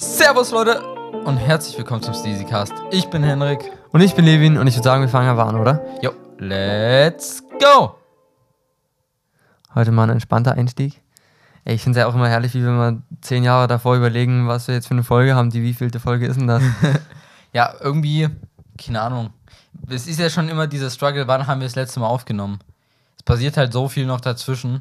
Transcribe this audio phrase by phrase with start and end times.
[0.00, 0.80] Servus Leute
[1.26, 2.72] und herzlich willkommen zum Steezy Cast.
[2.90, 3.70] Ich bin Henrik.
[3.92, 5.84] Und ich bin Levin und ich würde sagen, wir fangen einfach an, oder?
[6.00, 7.96] Jo, let's go!
[9.74, 11.02] Heute mal ein entspannter Einstieg.
[11.66, 14.48] Ey, ich finde es ja auch immer herrlich, wie wir mal zehn Jahre davor überlegen,
[14.48, 15.50] was wir jetzt für eine Folge haben.
[15.50, 16.62] Die wievielte Folge ist denn das?
[17.52, 18.28] Ja, irgendwie,
[18.82, 19.34] keine Ahnung.
[19.86, 22.60] Es ist ja schon immer dieser Struggle, wann haben wir das letzte Mal aufgenommen?
[23.18, 24.80] Es passiert halt so viel noch dazwischen.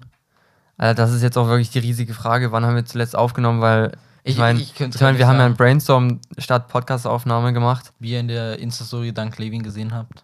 [0.77, 3.91] Alter, das ist jetzt auch wirklich die riesige Frage, wann haben wir zuletzt aufgenommen, weil
[4.23, 7.91] ich Ich- meine, ich ich, mein, wir haben ja einen Brainstorm statt Podcast-Aufnahme gemacht.
[7.99, 10.23] Wie ihr in der Insta-Story dank Levin gesehen habt.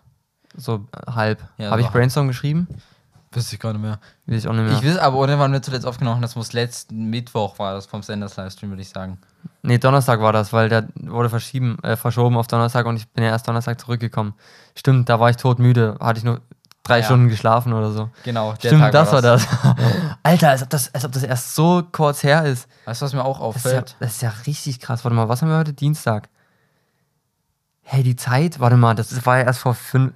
[0.55, 1.44] So äh, halb.
[1.58, 2.68] Ja, Habe ich Brainstorm geschrieben?
[3.31, 3.99] Wüsste ich gar nicht mehr.
[4.27, 4.80] Weiß ich auch nicht mehr.
[4.80, 8.02] Ich weiß aber, oder wann wir zuletzt aufgenommen das muss letzten Mittwoch war das vom
[8.02, 9.18] Senders Livestream, würde ich sagen.
[9.62, 13.26] nee, Donnerstag war das, weil der wurde verschieben, äh, verschoben auf Donnerstag und ich bin
[13.26, 14.34] ja erst Donnerstag zurückgekommen.
[14.77, 15.98] Stimmt, da war ich todmüde.
[15.99, 16.40] Hatte ich nur
[16.85, 17.05] drei Ja.
[17.05, 18.09] Stunden geschlafen oder so.
[18.23, 19.45] Genau, der Stimmt, Tag das war das.
[19.48, 19.76] das.
[20.23, 22.70] Alter, als ob das, als ob das erst so kurz her ist.
[22.85, 23.95] Weißt du, was mir auch Das ist, ja, auffällt?
[23.99, 25.03] das ist ja richtig krass.
[25.03, 25.73] Warte mal, was haben wir heute?
[25.73, 26.29] Dienstag.
[27.81, 30.13] Hey, die Zeit, warte mal, das war ja erst vor fünf,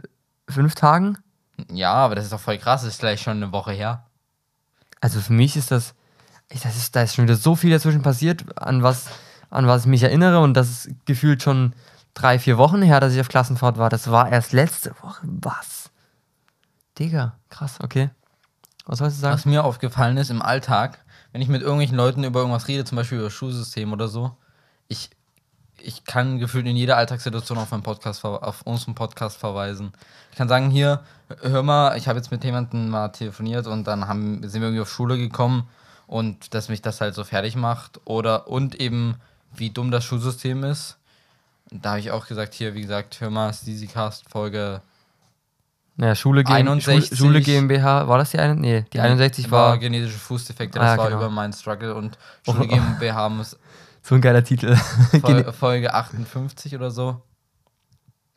[0.49, 1.17] fünf Tagen.
[1.71, 4.05] Ja, aber das ist doch voll krass, das ist gleich schon eine Woche her.
[5.01, 5.93] Also für mich ist das,
[6.49, 9.05] das ist, da ist schon wieder so viel dazwischen passiert, an was,
[9.49, 10.39] an was ich mich erinnere.
[10.39, 11.73] Und das ist gefühlt schon
[12.15, 13.89] drei, vier Wochen her, dass ich auf Klassenfahrt war.
[13.89, 15.21] Das war erst letzte Woche.
[15.23, 15.78] Was?
[16.99, 18.09] Digga, krass, okay.
[18.85, 19.35] Was sollst du sagen?
[19.35, 20.99] Was mir aufgefallen ist im Alltag,
[21.31, 24.35] wenn ich mit irgendwelchen Leuten über irgendwas rede, zum Beispiel über Schulsystem oder so,
[24.87, 25.09] ich,
[25.77, 29.93] ich kann gefühlt in jeder Alltagssituation auf, meinen Podcast, auf unseren Podcast verweisen.
[30.31, 31.03] Ich kann sagen, hier,
[31.41, 34.81] hör mal, ich habe jetzt mit jemandem mal telefoniert und dann haben, sind wir irgendwie
[34.81, 35.69] auf Schule gekommen
[36.07, 38.01] und dass mich das halt so fertig macht.
[38.05, 39.15] Oder und eben,
[39.53, 40.97] wie dumm das Schulsystem ist.
[41.71, 44.81] Da habe ich auch gesagt, hier, wie gesagt, hör mal, Steezy Cast Folge
[46.01, 47.17] Ja, Schule, GmbH, 61.
[47.17, 48.55] Schule, Schule GmbH, war das die eine?
[48.55, 51.19] Nee, die 61 war genetische Fußdefekte, Ah, das war genau.
[51.19, 52.67] über meinen Struggle und Schule oh.
[52.67, 53.57] GmbH muss
[54.01, 54.75] so ein geiler Titel.
[55.21, 57.21] Fol Folge 58 oder so.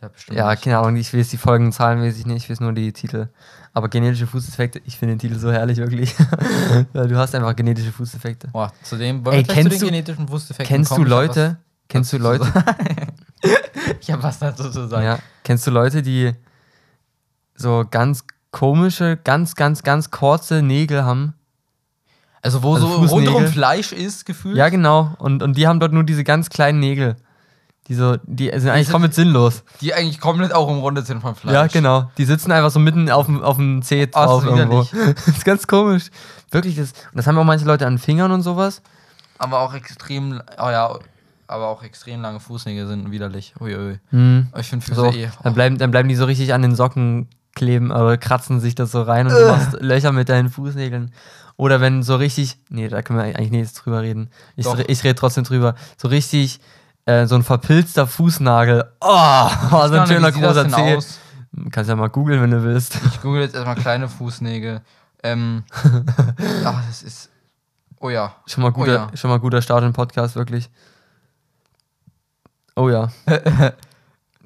[0.01, 0.37] Ja, bestimmt.
[0.37, 3.29] Ja, keine Ahnung, ich weiß die Folgenzahlen, weiß ich nicht, ich weiß nur die Titel.
[3.73, 6.15] Aber genetische Fußdefekte, ich finde den Titel so herrlich, wirklich.
[6.93, 8.49] Weil du hast einfach genetische Fußdefekte.
[8.49, 12.49] Boah, zudem Ey, kennst den du- genetischen Fußdefekten Kennst du Leute, kennst du dazu zu
[12.49, 13.55] Leute, was-
[14.01, 15.05] ich habe was dazu zu sagen.
[15.05, 16.33] ja, kennst du Leute, die
[17.63, 21.33] so ganz komische, ganz, ganz, ganz kurze Nägel haben?
[22.43, 23.49] Also wo Also so rundum Fußnägel.
[23.53, 24.57] Fleisch ist, gefühlt.
[24.57, 25.15] Ja, genau.
[25.19, 27.17] Und, und die haben dort nur diese ganz kleinen Nägel.
[27.89, 29.65] Die so, die sind eigentlich sind- komplett sinnlos.
[29.81, 31.55] Die eigentlich komplett auch umrundet sind vom Fleisch.
[31.55, 32.11] Ja, genau.
[32.19, 34.85] Die sitzen einfach so mitten auf dem, auf dem Zeh Oh, drauf ist irgendwo.
[34.93, 35.15] widerlich.
[35.27, 36.11] Das ist ganz komisch.
[36.51, 38.83] Wirklich, das, und das haben auch manche Leute an Fingern und sowas.
[39.39, 40.97] Aber auch extrem, oh ja,
[41.49, 43.55] aber auch extrem lange Fußnägel sind widerlich.
[43.61, 43.99] Uiui.
[44.11, 44.49] Hm.
[44.59, 45.29] Ich finde Füße So, eh.
[45.43, 48.93] dann, bleiben, dann bleiben die so richtig an den Socken kleben, aber kratzen sich das
[48.93, 51.13] so rein und du machst Löcher mit deinen Fußnägeln.
[51.57, 54.31] Oder wenn so richtig, nee, da können wir eigentlich nicht drüber reden.
[54.57, 54.79] Ich, Doch.
[54.79, 55.75] ich rede trotzdem drüber.
[55.97, 56.61] So richtig,
[57.05, 58.85] äh, so ein verpilzter Fußnagel.
[59.01, 60.99] Oh, so ein schöner das großer Zeh.
[61.71, 62.99] Kannst ja mal googeln, wenn du willst.
[63.07, 64.81] Ich google jetzt erstmal kleine Fußnägel.
[65.23, 65.65] Ähm,
[66.65, 67.31] ach, das ist.
[68.01, 68.35] Oh ja.
[68.47, 69.11] Schon mal guter, ja.
[69.15, 70.71] schon mal guter Start im Podcast, wirklich.
[72.75, 73.11] Oh ja.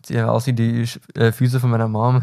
[0.06, 2.22] Sieht ja aus wie die äh, Füße von meiner Mom.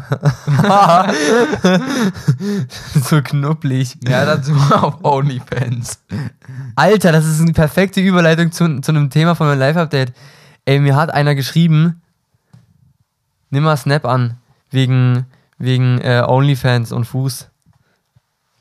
[2.94, 3.98] so knubbelig.
[4.08, 6.00] Ja, dazu auf OnlyFans.
[6.76, 10.14] Alter, das ist eine perfekte Überleitung zu, zu einem Thema von meinem Live-Update.
[10.64, 12.00] Ey, mir hat einer geschrieben,
[13.50, 14.38] nimm mal Snap an,
[14.70, 15.26] wegen,
[15.58, 17.50] wegen äh, OnlyFans und Fuß.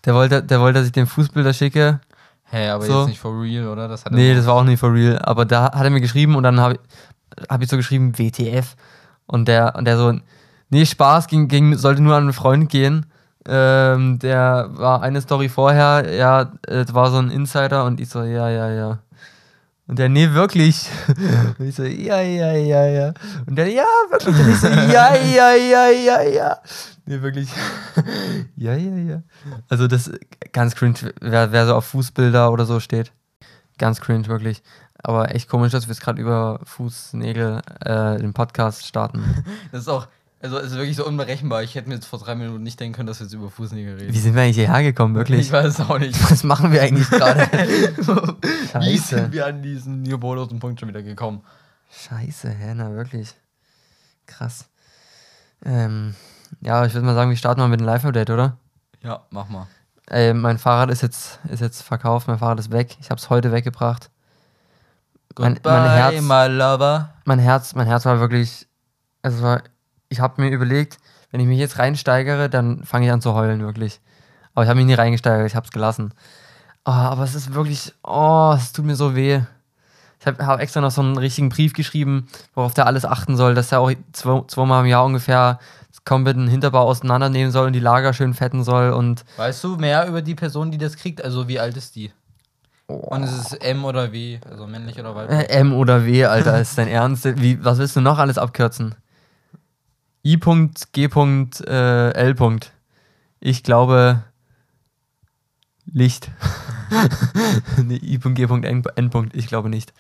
[0.04, 2.02] Der wollte, der wollte, dass ich den Fußbilder schicke.
[2.44, 3.00] Hä, hey, aber So.
[3.00, 3.88] jetzt nicht for real, oder?
[3.88, 5.18] Das Nee, das war auch nicht for real.
[5.20, 6.78] Aber da hat er mir geschrieben und dann habe
[7.50, 8.76] hab ich so geschrieben, WTF.
[9.26, 10.14] Und der, und der so,
[10.70, 13.06] nee, Spaß, ging, ging, sollte nur an einen Freund gehen.
[13.46, 18.24] Ähm, der war eine Story vorher, ja, es war so ein Insider und ich so,
[18.24, 19.00] ja, ja, ja.
[19.86, 20.90] Und der, nee, wirklich.
[21.60, 23.14] Und ich so, ja, ja, ja, ja.
[23.46, 24.34] Und der, ja, wirklich.
[24.34, 26.58] Und ich so, ja, ja, ja, ja, ja.
[27.06, 27.50] Nee, wirklich.
[28.56, 29.24] ja, ja, ja.
[29.68, 30.10] Also das
[30.54, 33.12] ganz cringe, wer, wer so auf Fußbilder oder so steht.
[33.78, 34.64] Ganz cringe, wirklich.
[35.04, 39.44] Aber echt komisch, dass wir jetzt gerade über Fußnägel äh, den Podcast starten.
[39.72, 40.08] Das ist auch.
[40.42, 41.64] Also, es ist wirklich so unberechenbar.
[41.64, 43.96] Ich hätte mir jetzt vor drei Minuten nicht denken können, dass wir jetzt über Fußnägel
[43.96, 44.14] reden.
[44.14, 45.40] Wie sind wir eigentlich hierher gekommen, wirklich?
[45.40, 46.22] Ich weiß es auch nicht.
[46.32, 47.42] Was machen wir eigentlich gerade?
[48.82, 51.44] Wie sind wir an diesen niveaulosen Punkt schon wieder gekommen?
[51.92, 53.34] Scheiße, hä, na wirklich.
[54.26, 54.68] Krass.
[55.64, 56.14] Ähm,
[56.60, 58.58] ja, ich würde mal sagen, wir starten mal mit dem Live-Update, oder?
[59.02, 59.68] Ja, mach mal.
[60.08, 62.98] Ey, mein Fahrrad ist jetzt, ist jetzt verkauft, mein Fahrrad ist weg.
[63.00, 64.10] Ich habe es heute weggebracht.
[65.38, 67.10] Mein- Goodbye, mein Herz- my lover.
[67.26, 68.68] Mein Herz, mein Herz war wirklich,
[69.22, 69.62] also war,
[70.10, 70.98] ich habe mir überlegt,
[71.32, 74.00] wenn ich mich jetzt reinsteigere, dann fange ich an zu heulen, wirklich.
[74.54, 76.14] Aber ich habe mich nie reingesteigert, ich habe es gelassen.
[76.86, 79.42] Oh, aber es ist wirklich, oh, es tut mir so weh.
[80.20, 83.56] Ich habe hab extra noch so einen richtigen Brief geschrieben, worauf der alles achten soll,
[83.56, 85.60] dass er auch zwei, zweimal im Jahr ungefähr
[85.90, 90.08] das kompletten Hinterbau auseinandernehmen soll und die Lager schön fetten soll und Weißt du mehr
[90.08, 91.24] über die Person, die das kriegt?
[91.24, 92.12] Also wie alt ist die?
[92.98, 94.40] Und ist es M oder W?
[94.50, 95.40] Also männlich oder weiblich?
[95.40, 97.26] äh, M oder W, Alter, ist dein Ernst?
[97.42, 98.96] Wie, was willst du noch alles abkürzen?
[100.26, 101.10] I.G.
[101.68, 102.60] Äh, L.
[103.40, 104.24] Ich glaube
[105.86, 106.32] Licht.
[107.84, 108.44] nee, I.G.
[108.44, 108.84] N.
[108.96, 109.32] N.
[109.34, 109.94] Ich glaube nicht.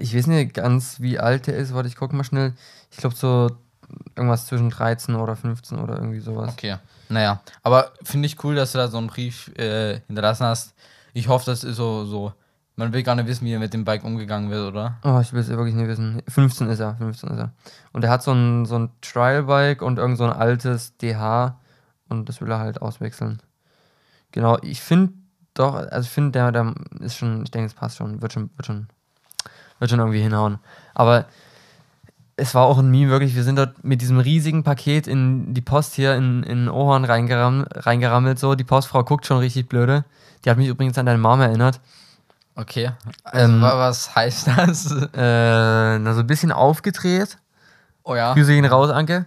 [0.00, 1.72] Ich weiß nicht ganz, wie alt er ist.
[1.74, 2.54] Warte, ich gucke mal schnell.
[2.90, 3.50] Ich glaube so
[4.16, 6.52] irgendwas zwischen 13 oder 15 oder irgendwie sowas.
[6.52, 6.76] Okay.
[7.08, 10.74] Naja, aber finde ich cool, dass du da so einen Brief äh, hinterlassen hast.
[11.12, 12.32] Ich hoffe, das ist so, so.
[12.76, 14.98] Man will gar nicht wissen, wie er mit dem Bike umgegangen wird, oder?
[15.04, 16.22] Oh, ich will es wirklich nicht wissen.
[16.28, 17.52] 15 ist er, 15 ist er.
[17.92, 21.58] Und er hat so ein, so ein Trial-Bike und irgend so ein altes DH
[22.08, 23.42] und das will er halt auswechseln.
[24.32, 25.14] Genau, ich finde
[25.54, 28.50] doch, also ich finde, der, der ist schon, ich denke, es passt schon, wird schon,
[28.56, 28.86] wird schon,
[29.78, 30.58] wird schon irgendwie hinhauen.
[30.94, 31.26] Aber
[32.36, 35.60] es war auch ein Meme, wirklich, wir sind dort mit diesem riesigen Paket in die
[35.60, 38.54] Post hier in, in Ohorn reingeram, reingerammelt, so.
[38.54, 40.04] Die Postfrau guckt schon richtig blöde.
[40.44, 41.80] Die hat mich übrigens an deine Mom erinnert.
[42.54, 42.90] Okay.
[43.24, 44.90] Also, Ähm, wa- was heißt das?
[45.14, 47.38] Äh, na, so ein bisschen aufgedreht.
[48.02, 48.34] Oh ja.
[48.34, 49.26] Grüße ihn raus, Anke.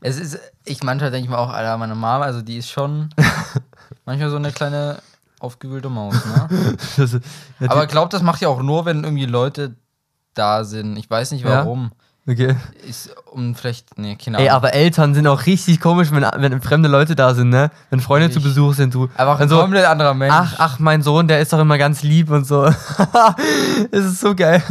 [0.00, 3.10] Es ist, ich manchmal denke ich mir auch, Alter, meine Mama, also die ist schon
[4.04, 4.98] manchmal so eine kleine
[5.40, 6.48] aufgewühlte Maus, ne?
[6.96, 7.16] Das,
[7.68, 9.74] Aber ich glaube, das macht ja auch nur, wenn irgendwie Leute
[10.34, 10.96] da sind.
[10.96, 11.62] Ich weiß nicht Ja?
[12.28, 12.54] Okay.
[12.88, 14.46] Ist um vielleicht, nee, keine Ahnung.
[14.48, 17.70] Ey, aber Eltern sind auch richtig komisch, wenn, wenn fremde Leute da sind, ne?
[17.90, 19.04] Wenn Freunde zu Ich- Besuch sind, du.
[19.16, 20.34] Einfach Dann ein so, komplett anderer Mensch.
[20.36, 22.64] ach, ach, mein Sohn, der ist doch immer ganz lieb und so.
[23.90, 24.62] Es ist so geil.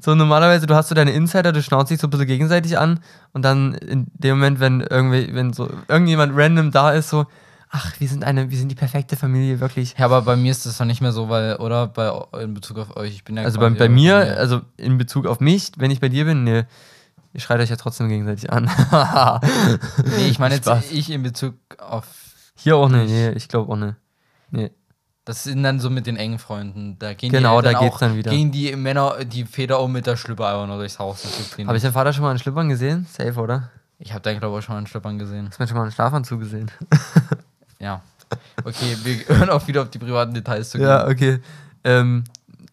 [0.00, 3.00] So normalerweise, du hast so deine Insider, du schnauzt dich so ein bisschen gegenseitig an
[3.32, 7.26] und dann in dem Moment, wenn irgendwie, wenn so irgendjemand random da ist, so,
[7.70, 9.94] ach, wir sind eine, wir sind die perfekte Familie, wirklich.
[9.98, 11.86] Ja, aber bei mir ist das doch nicht mehr so, weil, oder?
[11.86, 12.10] Bei,
[12.42, 13.10] in Bezug auf euch.
[13.14, 16.08] Ich bin ja Also bei, bei mir, also in Bezug auf mich, wenn ich bei
[16.08, 16.66] dir bin, ne,
[17.38, 18.68] ihr schreit euch ja trotzdem gegenseitig an.
[20.16, 20.90] Nee, ich meine jetzt Spaß.
[20.90, 22.06] ich in Bezug auf.
[22.56, 23.96] Hier auch ne, nee, ich glaube auch ne.
[24.50, 24.72] Nee.
[25.24, 26.98] Das sind dann so mit den engen Freunden.
[26.98, 28.30] Da gehen Genau, die da geht's auch, dann wieder.
[28.30, 31.24] Gehen die Männer, die Väter auch mit der Schlüpper einfach nur durchs Haus.
[31.58, 33.06] Habe ich deinen Vater schon mal in Schlüppern gesehen?
[33.10, 33.70] Safe, oder?
[34.00, 35.48] ich habe deinen, glaube ich, schon mal in Schlüppern gesehen.
[35.48, 36.70] Hast du mir schon mal einen Schlafanzug gesehen?
[37.80, 38.02] Ja.
[38.64, 40.88] Okay, wir hören auch wieder auf die privaten Details zu gehen.
[40.88, 41.38] Ja, okay.
[41.84, 42.24] Ähm,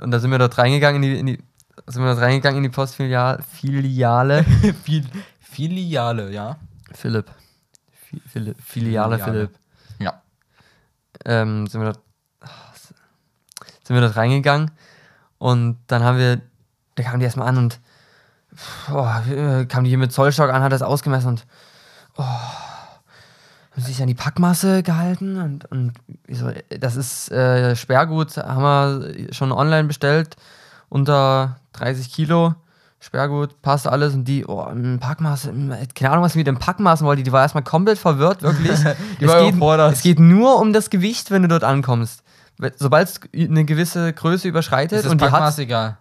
[0.02, 1.40] und da sind wir dort reingegangen in die, in die
[1.88, 3.44] sind wir dort reingegangen in die Postfiliale.
[3.44, 4.46] Filiale.
[5.40, 6.58] Filiale, ja.
[6.94, 7.30] Philipp.
[7.92, 8.22] Fi-.
[8.30, 9.20] Filiale Filiale.
[9.20, 9.60] Philipp.
[10.00, 10.22] Ja.
[11.26, 12.02] ähm, sind wir dort,
[13.84, 14.72] sind wir dort reingegangen
[15.38, 16.42] und dann haben wir,
[16.96, 17.80] da kamen die erstmal an und
[18.90, 21.46] äh, kam die hier mit Zollstock an, hat das ausgemessen und
[22.18, 25.94] oh, haben sich an die Packmasse gehalten und, und
[26.30, 30.36] so, das ist äh, Sperrgut, haben wir schon online bestellt,
[30.90, 32.56] unter 30 Kilo.
[33.00, 35.50] Sperrgut, passt alles und die, oh, ein Packmaß,
[35.94, 38.80] keine Ahnung, was sie mit dem Packmaßen wollte, die war erstmal komplett verwirrt, wirklich.
[39.20, 42.24] Die es, war geht, es geht nur um das Gewicht, wenn du dort ankommst.
[42.78, 45.98] Sobald es eine gewisse Größe überschreitet Ist das und die Packmaß hat, egal.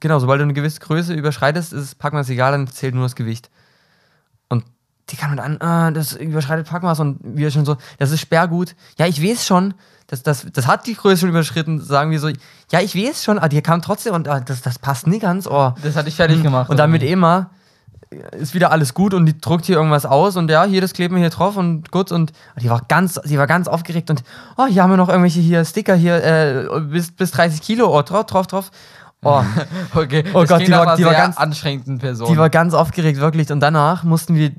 [0.00, 3.50] genau, sobald du eine gewisse Größe überschreitest, ist Packmaß egal, dann zählt nur das Gewicht.
[4.48, 4.64] Und
[5.10, 8.74] die kam dann an, ah, das überschreitet Packmaß und wir schon so, das ist Sperrgut.
[8.98, 9.74] Ja, ich weiß schon,
[10.12, 12.28] das, das, das hat die Größe schon überschritten, sagen wir so,
[12.70, 15.46] ja, ich weiß schon, aber die kam trotzdem und ah, das, das passt nicht ganz,
[15.46, 15.72] oh.
[15.82, 16.68] Das hatte ich fertig gemacht.
[16.68, 17.12] Und dann mit irgendwie.
[17.14, 17.50] Ema
[18.32, 21.14] ist wieder alles gut und die druckt hier irgendwas aus und ja, hier das kleben
[21.14, 24.22] wir hier drauf und gut und die war ganz, die war ganz aufgeregt und
[24.58, 28.02] oh, hier haben wir noch irgendwelche hier Sticker hier äh, bis, bis 30 Kilo, oh,
[28.02, 28.70] drauf, drauf, drauf.
[29.24, 29.42] Oh,
[29.94, 30.24] Okay.
[30.34, 32.28] Oh das Gott, die war- die war ganz- anstrengenden Person.
[32.30, 33.50] die war ganz aufgeregt, wirklich.
[33.50, 34.50] Und danach mussten wir,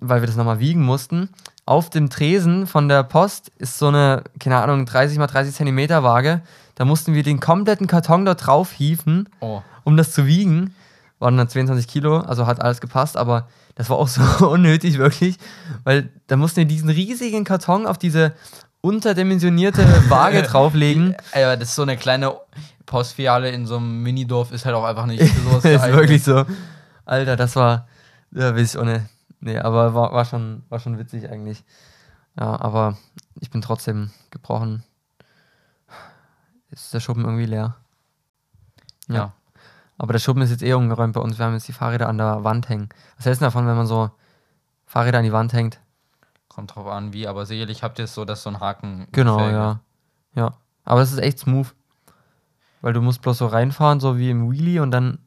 [0.00, 1.28] weil wir das nochmal wiegen mussten,
[1.66, 6.02] auf dem Tresen von der Post ist so eine, keine Ahnung, 30 mal 30 Zentimeter
[6.02, 6.42] Waage.
[6.74, 9.28] Da mussten wir den kompletten Karton da drauf hieven.
[9.40, 9.62] oh.
[9.84, 10.74] um das zu wiegen.
[11.18, 15.36] Waren dann 22 Kilo, also hat alles gepasst, aber das war auch so unnötig, wirklich,
[15.84, 18.32] weil da mussten wir diesen riesigen Karton auf diese
[18.80, 21.14] unterdimensionierte Waage drauflegen.
[21.32, 22.34] Ey, aber das ist so eine kleine
[22.86, 26.44] Postfiliale in so einem Minidorf, ist halt auch einfach nicht sowas ist wirklich so.
[27.04, 27.86] Alter, das war,
[28.32, 29.00] ja, weiß ich nicht.
[29.40, 31.64] Nee, aber war, war, schon, war schon witzig eigentlich.
[32.38, 32.96] Ja, aber
[33.40, 34.84] ich bin trotzdem gebrochen.
[36.70, 37.76] Ist der Schuppen irgendwie leer.
[39.08, 39.32] Ja.
[39.98, 41.38] Aber der Schuppen ist jetzt eh umgeräumt bei uns.
[41.38, 42.88] Wir haben jetzt die Fahrräder an der Wand hängen.
[43.16, 44.10] Was hältst du davon, wenn man so
[44.86, 45.80] Fahrräder an die Wand hängt?
[46.48, 49.08] Kommt drauf an, wie, aber sicherlich habt ihr es so, dass so ein Haken.
[49.12, 49.80] Genau, ja.
[50.34, 50.54] Ja.
[50.84, 51.74] Aber es ist echt smooth.
[52.80, 55.18] Weil du musst bloß so reinfahren, so wie im Wheelie und dann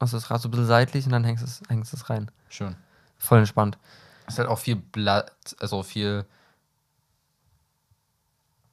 [0.00, 2.10] hast du das Rad so ein bisschen seitlich und dann hängst du es hängst es
[2.10, 2.30] rein.
[2.48, 2.74] Schön.
[3.20, 3.78] Voll entspannt.
[4.26, 6.24] Es hat auch viel Platz, also viel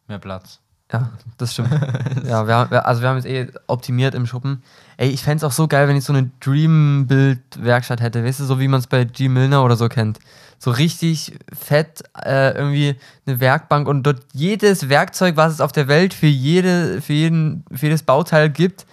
[0.08, 0.60] mehr Platz.
[0.92, 1.70] Ja, das stimmt.
[2.24, 4.64] ja, wir haben, also wir haben jetzt eh optimiert im Schuppen.
[4.96, 8.46] Ey, ich fände es auch so geil, wenn ich so eine Dream-Bild-Werkstatt hätte, weißt du,
[8.46, 9.28] so wie man es bei G.
[9.28, 10.20] Milner oder so kennt.
[10.60, 15.90] So richtig fett, äh, irgendwie eine Werkbank und dort jedes Werkzeug, was es auf der
[15.90, 18.86] Welt für, jede, für, jeden, für jedes Bauteil gibt,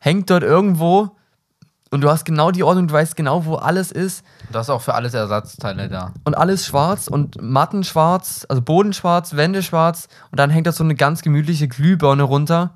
[0.00, 1.14] hängt dort irgendwo
[1.94, 4.82] und du hast genau die Ordnung, du weißt genau, wo alles ist Da ist auch
[4.82, 6.12] für alles Ersatzteile da.
[6.24, 10.72] und alles schwarz und Matten schwarz, also Boden schwarz, Wände schwarz und dann hängt da
[10.72, 12.70] so eine ganz gemütliche Glühbirne runter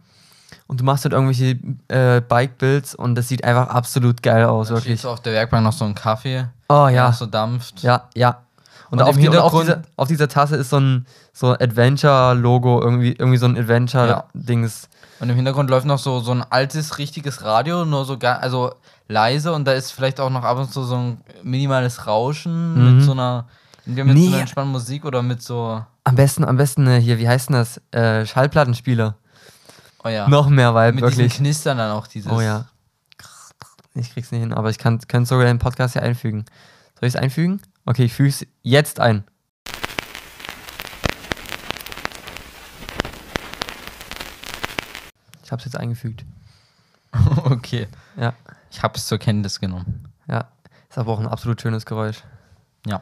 [0.67, 1.59] und du machst dort irgendwelche
[1.89, 5.01] äh, Bike-Builds und das sieht einfach absolut geil aus, Da steht wirklich.
[5.03, 7.83] so auf der Werkbank noch so ein Kaffee, Oh ja, noch so dampft.
[7.83, 8.39] ja, ja.
[8.91, 13.13] Und, Und auf, die, auf, dieser, auf dieser Tasse ist so ein so Adventure-Logo, irgendwie,
[13.13, 14.89] irgendwie so ein Adventure-Dings.
[15.21, 18.73] Und im Hintergrund läuft noch so, so ein altes, richtiges Radio, nur so gar, also
[19.09, 22.97] leise und da ist vielleicht auch noch ab und zu so ein minimales Rauschen Mhm.
[22.97, 23.47] mit so einer,
[23.85, 24.29] mit so Nee.
[24.29, 27.57] einer entspannten Musik oder mit so, Am besten, am besten äh, hier, wie heißt denn
[27.57, 27.81] das?
[27.91, 29.17] Äh, Schallplattenspieler.
[30.05, 31.29] oh ja, Noch mehr Vibe, mit wirklich.
[31.33, 32.31] diesem Knistern dann auch dieses.
[32.31, 32.67] Oh ja.
[33.95, 36.45] Ich krieg's nicht hin, aber ich kann es sogar in den Podcast hier einfügen.
[37.01, 37.61] Soll ich es einfügen?
[37.89, 39.25] Okay, ich füge es jetzt ein.
[45.43, 46.27] Ich habe es jetzt eingefügt.
[47.45, 47.89] okay.
[48.19, 48.35] Ja,
[48.71, 50.13] Ich habe es zur Kenntnis genommen.
[50.29, 50.49] ja.
[50.91, 52.23] Ist aber auch ein absolut schönes Geräusch.
[52.87, 53.01] Ja.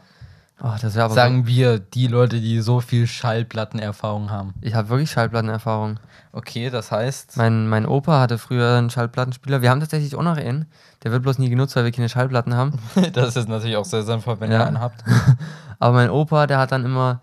[0.63, 4.55] Oh, das wäre aber Sagen wir, die Leute, die so viel Schallplattenerfahrung haben.
[4.61, 6.01] so, Ich habe wirklich Schallplattenerfahrung.
[6.33, 7.37] Okay, das heißt.
[7.37, 9.61] Mein, mein Opa hatte früher einen Schallplattenspieler.
[9.61, 10.67] Wir haben tatsächlich auch noch einen.
[11.05, 12.79] Der wird bloß nie genutzt, weil wir keine Schallplatten haben.
[13.13, 14.61] das ist natürlich auch sehr sinnvoll, wenn Ja.
[14.61, 15.05] ihr einen habt.
[15.79, 17.21] Aber mein Opa, der hat dann immer,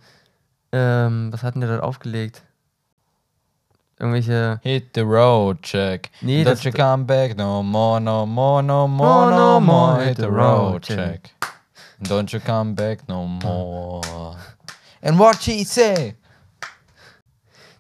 [0.72, 2.44] ähm, was hat denn der dort aufgelegt?
[4.00, 6.10] Irgendwelche, Hit the road, check.
[6.22, 10.04] Nee, Don't das- you come back no more, no more, no more, no more.
[10.04, 11.32] Hit the road, check.
[12.04, 14.36] Don't you come back no more.
[15.02, 16.16] And what she say?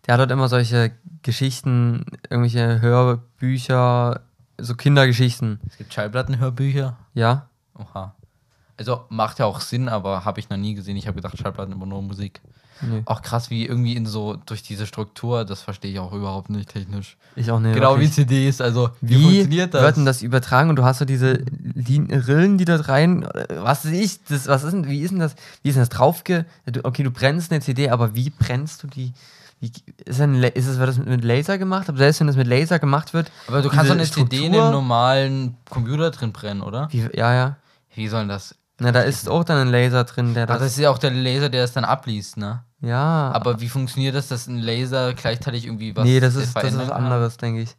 [0.05, 4.21] der hat dort immer solche Geschichten, irgendwelche Hörbücher,
[4.57, 5.59] so Kindergeschichten.
[5.67, 6.97] Es gibt Schallplattenhörbücher.
[7.13, 7.47] Ja?
[7.77, 8.15] Oha.
[8.77, 10.97] Also macht ja auch Sinn, aber habe ich noch nie gesehen.
[10.97, 12.41] Ich habe gedacht, Schallplatten immer nur Musik.
[12.81, 16.49] Nee, Auch krass, wie irgendwie in so durch diese Struktur, das verstehe ich auch überhaupt
[16.49, 17.15] nicht technisch.
[17.35, 17.75] ich auch nicht.
[17.75, 19.81] genau wie CDs, also wie, Wie funktioniert das?
[19.83, 21.43] wird denn das übertragen und du hast so diese
[21.75, 23.25] Lin Rillen, die dort rein,
[23.61, 25.89] was weiß ich, das, was ist denn, wie ist denn das, wie ist denn das
[25.89, 26.45] draufge,
[26.83, 29.13] okay, du brennst eine CD, aber wie brennst du die,
[29.61, 29.71] wie,
[30.03, 31.87] ist, La- ist das, wird das mit- Laser gemacht?
[31.87, 34.37] Aber selbst wenn das mit Laser gemacht wird, Aber du kannst doch eine diese CD
[34.37, 36.89] in Struktur- einem normalen Computer drin brennen, oder?
[36.91, 37.55] wie, ja, ja,
[37.95, 38.55] Wie soll denn das?
[38.79, 40.97] Na, da ist auch dann ein Laser drin, der Ach, das, das ist ja auch
[40.97, 42.63] der Laser, der es dann abliest, ne?
[42.81, 46.63] ja, Aber wie funktioniert das, dass ein Laser gleichzeitig irgendwie was nee, das ist, das
[46.65, 47.03] ist was kann?
[47.05, 47.75] anderes, denke ich.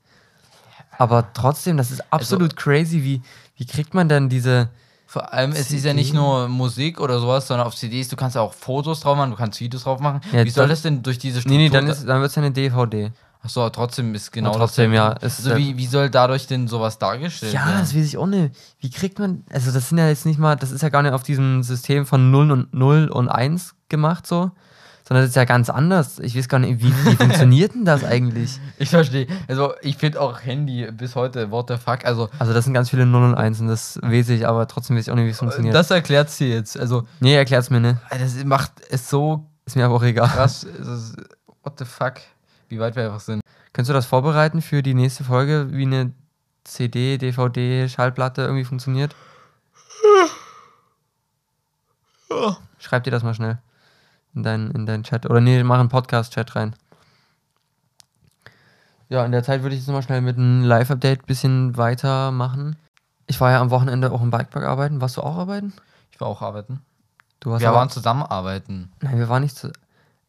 [0.97, 3.23] Aber trotzdem, das ist Also absolut crazy, wie,
[3.57, 4.69] wie kriegt man denn diese,
[5.07, 5.95] Vor allem, es ist ja CD?
[5.95, 9.31] nicht nur Musik oder sowas, sondern auf CDs, du kannst ja auch Fotos drauf machen,
[9.31, 10.21] du kannst Videos drauf machen.
[10.33, 12.53] Ja, wie soll das denn durch diese nee, nee, dann, ist, dann wird es eine
[12.53, 13.11] DVD.
[13.45, 15.21] Achso, trotzdem ist genau Aber trotzdem, dasselbe.
[15.21, 17.81] ja, ist also der- wie, wie soll dadurch denn sowas dargestellt Ja, werden?
[17.81, 18.55] das weiß ich auch nicht.
[18.81, 21.13] Wie kriegt man, also das sind ja jetzt nicht mal, das ist ja gar nicht
[21.13, 24.51] auf diesem System von 0 und 0 und 1 gemacht so,
[25.07, 26.19] sondern das ist ja ganz anders.
[26.21, 28.59] Ich weiß gar nicht, wie, wie funktioniert denn das eigentlich?
[28.79, 29.27] Ich verstehe.
[29.47, 32.07] Also ich finde auch Handy bis heute, what the fuck.
[32.07, 34.97] Also Also das sind ganz viele 0 und 1 und das weiß ich, aber trotzdem
[34.97, 35.75] weiß ich auch nicht, wie es funktioniert.
[35.75, 36.79] das erklärt sie jetzt.
[36.81, 37.99] Also nee, erklär's mir nicht.
[38.11, 40.29] das macht es so Ist mir aber auch egal.
[40.31, 40.65] krass.
[40.65, 41.17] es ist,
[41.63, 42.15] what the fuck.
[42.69, 43.41] Wie weit wir einfach sind.
[43.73, 46.13] Könntest du das vorbereiten für die nächste Folge, wie eine
[46.65, 49.15] CD, DVD, Schallplatte irgendwie funktioniert?
[52.79, 53.59] Schreib dir das mal schnell
[54.35, 55.27] in deinen in deinen Chat.
[55.27, 56.75] Oder nee, mach einen Podcast-Chat rein.
[59.09, 62.77] Ja, in der Zeit würde ich jetzt nochmal schnell mit einem Live-Update ein bisschen weitermachen.
[63.27, 65.01] Ich war ja am Wochenende auch im Bikepark arbeiten.
[65.01, 65.73] Warst du auch arbeiten?
[66.11, 66.81] Ich war auch arbeiten.
[67.43, 68.91] Wir waren zusammenarbeiten.
[69.03, 69.71] Nein, wir waren nicht zu.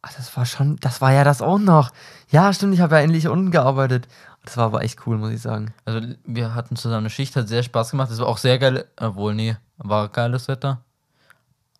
[0.08, 0.76] Ach, das war schon.
[0.76, 1.90] Das war ja das auch noch.
[2.30, 4.06] Ja, stimmt, ich habe ja endlich unten gearbeitet.
[4.44, 5.74] Das war aber echt cool, muss ich sagen.
[5.84, 8.10] Also wir hatten zusammen eine Schicht, hat sehr Spaß gemacht.
[8.10, 8.84] Es war auch sehr geil.
[9.00, 10.82] Obwohl, nee, war geiles Wetter.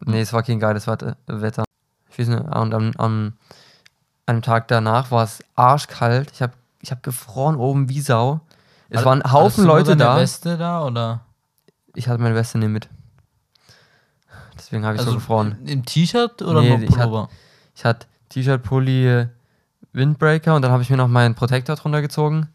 [0.01, 1.65] Nee, es war kein geiles Wet- Wetter.
[2.11, 3.33] Ich weiß nicht, und am, am
[4.27, 6.33] einem Tag danach war es arschkalt.
[6.33, 6.53] Ich habe
[6.83, 8.41] ich hab gefroren oben wie Sau.
[8.89, 10.17] Es waren Hattest Haufen du nur Leute deine da.
[10.19, 11.21] Weste da oder?
[11.95, 12.89] Ich hatte meine Weste nicht mit.
[14.57, 15.59] Deswegen habe ich so gefroren.
[15.67, 17.29] Im T-Shirt oder Nee, nur ich hab- Pullover?
[17.75, 19.27] Ich hatte T-Shirt, Pulli,
[19.93, 22.49] Windbreaker und dann habe ich mir noch meinen Protektor drunter gezogen.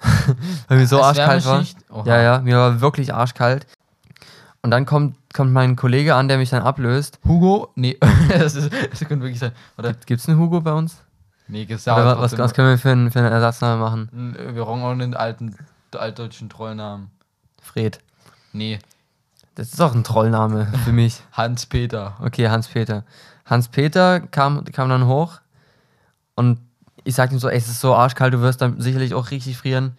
[0.68, 2.04] Weil mir so Als arschkalt war.
[2.06, 3.66] Ja, ja, mir war wirklich arschkalt.
[4.62, 7.18] Und dann kommt, kommt mein Kollege an, der mich dann ablöst.
[7.26, 7.70] Hugo?
[7.74, 9.52] Nee, das, ist, das könnte wirklich sein.
[9.76, 9.92] Oder?
[10.06, 11.02] Gibt es einen Hugo bei uns?
[11.48, 14.36] Nee, gibt's Oder ja was, was können wir für, einen- für einen Ersatznamen machen?
[14.54, 15.56] Wir brauchen auch einen alten,
[15.96, 17.10] altdeutschen Trollnamen.
[17.60, 17.98] Fred.
[18.52, 18.78] Nee,
[19.56, 21.22] Das ist auch ein Trollname für mich.
[21.32, 22.16] Hans-Peter.
[22.20, 23.04] Okay, Hans-Peter.
[23.52, 25.40] Hans-Peter kam, kam dann hoch
[26.34, 26.58] und
[27.04, 29.56] Ich sag ihm so, ey, es ist so arschkalt, du wirst dann sicherlich auch richtig
[29.56, 29.96] frieren.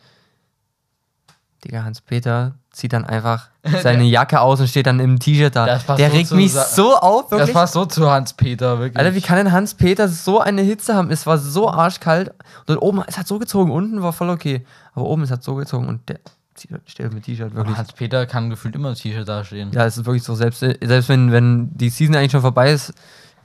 [1.63, 3.49] Digga, Hans-Peter zieht dann einfach
[3.83, 5.65] seine Jacke aus und steht dann im T-Shirt da.
[5.65, 7.53] Das Der so regt mich so auf, Das wirklich.
[7.53, 8.97] passt so zu Hans-Peter, wirklich.
[8.97, 11.11] Alter, wie kann denn Hans-Peter so eine Hitze haben?
[11.11, 12.33] Es war so arschkalt.
[12.67, 13.71] Und oben, es hat so gezogen.
[13.71, 14.65] Unten war voll okay.
[14.93, 15.87] Aber oben, es hat so gezogen.
[15.87, 16.19] Und der
[16.55, 17.77] zieht, steht mit T-Shirt wirklich.
[17.77, 19.71] Hans-Peter kann gefühlt immer im T-Shirt dastehen.
[19.71, 20.35] Ja, es ist wirklich so.
[20.35, 22.93] Selbst, selbst wenn, wenn die Season eigentlich schon vorbei ist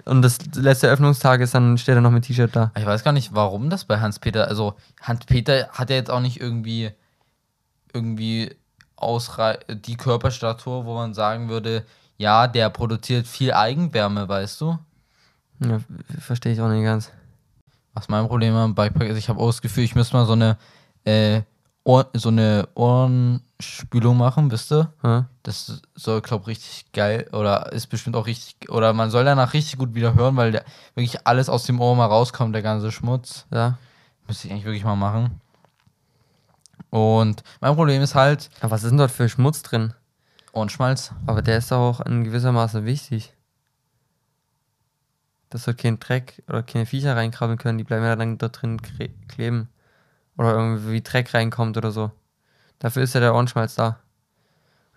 [0.08, 2.72] und das letzte Öffnungstag ist, dann steht er noch mit T-Shirt da.
[2.76, 6.40] Ich weiß gar nicht, warum das bei Hans-Peter, also Hans-Peter hat ja jetzt auch nicht
[6.40, 6.90] irgendwie,
[7.92, 8.54] irgendwie
[8.96, 11.84] ausrei die Körperstatur, wo man sagen würde,
[12.16, 14.78] ja, der produziert viel Eigenwärme, weißt du?
[15.60, 15.78] Ja,
[16.18, 17.10] verstehe ich auch nicht ganz.
[17.94, 20.32] Was mein Problem am Bikepark ist, ich habe auch das Gefühl, ich müsste mal so
[20.32, 20.56] eine,
[21.04, 21.42] äh,
[21.88, 24.92] Ohr so eine Ohrenspülung machen, wisst ihr?
[25.02, 25.26] Ja?
[25.42, 29.78] Das soll, glaube richtig geil oder ist bestimmt auch richtig, oder man soll danach richtig
[29.78, 30.64] gut wieder hören, weil der,
[30.94, 33.46] wirklich alles aus dem Ohr mal rauskommt, der ganze Schmutz.
[33.50, 33.78] ja.
[34.26, 35.40] Müsste ich eigentlich wirklich mal machen.
[36.90, 39.94] Und mein Problem ist halt Aber was ist denn dort für Schmutz drin?
[40.52, 41.12] Ohrenschmalz.
[41.24, 43.32] Aber der ist auch in gewisser Maße wichtig.
[45.48, 48.78] Dass dort kein Dreck oder keine Viecher reinkrabbeln können, die bleiben ja dann dort drin
[49.28, 49.70] kleben.
[50.38, 52.10] Oder irgendwie Dreck reinkommt oder so.
[52.78, 53.98] Dafür ist ja der Ohrenschmalz da.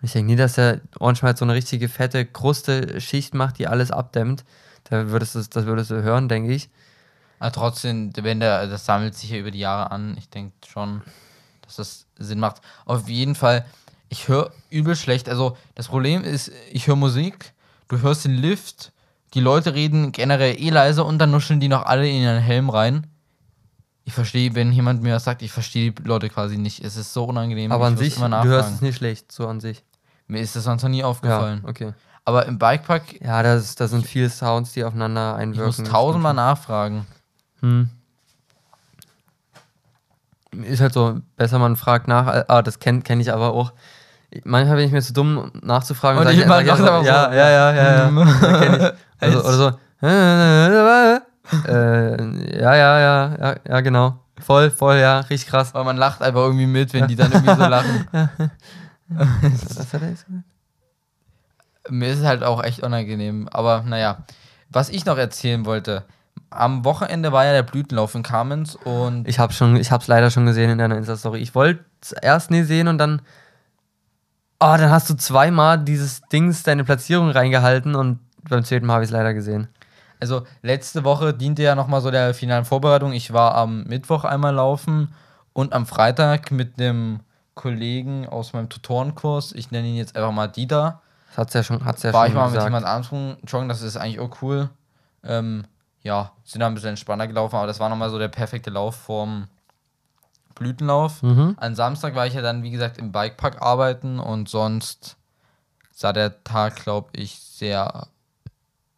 [0.00, 3.66] Und ich denke nie, dass der Ohrenschmalz so eine richtige fette Kruste Schicht macht, die
[3.66, 4.44] alles abdämmt.
[4.84, 6.70] Da würdest du, das würdest du hören, denke ich.
[7.38, 10.16] Aber trotzdem, wenn der, das sammelt sich ja über die Jahre an.
[10.16, 11.02] Ich denke schon,
[11.62, 12.62] dass das Sinn macht.
[12.84, 13.64] Auf jeden Fall,
[14.08, 15.28] ich höre übel schlecht.
[15.28, 17.52] Also das Problem ist, ich höre Musik,
[17.88, 18.92] du hörst den Lift,
[19.34, 22.70] die Leute reden generell eh leise und dann nuscheln die noch alle in ihren Helm
[22.70, 23.08] rein.
[24.04, 26.84] Ich verstehe, wenn jemand mir sagt, ich verstehe die Leute quasi nicht.
[26.84, 27.70] Es ist so unangenehm.
[27.70, 29.84] Aber ich an muss sich, du hörst es nicht schlecht, so an sich.
[30.26, 31.60] Mir ist das sonst noch nie aufgefallen.
[31.62, 31.92] Ja, okay.
[32.24, 35.66] Aber im Bikepark, Ja, das, das sind viele Sounds, die aufeinander ich einwirken.
[35.66, 37.06] muss Das tausendmal nachfragen.
[37.60, 37.90] Hm.
[40.64, 42.26] Ist halt so, besser man fragt nach.
[42.34, 43.72] äh, Ah, das kenne kenn ich aber auch.
[44.44, 46.18] Manchmal bin ich mir zu dumm, um nachzufragen.
[46.18, 48.10] Und sag ich- man sag macht aber so, ja, ja, ja, ja, ja.
[48.80, 48.94] ja ich.
[49.20, 51.22] Also, oder so.
[51.66, 54.18] Äh, ja, ja, ja, ja, ja, genau.
[54.38, 55.74] Voll, voll, ja, richtig krass.
[55.74, 58.08] Aber man lacht einfach irgendwie mit, wenn die dann irgendwie so lachen.
[59.08, 60.44] Was hat er jetzt gesagt?
[61.88, 63.48] Mir ist es halt auch echt unangenehm.
[63.50, 64.18] Aber naja,
[64.70, 66.04] was ich noch erzählen wollte.
[66.50, 70.30] Am Wochenende war ja der Blütenlauf in Kamenz und Ich habe schon, ich hab's leider
[70.30, 71.38] schon gesehen in deiner Insta-Story.
[71.40, 73.22] Ich wollte es erst nie sehen und dann.
[74.60, 79.04] Oh, dann hast du zweimal dieses Dings, deine Platzierung reingehalten und beim zweiten Mal habe
[79.04, 79.68] ich es leider gesehen.
[80.22, 83.12] Also letzte Woche diente ja nochmal so der finalen Vorbereitung.
[83.12, 85.12] Ich war am Mittwoch einmal laufen
[85.52, 87.20] und am Freitag mit einem
[87.54, 91.84] Kollegen aus meinem Tutorenkurs, ich nenne ihn jetzt einfach mal Dieter, Das hat's ja schon,
[91.84, 92.66] hat's ja war schon ich mal mit gesagt.
[92.66, 94.70] jemand anderem joggen, das ist eigentlich auch cool.
[95.24, 95.64] Ähm,
[96.02, 98.94] ja, sind da ein bisschen entspannter gelaufen, aber das war nochmal so der perfekte Lauf
[98.96, 99.48] vorm
[100.54, 101.22] Blütenlauf.
[101.22, 101.56] Mhm.
[101.58, 105.16] Am Samstag war ich ja dann, wie gesagt, im Bikepark arbeiten und sonst
[105.92, 108.06] sah der Tag, glaube ich, sehr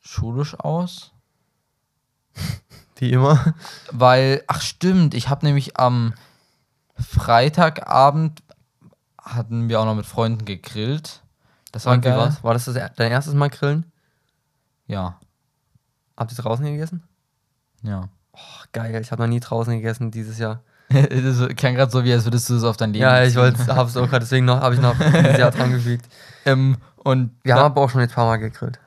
[0.01, 1.14] schulisch aus.
[2.97, 3.55] Wie immer.
[3.91, 6.15] Weil, ach stimmt, ich habe nämlich am
[6.97, 8.43] Freitagabend
[9.19, 11.23] hatten wir auch noch mit Freunden gegrillt.
[11.73, 12.17] Das war geil.
[12.17, 12.45] war's?
[12.45, 13.91] War das, das dein erstes Mal grillen?
[14.87, 15.19] Ja,
[16.17, 17.03] Habt ihr draußen gegessen?
[17.83, 18.09] ja.
[18.37, 20.61] Oh, geil, ich habe noch nie draußen gegessen dieses Jahr.
[20.89, 23.65] das klang gerade so, wie als würdest du es auf dein Leben Ja, ich wollte,
[23.75, 26.07] hab's auch gerade, deswegen noch, habe ich noch dieses Jahr dran gefügt.
[26.45, 28.81] Ähm, und Wir haben aber auch schon jetzt ein paar Mal gegrillt.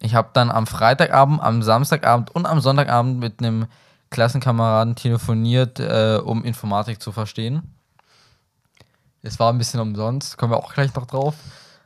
[0.00, 3.66] Ich habe dann am Freitagabend, am Samstagabend und am Sonntagabend mit einem
[4.10, 7.74] Klassenkameraden telefoniert, äh, um Informatik zu verstehen.
[9.22, 11.34] Es war ein bisschen umsonst, kommen wir auch gleich noch drauf.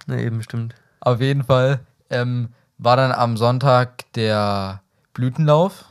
[0.06, 0.74] Ne, eben, stimmt.
[1.00, 4.82] Auf jeden Fall ähm, war dann am Sonntag der
[5.14, 5.84] Blütenlauf.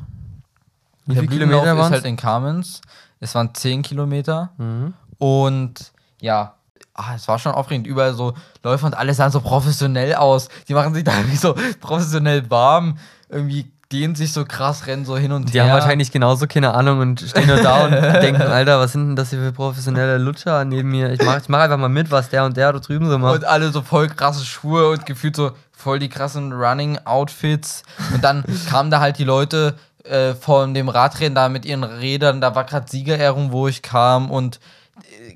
[1.05, 1.93] Wie der viele Blütenlauf Kilometer ist waren's?
[1.93, 2.81] halt in Kamenz.
[3.19, 4.51] Es waren 10 Kilometer.
[4.57, 4.93] Mhm.
[5.17, 6.56] Und ja,
[6.97, 7.87] ah, es war schon aufregend.
[7.87, 8.33] Überall so
[8.63, 10.49] Läufer und alle sahen so professionell aus.
[10.67, 12.97] Die machen sich da irgendwie so professionell warm.
[13.29, 15.63] Irgendwie dehnen sich so krass, rennen so hin und Die her.
[15.63, 19.15] haben wahrscheinlich genauso keine Ahnung und stehen nur da und denken, Alter, was sind denn
[19.15, 21.13] das hier für professionelle Lutscher neben mir?
[21.13, 23.35] Ich mach, ich mach einfach mal mit, was der und der da drüben so macht.
[23.35, 27.83] Und alle so voll krasse Schuhe und gefühlt so voll die krassen Running-Outfits.
[28.13, 32.41] Und dann kamen da halt die Leute äh, von dem Radrennen da mit ihren Rädern.
[32.41, 34.29] Da war gerade Siegerehrung, wo ich kam.
[34.29, 34.59] Und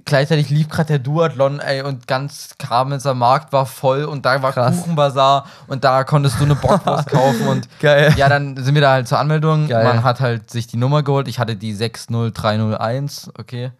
[0.05, 1.81] gleichzeitig lief gerade der Duathlon, ey.
[1.81, 4.03] Und ganz Kamenzer Markt war voll.
[4.05, 4.77] Und da war Krass.
[4.77, 5.45] Kuchenbazar.
[5.67, 7.47] Und da konntest du eine Bockwurst kaufen.
[7.47, 8.13] Und Geil.
[8.17, 9.67] ja, dann sind wir da halt zur Anmeldung.
[9.67, 9.83] Geil.
[9.83, 11.27] Man hat halt sich die Nummer geholt.
[11.27, 13.31] Ich hatte die 60301.
[13.37, 13.71] Okay.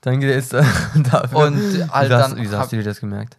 [0.00, 0.52] Danke ist
[0.94, 1.38] dafür.
[1.38, 3.36] Und wie halt hast, dann wieso hab- hast du dir das gemerkt?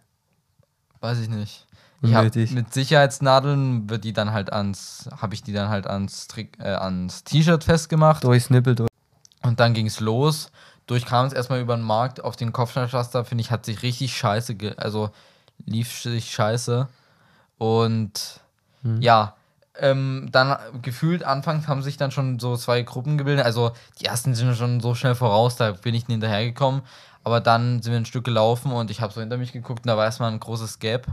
[1.00, 1.66] Weiß ich nicht.
[2.02, 6.28] Ich hab, mit Sicherheitsnadeln wird die dann halt ans, habe ich die dann halt ans
[6.28, 8.24] Trick, äh, ans T-Shirt festgemacht.
[8.24, 8.88] Durchs Nippel durch.
[9.42, 10.50] Und dann ging es los.
[10.90, 14.56] Durchkam es erstmal über den Markt auf den Kopfsteinpflaster, finde ich, hat sich richtig scheiße,
[14.56, 15.10] ge also
[15.64, 16.88] lief sich scheiße.
[17.58, 18.40] Und
[18.82, 19.02] Mhm.
[19.02, 19.34] ja,
[19.78, 23.44] ähm, dann gefühlt anfangs haben sich dann schon so zwei Gruppen gebildet.
[23.44, 26.82] Also die ersten sind schon so schnell voraus, da bin ich nicht hinterhergekommen.
[27.22, 29.88] Aber dann sind wir ein Stück gelaufen und ich habe so hinter mich geguckt und
[29.88, 31.06] da war erstmal ein großes Gap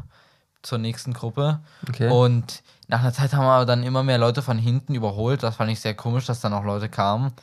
[0.62, 1.60] zur nächsten Gruppe.
[1.88, 2.10] Okay.
[2.10, 5.44] Und nach einer Zeit haben wir aber dann immer mehr Leute von hinten überholt.
[5.44, 7.34] Das fand ich sehr komisch, dass dann auch Leute kamen.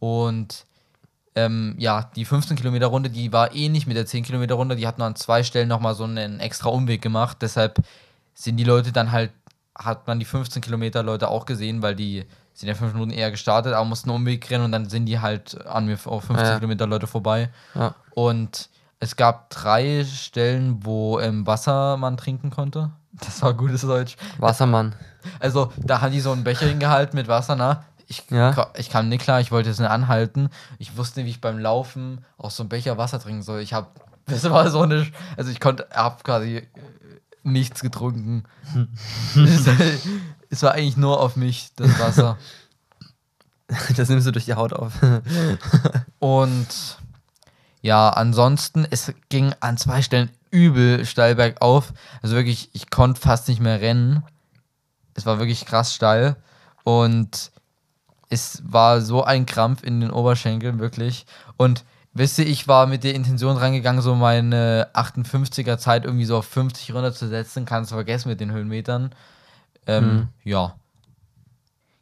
[0.00, 0.66] Und
[1.36, 4.76] ähm, ja, die 15 Kilometer Runde, die war ähnlich mit der 10 Kilometer Runde.
[4.76, 7.38] Die hat nur an zwei Stellen nochmal so einen extra Umweg gemacht.
[7.40, 7.78] Deshalb
[8.34, 9.30] sind die Leute dann halt,
[9.78, 13.30] hat man die 15 Kilometer Leute auch gesehen, weil die sind ja fünf Minuten eher
[13.30, 16.46] gestartet, aber mussten einen Umweg rennen und dann sind die halt an mir auf 15
[16.46, 16.54] Ja.
[16.56, 17.50] Kilometer Leute vorbei.
[17.74, 17.94] ja.
[18.14, 22.90] Und es gab drei Stellen, wo ähm, Wasser man trinken konnte.
[23.12, 24.16] Das war gutes Deutsch.
[24.38, 24.94] Wassermann.
[25.38, 27.84] Also, da hat die so einen Becher hingehalten mit Wasser, na.
[28.10, 28.72] Ich, Ja.
[28.74, 30.50] ich kam nicht klar, ich wollte jetzt nicht anhalten.
[30.78, 33.60] Ich wusste nicht, wie ich beim Laufen aus so einem Becher Wasser trinken soll.
[33.60, 36.66] Ich hab, das war so eine, also ich konnte, hab quasi äh,
[37.44, 38.42] nichts getrunken.
[39.36, 39.68] es,
[40.50, 42.36] es war eigentlich nur auf mich, das Wasser.
[43.96, 44.94] Das nimmst du durch die Haut auf.
[46.18, 46.66] Und
[47.82, 51.92] ja, ansonsten, es ging an zwei Stellen übel steil bergauf.
[52.20, 54.24] Also wirklich, ich konnte fast nicht mehr rennen.
[55.14, 56.34] Es war wirklich krass steil.
[56.82, 57.52] Und
[58.30, 61.26] es war so ein Krampf in den Oberschenkeln, wirklich.
[61.56, 66.38] Und wisst ihr, ich war mit der Intention reingegangen, so meine 58er Zeit irgendwie so
[66.38, 67.64] auf 50 runterzusetzen.
[67.66, 69.10] Kannst du vergessen mit den Höhenmetern.
[69.86, 70.76] Ähm, Ja.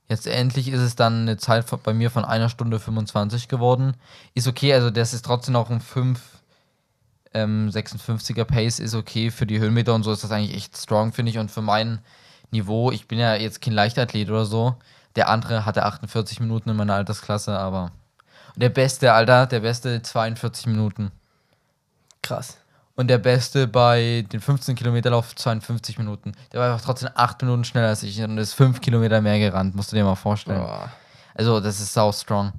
[0.07, 3.95] Jetzt endlich ist es dann eine Zeit bei mir von einer Stunde 25 geworden.
[4.35, 6.21] Ist okay, also das ist trotzdem noch ein 5
[7.35, 9.31] ähm, 56er Pace, ist okay.
[9.31, 11.38] Für die Höhenmeter und so ist das eigentlich echt strong, finde ich.
[11.38, 12.01] Und für mein
[12.51, 14.77] Niveau, ich bin ja jetzt kein Leichtathlet oder so.
[15.18, 17.90] Der andere hatte 48 Minuten in meiner Altersklasse, aber.
[18.54, 21.11] Und der beste, Alter, der beste 42 Minuten.
[22.22, 22.59] Krass.
[22.94, 26.35] Und der Beste bei den 15 Kilometer Lauf 52 Minuten.
[26.52, 29.74] Der war einfach trotzdem 8 Minuten schneller als ich und ist 5 Kilometer mehr gerannt,
[29.74, 30.61] musst du dir mal vorstellen.
[30.61, 30.88] Boah.
[31.35, 32.52] Also, das ist sau strong.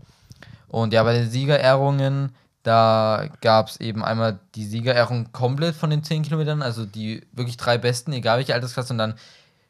[0.67, 6.03] Und ja, bei den Siegerehrungen, da gab es eben einmal die Siegerehrung komplett von den
[6.03, 9.15] 10 Kilometern, also die wirklich drei besten, egal welche Altersklasse, und dann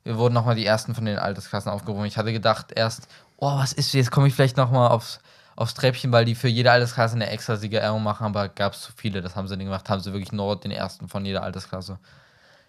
[0.05, 2.05] wurden nochmal die ersten von den Altersklassen aufgerufen.
[2.05, 3.07] Ich hatte gedacht erst,
[3.37, 5.19] oh, was ist, jetzt komme ich vielleicht nochmal aufs,
[5.55, 8.91] aufs Treppchen, weil die für jede Altersklasse eine extra Siegerehrung machen, aber gab es zu
[8.95, 11.99] viele, das haben sie nicht gemacht, haben sie wirklich nur den ersten von jeder Altersklasse.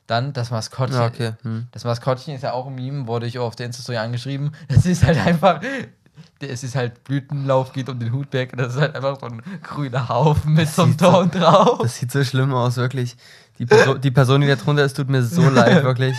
[0.07, 0.99] Dann das Maskottchen.
[0.99, 1.33] Ja, okay.
[1.43, 1.69] Hm.
[1.71, 4.53] Das Maskottchen ist ja auch ein Meme, wurde ich auch auf der Insta-Story angeschrieben.
[4.69, 5.61] Das ist halt einfach,
[6.40, 9.40] es ist halt Blütenlauf, geht um den Hutberg und das ist halt einfach so ein
[9.62, 11.79] grüner Haufen mit so einem so- Ton drauf.
[11.83, 13.16] Das sieht so schlimm aus, wirklich.
[13.61, 16.16] Die, Perso die Person, die da drunter ist, tut mir so leid, wirklich.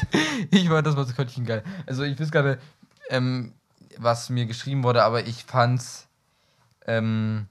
[0.52, 1.64] Ich fand das Maskottchen geil.
[1.88, 2.60] Also ich weiß gerade,
[3.10, 3.54] ähm,
[3.98, 6.08] was mir geschrieben wurde, aber ich fand's
[6.86, 7.48] ähm,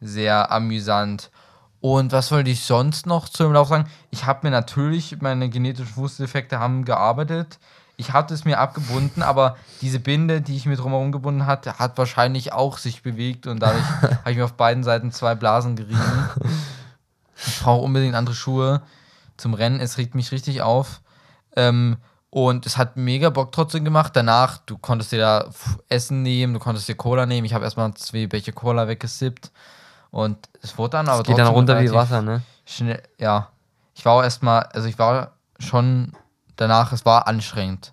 [0.00, 1.30] sehr amüsant.
[1.80, 3.88] Und was wollte ich sonst noch zu dem Lauf sagen?
[4.10, 7.60] Ich habe mir natürlich, meine genetischen Fußdefekte haben gearbeitet.
[7.96, 11.96] Ich hatte es mir abgebunden, aber diese Binde, die ich mir drumherum gebunden hatte, hat
[11.98, 16.00] wahrscheinlich auch sich bewegt und dadurch habe ich mir auf beiden Seiten zwei Blasen gerieben.
[17.46, 18.82] Ich brauche unbedingt andere Schuhe
[19.40, 19.80] zum Rennen.
[19.80, 21.00] Es regt mich richtig auf.
[21.56, 21.96] Ähm,
[22.30, 24.14] und es hat mega Bock trotzdem gemacht.
[24.14, 25.50] Danach, du konntest dir da
[25.88, 27.44] Essen nehmen, du konntest dir Cola nehmen.
[27.44, 29.50] Ich habe erstmal zwei Becher Cola weggesippt.
[30.10, 32.42] Und es wurde dann aber Geht dann runter wie Wasser, ne?
[32.64, 33.48] Schnell, ja.
[33.94, 36.12] Ich war auch erstmal, also ich war schon
[36.56, 37.92] danach, es war anstrengend.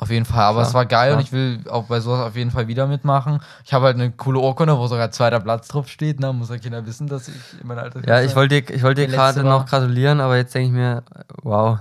[0.00, 0.44] Auf jeden Fall.
[0.44, 1.26] Aber Klar, es war geil und klar.
[1.26, 3.40] ich will auch bei sowas auf jeden Fall wieder mitmachen.
[3.66, 6.20] Ich habe halt eine coole Urkunde, wo sogar zweiter Platz drauf steht.
[6.20, 6.32] Ne?
[6.32, 8.08] Muss ja Kinder wissen, dass ich in meiner Alter.
[8.08, 11.02] Ja, ich wollte dir, ich wollte dir gerade noch gratulieren, aber jetzt denke ich mir,
[11.42, 11.80] wow.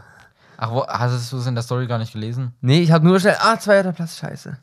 [0.58, 2.54] Ach, wo, hast du es in der Story gar nicht gelesen?
[2.60, 4.58] Nee, ich habe nur schnell, ah, zweiter Platz, scheiße.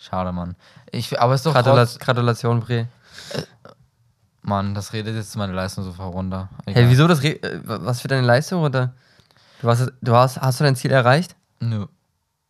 [0.00, 0.56] Schade, Mann.
[0.90, 2.88] Ich, aber es ist doch Gratula trotz, Gratulation, Bre.
[4.42, 6.48] Mann, das redet jetzt meine Leistung so runter.
[6.66, 8.94] Hey, wieso das, Re äh, was für deine Leistung, oder?
[9.62, 11.36] Du hast, du hast, hast du dein Ziel erreicht?
[11.60, 11.86] Nö.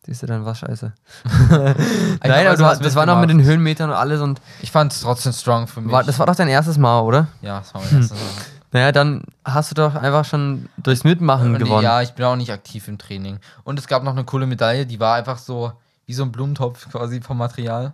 [0.05, 0.93] Siehst du, dann war scheiße.
[1.25, 3.43] Ich Nein, aber du, hast- das war noch mit den.
[3.43, 5.91] Höhenmetern und alles und Ich fand es trotzdem strong für mich.
[5.91, 7.27] war, das war doch dein erstes Mal, oder?
[7.41, 8.27] ja, das war mein erstes Mal.
[8.71, 11.83] Naja, dann hast du doch einfach schon durchs Mitmachen Und gewonnen.
[11.83, 13.39] Ja, ich bin auch nicht aktiv im Training.
[13.63, 15.73] Und es gab noch eine coole Medaille, die war einfach so
[16.05, 17.93] wie so ein Blumentopf quasi vom Material.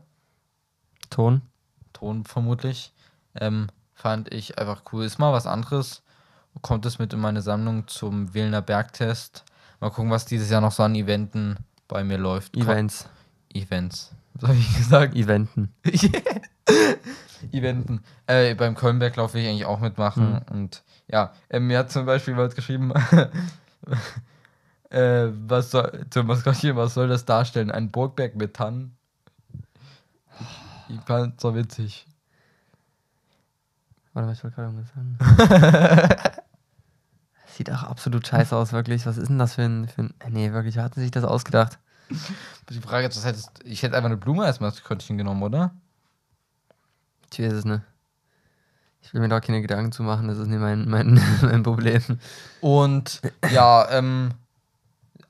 [1.09, 1.41] Ton.
[1.93, 2.93] Ton vermutlich.
[3.39, 5.05] Ähm, fand ich einfach cool.
[5.05, 6.01] Ist mal was anderes.
[6.61, 9.43] Kommt es mit in meine Sammlung zum Wilner Bergtest.
[9.79, 11.57] Mal gucken, was dieses Jahr noch so an Eventen
[11.87, 12.53] bei mir läuft.
[12.53, 13.07] Ko- Events.
[13.53, 14.11] Events.
[14.35, 15.15] Was habe ich gesagt?
[15.15, 15.73] Eventen.
[17.51, 18.01] Eventen.
[18.27, 20.39] Äh, beim Kölnberglauf will ich eigentlich auch mitmachen.
[20.49, 22.91] Und ja, äh, mir hat zum Beispiel was geschrieben,
[24.89, 27.71] äh, was soll, zum Maskottchen, was soll das darstellen?
[27.71, 28.95] Ein Burgberg mit Tannen?
[30.89, 32.05] Ich fand so witzig.
[34.13, 36.41] Warte mal, ich wollte gerade irgendwas sagen.
[37.55, 39.05] Sieht auch absolut scheiße aus, wirklich.
[39.05, 39.87] Was ist denn das für ein.
[39.87, 41.79] Für ein nee, wirklich, hat sich das ausgedacht?
[42.69, 45.71] Die Frage ist, was hättest, ich hätte einfach eine Blume als Maskottchen genommen, oder?
[47.31, 47.81] Ich weiß es nicht.
[49.01, 52.01] Ich will mir da keine Gedanken zu machen, das ist nicht mein, mein, mein Problem.
[52.59, 54.31] Und ja, ähm,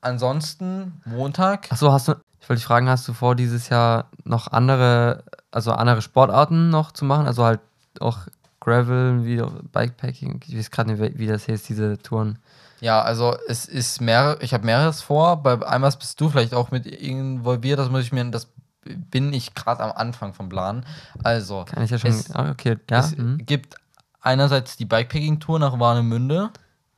[0.02, 1.72] ansonsten Montag.
[1.72, 2.14] Achso, hast du.
[2.40, 6.92] Ich wollte dich fragen, hast du vor, dieses Jahr noch andere, also andere Sportarten noch
[6.92, 7.28] zu machen?
[7.28, 7.60] Also halt
[8.00, 8.20] auch
[8.66, 12.40] Gravel, wie Bikepacking, ich weiß gerade nicht, wie das heißt, diese Touren.
[12.82, 15.38] Ja, also es ist mehrere, ich habe mehreres vor.
[15.44, 18.48] Bei einmal bist du vielleicht auch mit involviert, das muss ich mir, das
[18.84, 20.84] bin ich gerade am Anfang vom Plan.
[21.24, 22.10] Also, Kann ich ja schon.
[22.10, 23.00] Es- ah, okay, ja.
[23.00, 23.76] es hm, gibt
[24.22, 26.50] einerseits die Bikepacking-Tour nach Warnemünde.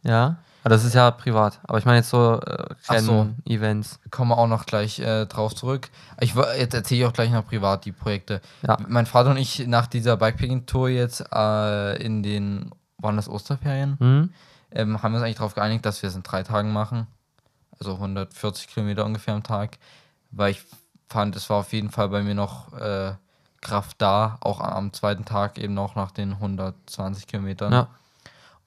[0.03, 0.37] ja.
[0.67, 1.61] Aber das ist ja privat.
[1.63, 3.21] Aber ich meine jetzt so äh, so.
[3.21, 4.01] Rennen-Events.
[4.11, 5.89] Kommen wir auch noch gleich äh, drauf zurück.
[6.19, 8.41] Ich, jetzt erzähle ich auch gleich noch privat die Projekte.
[8.67, 8.75] Ja.
[8.85, 13.95] Mein Vater und ich nach dieser Bikepacking-Tour jetzt äh, in den, waren das Osterferien?
[13.99, 14.33] Hm?
[14.71, 17.07] ähm, haben wir uns eigentlich darauf geeinigt, dass wir es in drei Tagen machen.
[17.79, 19.77] Also 140 Kilometer ungefähr am Tag.
[20.31, 20.65] Weil ich
[21.07, 23.13] fand, es war auf jeden Fall bei mir noch äh,
[23.61, 27.71] Kraft da, auch am, am zweiten Tag eben noch nach den 120 Kilometern.
[27.71, 27.87] Ja.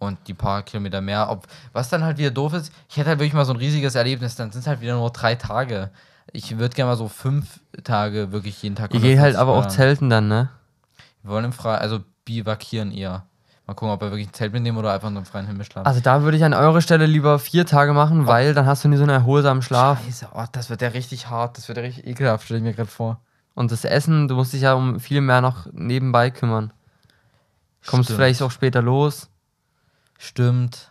[0.01, 1.31] Und die paar Kilometer mehr.
[1.31, 3.95] Ob, was dann halt wieder doof ist, ich hätte halt wirklich mal so ein riesiges
[3.95, 5.91] Erlebnis, dann sind es halt wieder nur drei Tage.
[6.33, 8.95] Ich würde gerne mal so fünf Tage wirklich jeden Tag.
[8.95, 10.49] Ihr geht halt 140 aber auch zelten dann, ne?
[11.23, 13.27] Wir wollen im Frei, also bivakieren eher.
[13.67, 15.87] Mal gucken, ob wir wirklich ein Zelt mitnehmen oder einfach nur im freien Himmel schlafen.
[15.87, 18.89] Also da würde ich an eurer Stelle lieber vier Tage machen, weil dann hast du
[18.89, 20.03] nie so einen erholsamen Schlaf.
[20.05, 22.73] Scheiße, oh, das wird ja richtig hart, das wird ja richtig ekelhaft, stelle ich mir
[22.73, 23.21] gerade vor.
[23.55, 26.73] Und das Essen, du musst dich ja um viel mehr noch nebenbei kümmern.
[27.87, 28.17] Kommst Stimmt.
[28.17, 29.29] vielleicht auch später los.
[30.23, 30.91] Stimmt.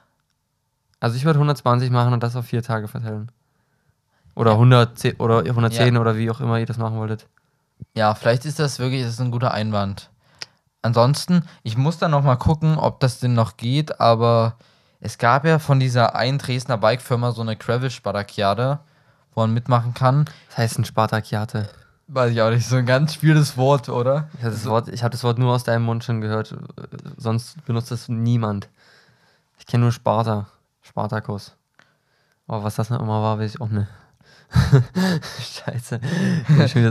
[1.00, 3.32] Also ich würde 120 machen und das auf vier Tage verteilen.
[4.34, 7.28] Oder 110 oder 110 oder wie auch immer ihr das machen wolltet.
[7.96, 10.10] Ja, vielleicht ist das wirklich das ist ein guter Einwand.
[10.82, 14.56] Ansonsten, ich muss dann noch mal gucken, ob das denn noch geht, aber
[15.00, 18.80] es gab ja von dieser einen Dresdner Bikefirma so eine Gravel-Spartakiade,
[19.36, 20.26] wo man mitmachen kann.
[20.50, 21.70] Das heißt ein Spartakiate.
[22.08, 24.28] Weiß ich auch nicht, so ein ganz schwieriges Wort, oder?
[24.40, 26.58] Ich habe das, Wort- ich hab das Wort nur aus deinem Mund schon gehört.
[27.18, 28.68] Sonst benutzt das niemand.
[29.60, 30.48] Ich kenne nur Sparta.
[30.82, 31.56] Spartakus.
[32.48, 33.88] Aber was das noch immer war, weiß ich auch nicht.
[35.40, 36.00] Scheiße.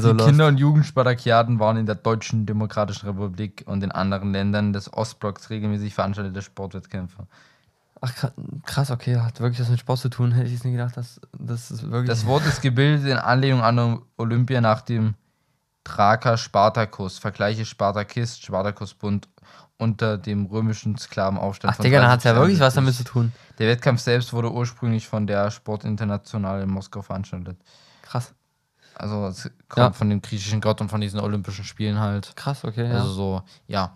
[0.00, 0.24] So die.
[0.24, 5.50] Kinder- und Jugendspartakiaden waren in der Deutschen Demokratischen Republik und in anderen Ländern des Ostblocks
[5.50, 7.26] regelmäßig veranstaltete Sportwettkämpfe.
[8.00, 8.32] Ach kra-
[8.64, 10.30] krass, okay, hat wirklich was mit Sport zu tun.
[10.30, 12.08] Hätte ich jetzt nicht gedacht, dass das ist wirklich.
[12.08, 15.14] Das Wort ist gebildet in Anlehnung an Olympia nach dem
[15.82, 17.18] Thraker Spartakus.
[17.18, 19.28] Vergleiche Spartakist, Spartakusbund
[19.78, 21.74] unter dem römischen Sklavenaufstand.
[21.78, 23.32] Ach Digga, dann hat es ja wirklich was 30 damit zu tun.
[23.58, 27.56] Der Wettkampf selbst wurde ursprünglich von der Sportinternational in Moskau veranstaltet.
[28.02, 28.34] Krass.
[28.94, 29.92] Also es kommt Ja.
[29.92, 32.34] von dem griechischen Gott und von diesen Olympischen Spielen halt.
[32.36, 32.88] Krass, okay.
[32.88, 32.94] Ja.
[32.96, 33.92] Also so, ja.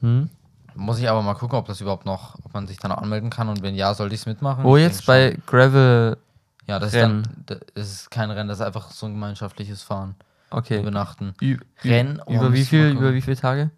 [0.00, 0.30] hm?
[0.76, 3.30] Muss ich aber mal gucken, ob das überhaupt noch, ob man sich dann noch anmelden
[3.30, 4.62] kann und wenn ja, sollte ich es mitmachen.
[4.62, 6.12] Wo Ich jetzt bei Gravel.
[6.18, 6.68] schon.
[6.68, 7.20] Ja, das Rennen?
[7.22, 10.14] ist dann, das ist kein Rennen, das ist einfach so ein gemeinschaftliches Fahren.
[10.50, 10.78] Okay.
[10.80, 11.34] Übernachten.
[11.42, 12.20] Ü Rennen.
[12.26, 13.70] oh, über wie viel, über wie viele Tage?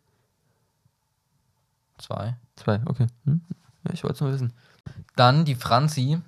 [1.99, 2.37] Zwei.
[2.57, 3.07] Zwei, okay.
[3.25, 3.41] Hm?
[3.85, 4.53] Ja, ich wollte es nur wissen.
[5.17, 6.21] Dann die Franzi,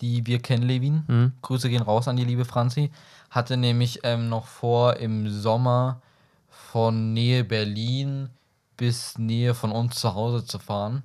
[0.00, 1.04] die wir kennen, Levin.
[1.06, 1.32] Hm?
[1.42, 2.90] Grüße gehen raus an die liebe Franzi.
[3.30, 6.00] Hatte nämlich ähm, noch vor, im Sommer
[6.48, 8.30] von Nähe Berlin
[8.76, 11.02] bis Nähe von uns zu Hause zu fahren.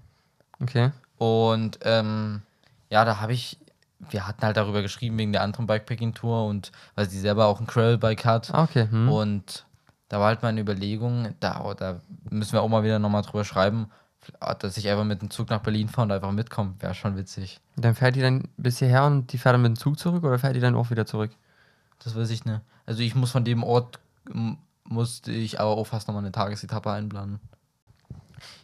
[0.62, 0.92] Okay.
[1.18, 2.44] Und ähm,
[2.90, 3.58] ja, da habe ich,
[4.10, 7.68] wir hatten halt darüber geschrieben wegen der anderen Bikepacking-Tour und weil sie selber auch ein
[7.68, 8.54] Gravel-Bike hat.
[8.54, 8.88] Ah, okay.
[8.90, 9.10] Hm?
[9.10, 9.66] Und
[10.14, 12.00] da war halt meine Überlegung, da, da
[12.30, 13.88] müssen wir auch mal wieder nochmal drüber schreiben,
[14.60, 16.76] dass ich einfach mit dem Zug nach Berlin fahre und einfach mitkomme.
[16.78, 17.60] Wäre schon witzig.
[17.78, 20.38] Dann fährt die dann bis hierher und die fährt dann mit dem Zug zurück oder
[20.38, 21.32] fährt die dann auch wieder zurück?
[22.04, 22.62] Das weiß ich nicht.
[22.86, 23.98] Also ich muss von dem Ort,
[24.84, 27.40] musste ich aber auch fast nochmal eine Tagesetappe einplanen.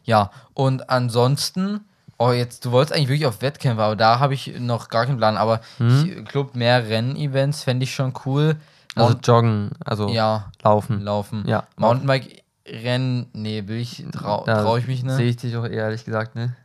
[0.04, 1.80] Ja, und ansonsten,
[2.20, 5.18] oh jetzt, du wolltest eigentlich wirklich auf Wettkämpfe, aber da habe ich noch gar keinen
[5.18, 5.36] Plan.
[5.36, 8.56] Aber ich glaube, mehr Rennevents fände ich schon cool.
[8.96, 11.02] Also Mount- joggen, also ja, laufen.
[11.02, 11.48] laufen.
[11.48, 11.66] Ja.
[11.78, 15.16] Mountainbike-Rennen, nee, will ich, trau, Da trau ich mich nicht.
[15.16, 16.56] Sehe ich dich auch ehrlich gesagt, ne?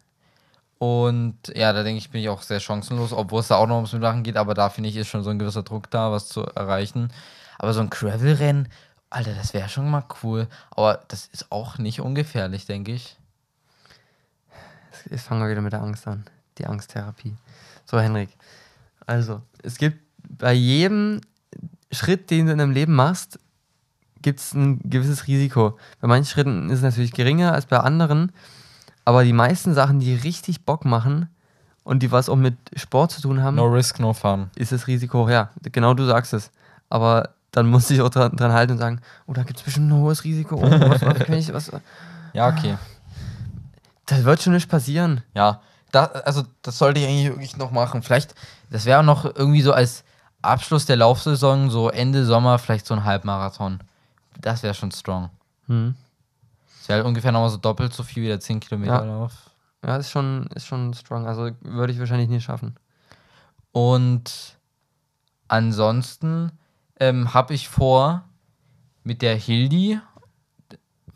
[0.78, 3.76] Und ja, da denke ich, bin ich auch sehr chancenlos, obwohl es da auch noch
[3.76, 6.28] ums Mitmachen geht, aber da finde ich, ist schon so ein gewisser Druck da, was
[6.28, 7.10] zu erreichen.
[7.58, 8.68] Aber so ein Gravel-Rennen,
[9.08, 10.48] Alter, das wäre schon mal cool.
[10.70, 13.16] Aber das ist auch nicht ungefährlich, denke ich.
[15.10, 16.24] Jetzt fangen wir wieder mit der Angst an.
[16.58, 17.36] Die Angsttherapie.
[17.84, 18.30] So, Henrik.
[19.06, 21.20] Also, es gibt bei jedem
[21.94, 23.38] Schritt, den du in deinem Leben machst,
[24.22, 25.78] gibt es ein gewisses Risiko.
[26.00, 28.32] Bei manchen Schritten ist es natürlich geringer als bei anderen,
[29.04, 31.28] aber die meisten Sachen, die richtig Bock machen
[31.82, 34.50] und die was auch mit Sport zu tun haben, No risk, no fun.
[34.56, 36.50] ist das Risiko, ja, genau du sagst es.
[36.88, 39.88] Aber dann muss ich auch dran, dran halten und sagen, oh, da gibt es bestimmt
[39.90, 40.56] ein hohes Risiko.
[40.56, 41.70] Oh, was, was, kann ich, was,
[42.32, 42.76] Ja, okay.
[44.06, 45.22] das wird schon nicht passieren.
[45.34, 45.60] Ja,
[45.92, 48.02] da, also das sollte ich eigentlich wirklich noch machen.
[48.02, 48.34] Vielleicht,
[48.70, 50.02] das wäre noch irgendwie so als
[50.44, 53.80] Abschluss der Laufsaison, so Ende Sommer, vielleicht so ein Halbmarathon.
[54.40, 55.30] Das wäre schon strong.
[55.66, 55.94] Hm.
[56.78, 59.04] Das wäre halt ungefähr nochmal so doppelt so viel wie der 10 Kilometer Ja.
[59.04, 59.32] Lauf.
[59.84, 61.26] Ja, ist schon, ist schon strong.
[61.26, 62.76] Also würde ich wahrscheinlich nicht schaffen.
[63.72, 64.56] Und
[65.48, 66.52] ansonsten
[67.00, 68.24] ähm, habe ich vor,
[69.02, 70.00] mit der Hildi,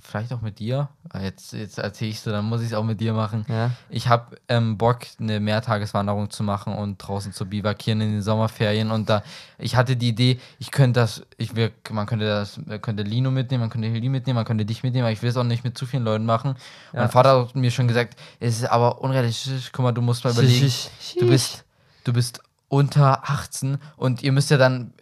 [0.09, 2.85] vielleicht auch mit dir, ah, jetzt, jetzt erzähle ich so, dann muss ich es auch
[2.85, 3.44] mit dir machen.
[3.49, 3.73] Ja.
[3.90, 8.90] Ich habe ähm, Bock, eine Mehrtageswanderung zu machen und draußen zu bivakieren in den Sommerferien.
[8.90, 9.23] Und da,
[9.59, 13.61] ich hatte die Idee, ich könnte das, ich will, man könnte das, könnte Lino mitnehmen,
[13.61, 15.77] man könnte Hildi mitnehmen, man könnte dich mitnehmen, aber ich will es auch nicht mit
[15.77, 16.57] zu vielen Leuten machen.
[16.94, 17.01] Ja.
[17.01, 19.71] Mein Vater hat mir schon gesagt, es ist aber unrealistisch.
[19.73, 20.73] Guck mal, du musst mal überlegen,
[21.21, 21.64] du bist,
[22.05, 24.92] du bist unter 18 und ihr müsst ja dann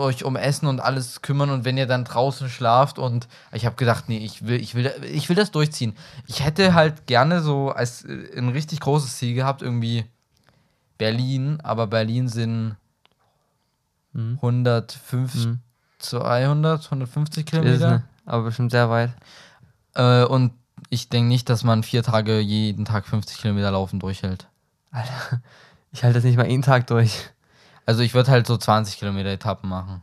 [0.00, 3.76] euch um Essen und alles kümmern und wenn ihr dann draußen schlaft und ich habe
[3.76, 5.94] gedacht, nee, ich will, ich will, ich will das durchziehen.
[6.26, 10.04] Ich hätte halt gerne so als äh, ein richtig großes Ziel gehabt, irgendwie
[10.98, 12.76] Berlin, aber Berlin sind
[14.12, 14.38] Mhm.
[14.42, 15.60] 150, Mhm.
[16.00, 17.86] 200, 150 Ist, Kilometer.
[17.90, 18.04] ne?
[18.26, 19.12] Aber bestimmt sehr weit.
[19.94, 20.52] Äh, und
[20.88, 24.48] ich denke nicht, dass man vier Tage jeden Tag 50 Kilometer laufen durchhält.
[24.90, 25.42] Alter,
[25.92, 27.30] ich halte das nicht mal einen Tag durch.
[27.90, 30.00] Also ich würde halt so 20 Kilometer Etappen machen.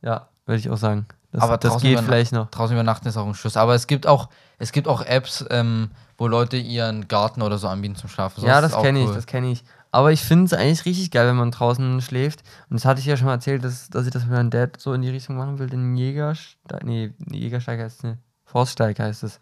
[0.00, 1.04] Ja, würde ich auch sagen.
[1.30, 2.48] Das, Aber das geht vielleicht noch.
[2.48, 3.58] Draußen übernachten ist auch ein Schuss.
[3.58, 7.68] Aber es gibt auch, es gibt auch Apps, ähm, wo Leute ihren Garten oder so
[7.68, 8.40] anbieten zum Schlafen.
[8.40, 9.14] So, ja, das kenne ich, cool.
[9.14, 9.62] das kenne ich.
[9.90, 12.42] Aber ich finde es eigentlich richtig geil, wenn man draußen schläft.
[12.70, 14.80] Und das hatte ich ja schon mal erzählt, dass, dass ich das mit meinem Dad
[14.80, 15.68] so in die Richtung machen will.
[15.68, 19.38] Den Jägersteig, nee, Jägersteig heißt es, ne, Forststeig heißt es.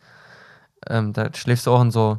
[0.88, 2.18] Ähm, da schläfst du auch in so,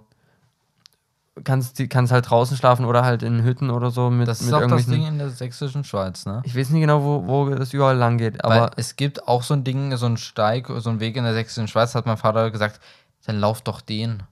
[1.44, 4.48] kannst, die- kannst halt draußen schlafen oder halt in Hütten oder so mit, Das ist
[4.48, 4.86] mit auch das.
[4.86, 6.41] Ding in der sächsischen Schweiz, ne?
[6.46, 9.44] Ich weiß nicht genau, wo, wo das überall lang geht, aber Weil es gibt auch
[9.44, 12.17] so ein Ding, so ein Steig, so ein Weg in der sächsischen Schweiz, hat mein
[12.17, 12.80] Vater gesagt,
[13.26, 14.24] dann lauf doch den.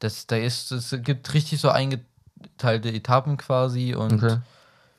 [0.00, 4.36] Das, da ist, es gibt richtig so eingeteilte Etappen quasi und Okay.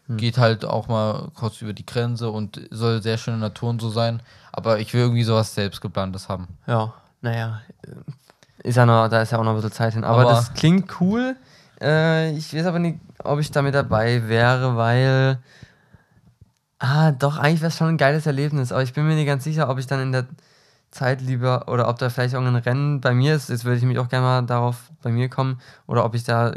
[0.08, 0.18] Hm.
[0.18, 3.90] geht halt auch mal kurz über die Grenze und soll sehr schöne Natur und so
[3.90, 4.22] sein.
[4.52, 6.48] Aber ich will irgendwie sowas selbstgeplantes haben.
[6.68, 7.62] Ja, naja.
[8.66, 10.04] Ist ja noch, da ist ja auch noch ein bisschen Zeit hin.
[10.04, 11.36] Aber, Aber- das klingt cool.
[11.80, 15.38] Äh, ich weiß aber nicht, ob ich damit dabei wäre, weil.
[16.80, 18.72] Ah, doch, eigentlich wäre es schon ein geiles Erlebnis.
[18.72, 20.26] Aber ich bin mir nicht ganz sicher, ob ich dann in der
[20.90, 23.50] Zeit lieber oder ob da vielleicht irgendein Rennen bei mir ist.
[23.50, 25.60] Jetzt würde ich mich auch gerne mal darauf bei mir kommen.
[25.86, 26.54] Oder ob ich da,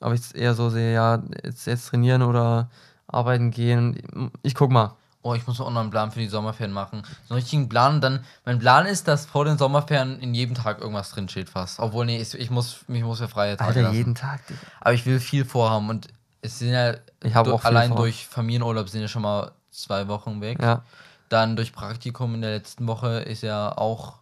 [0.00, 2.68] ob ich es eher so sehe, ja, jetzt, jetzt trainieren oder
[3.06, 4.30] arbeiten gehen.
[4.42, 4.96] Ich guck mal.
[5.24, 7.02] Oh, ich muss auch noch einen Plan für die Sommerferien machen.
[7.26, 7.94] So einen richtigen Plan.
[7.94, 11.48] Und dann, mein Plan ist, dass vor den Sommerferien in jedem Tag irgendwas drin steht
[11.48, 11.80] fast.
[11.80, 13.96] Obwohl, nee, ich, ich muss mich muss für freie Tage Alter, lassen.
[13.96, 14.46] jeden Tag.
[14.46, 14.60] Digga.
[14.80, 16.08] Aber ich will viel vorhaben und
[16.42, 17.96] es sind ja Ich habe auch allein vor.
[17.96, 20.58] durch Familienurlaub sind ja schon mal zwei Wochen weg.
[20.60, 20.82] Ja.
[21.30, 24.18] Dann durch Praktikum in der letzten Woche ist ja auch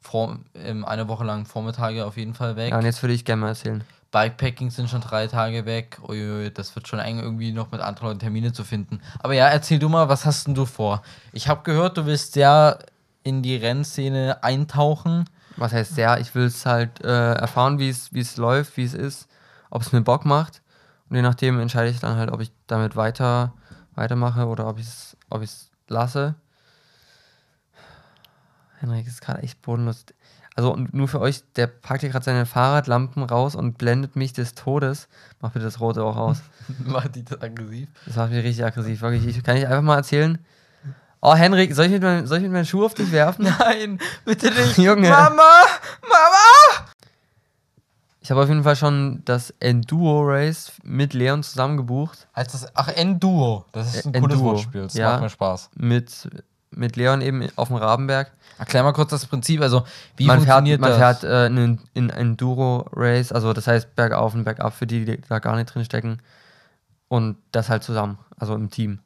[0.00, 2.70] vor, ähm, eine Woche lang Vormittage auf jeden Fall weg.
[2.72, 3.84] ja, und jetzt würde ich gerne mal erzählen.
[4.14, 5.98] Bikepacking sind schon drei Tage weg.
[6.08, 9.00] Uiui, das wird schon eng, irgendwie noch mit anderen Leuten Termine zu finden.
[9.18, 11.02] Aber ja, erzähl du mal, was hast denn du vor?
[11.32, 12.78] Ich habe gehört, du willst ja
[13.24, 15.24] in die Rennszene eintauchen.
[15.56, 19.26] was heißt sehr, ich will es halt äh, erfahren, wie es läuft, wie es ist,
[19.70, 20.62] ob es mir Bock macht.
[21.10, 23.52] Und je nachdem entscheide ich dann halt, ob ich damit weiter
[23.96, 25.42] weitermache oder ob ich es ob
[25.88, 26.36] lasse.
[28.78, 30.04] Henrik ist gerade echt bodenlos.
[30.56, 34.54] Also nur für euch, der packt hier gerade seine Fahrradlampen raus und blendet mich des
[34.54, 35.08] Todes.
[35.40, 36.38] Mach bitte das Rote auch aus.
[36.84, 37.88] Macht die das aggressiv?
[38.06, 39.02] Das macht mich richtig aggressiv.
[39.02, 40.38] Wirklich, ich, kann ich einfach mal erzählen?
[41.20, 43.44] Oh, Henrik, soll ich mit, meinem- soll ich mit meinen Schuh auf dich werfen?
[43.58, 44.78] Nein, bitte nicht.
[44.78, 45.08] Junge.
[45.08, 45.62] Mama!
[46.02, 46.86] Mama!
[48.20, 52.26] Ich habe auf jeden Fall schon das Enduro Race mit Leon zusammen gebucht.
[52.34, 53.66] Heißt das, ach, Enduro.
[53.72, 54.82] Das ist ein Äh, cooles Wortspiel.
[54.84, 55.10] Das ja.
[55.12, 55.70] macht mir Spaß.
[55.76, 56.30] Mit,
[56.70, 58.30] mit Leon eben auf dem Rabenberg.
[58.58, 59.60] Erklär mal kurz das Prinzip.
[59.60, 59.84] Also,
[60.16, 60.98] wie man fährt, funktioniert man das?
[60.98, 65.04] fährt äh, in, in ein Enduro Race, also das heißt bergauf und bergab für die,
[65.04, 66.20] die da gar nicht drin stecken.
[67.08, 69.00] Und das halt zusammen, also im Team.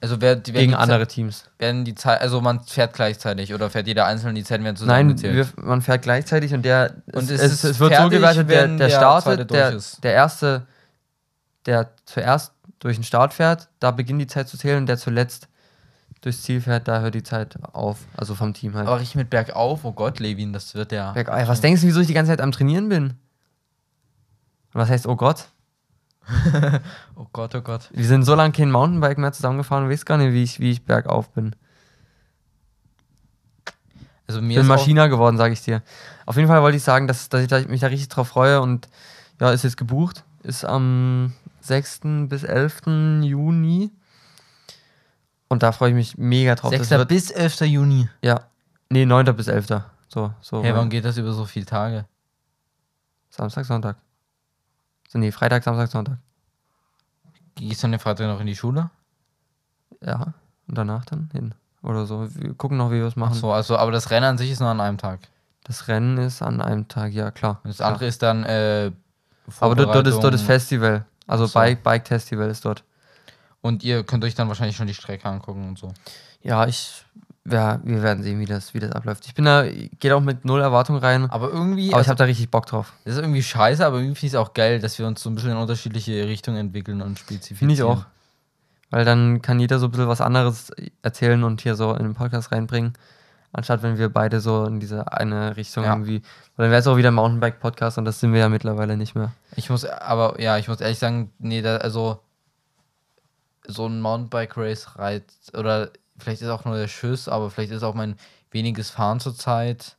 [0.00, 1.50] also, wer, die, Gegen andere Teams.
[1.58, 5.16] werden die Zeit, also man fährt gleichzeitig oder fährt jeder einzeln, die Zeiten werden Nein,
[5.16, 5.56] zusammengezählt?
[5.56, 8.76] wir, man fährt gleichzeitig und der Und es, es es, wird so gewertet, der, der
[8.76, 10.66] der startet, der, der erste,
[11.66, 15.48] der zuerst durch den Start fährt, da beginnt die Zeit zu zählen und der zuletzt
[16.24, 17.98] durchs Ziel fährt, da hört die Zeit auf.
[18.16, 18.86] Also vom Team halt.
[18.86, 21.12] Aber richtig mit bergauf, oh Gott, Levin, das wird ja.
[21.12, 23.04] Berg- Ey, was denkst du, wieso ich die ganze Zeit am Trainieren bin?
[23.04, 23.14] Und
[24.80, 25.48] was heißt, oh Gott?
[27.16, 27.90] Oh Gott, oh Gott.
[27.92, 30.70] Wir sind so lange kein Mountainbike mehr zusammengefahren und weiß gar nicht, wie ich, wie
[30.70, 31.54] ich bergauf bin.
[34.26, 35.82] Also Ich mir bin Maschiner geworden, sage ich dir.
[36.26, 38.60] Auf jeden Fall wollte ich sagen, dass, dass ich da, mich da richtig drauf freue
[38.62, 38.88] und
[39.40, 40.24] ja, ist jetzt gebucht.
[40.42, 42.00] Ist am 6.
[42.28, 42.82] bis 11.
[43.22, 43.90] Juni.
[45.48, 46.70] Und da freue ich mich mega drauf.
[46.70, 46.90] Das 6.
[46.98, 47.60] wird, bis 11.
[47.62, 48.08] Juni.
[48.22, 48.40] ja.
[48.90, 49.34] Nee, 9.
[49.34, 49.66] bis 11.
[50.08, 50.62] So, so.
[50.62, 52.04] Hey, warum geht das über so viele Tage?
[53.30, 53.96] Samstag, Sonntag.
[55.08, 56.18] So, nee, Freitag, Samstag, Sonntag.
[57.56, 58.90] Gehst du an den Freitag noch in die Schule?
[60.00, 60.34] Ja.
[60.68, 61.54] Und danach dann hin.
[61.82, 62.28] Oder so.
[62.34, 63.34] Wir gucken noch, wie wir es Ach machen.
[63.34, 65.20] so, also, aber das Rennen an sich ist nur an einem Tag.
[65.64, 67.60] Das Rennen ist an einem Tag, ja klar.
[67.64, 68.92] Und das andere ist dann, äh,
[69.60, 70.42] Aber dort, dort, ist, dort ist.
[70.42, 71.04] Festival.
[71.26, 71.58] Also Ach so.
[71.58, 72.84] Bike, Bike Festival ist dort.
[73.64, 75.90] Und ihr könnt euch dann wahrscheinlich schon die Strecke angucken und so.
[76.42, 77.02] Ja, ich.
[77.50, 79.24] Ja, wir werden sehen, wie das, wie das abläuft.
[79.26, 81.30] Ich bin da, geht auch mit null Erwartung rein.
[81.30, 82.92] Aber irgendwie, Aber ich also, habe da richtig Bock drauf.
[83.04, 85.30] das ist irgendwie scheiße, aber irgendwie finde ich es auch geil, dass wir uns so
[85.30, 87.56] ein bisschen in unterschiedliche Richtungen entwickeln und spezifizieren.
[87.58, 88.04] Finde ich auch.
[88.90, 90.70] Weil dann kann jeder so ein bisschen was anderes
[91.02, 92.92] erzählen und hier so in den Podcast reinbringen.
[93.52, 95.92] Anstatt wenn wir beide so in diese eine Richtung Ja.
[95.94, 96.20] irgendwie.
[96.56, 99.14] Weil dann wäre es auch wieder ein Mountainbike-Podcast und das sind wir ja mittlerweile nicht
[99.14, 99.32] mehr.
[99.56, 102.20] Ich muss, aber ja, ich muss ehrlich sagen, nee, da, also
[103.66, 107.94] so ein Mountainbike-Race reizt, oder vielleicht ist auch nur der Schuss, aber vielleicht ist auch
[107.94, 108.16] mein
[108.50, 109.96] weniges Fahren zurzeit.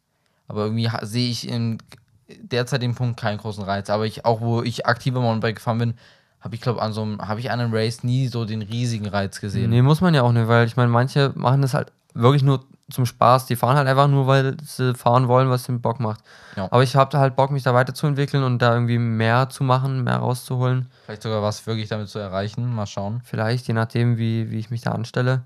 [0.47, 1.80] Aber irgendwie sehe ich in
[2.28, 3.89] derzeit den Punkt keinen großen Reiz.
[3.89, 5.93] Aber ich, auch wo ich aktiver Mountainbike gefahren bin,
[6.39, 9.07] habe ich glaube an so einem, habe ich an einem Race nie so den riesigen
[9.07, 9.72] Reiz gesehen.
[9.72, 12.66] Nee, muss man ja auch nicht, weil ich meine, manche machen das halt wirklich nur
[12.89, 13.45] zum Spaß.
[13.45, 16.22] Die fahren halt einfach nur, weil sie fahren wollen, was ihnen Bock macht.
[16.55, 16.66] Ja.
[16.72, 20.03] Aber ich habe da halt Bock, mich da weiterzuentwickeln und da irgendwie mehr zu machen,
[20.03, 20.89] mehr rauszuholen.
[21.05, 22.74] Vielleicht sogar was wirklich damit zu erreichen.
[22.74, 23.22] Mal schauen.
[23.24, 25.43] Vielleicht, je nachdem, wie, wie ich mich da anstelle.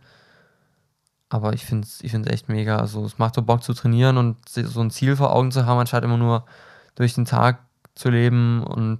[1.30, 2.78] Aber ich finde es ich find's echt mega.
[2.78, 5.80] Also es macht so Bock zu trainieren und so ein Ziel vor Augen zu haben,
[5.80, 6.45] anstatt immer nur
[6.95, 7.59] durch den Tag
[7.95, 8.99] zu leben und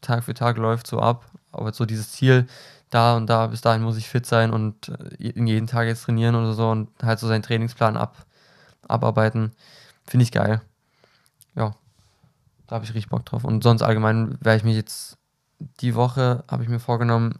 [0.00, 1.26] Tag für Tag läuft so ab.
[1.52, 2.46] Aber so dieses Ziel,
[2.92, 6.34] da und da, bis dahin muss ich fit sein und äh, jeden Tag jetzt trainieren
[6.34, 8.26] oder so und halt so seinen Trainingsplan ab,
[8.86, 9.52] abarbeiten,
[10.06, 10.60] finde ich geil.
[11.54, 11.74] Ja,
[12.66, 13.44] da habe ich richtig Bock drauf.
[13.44, 15.16] Und sonst allgemein werde ich mich jetzt
[15.80, 17.38] die Woche, habe ich mir vorgenommen,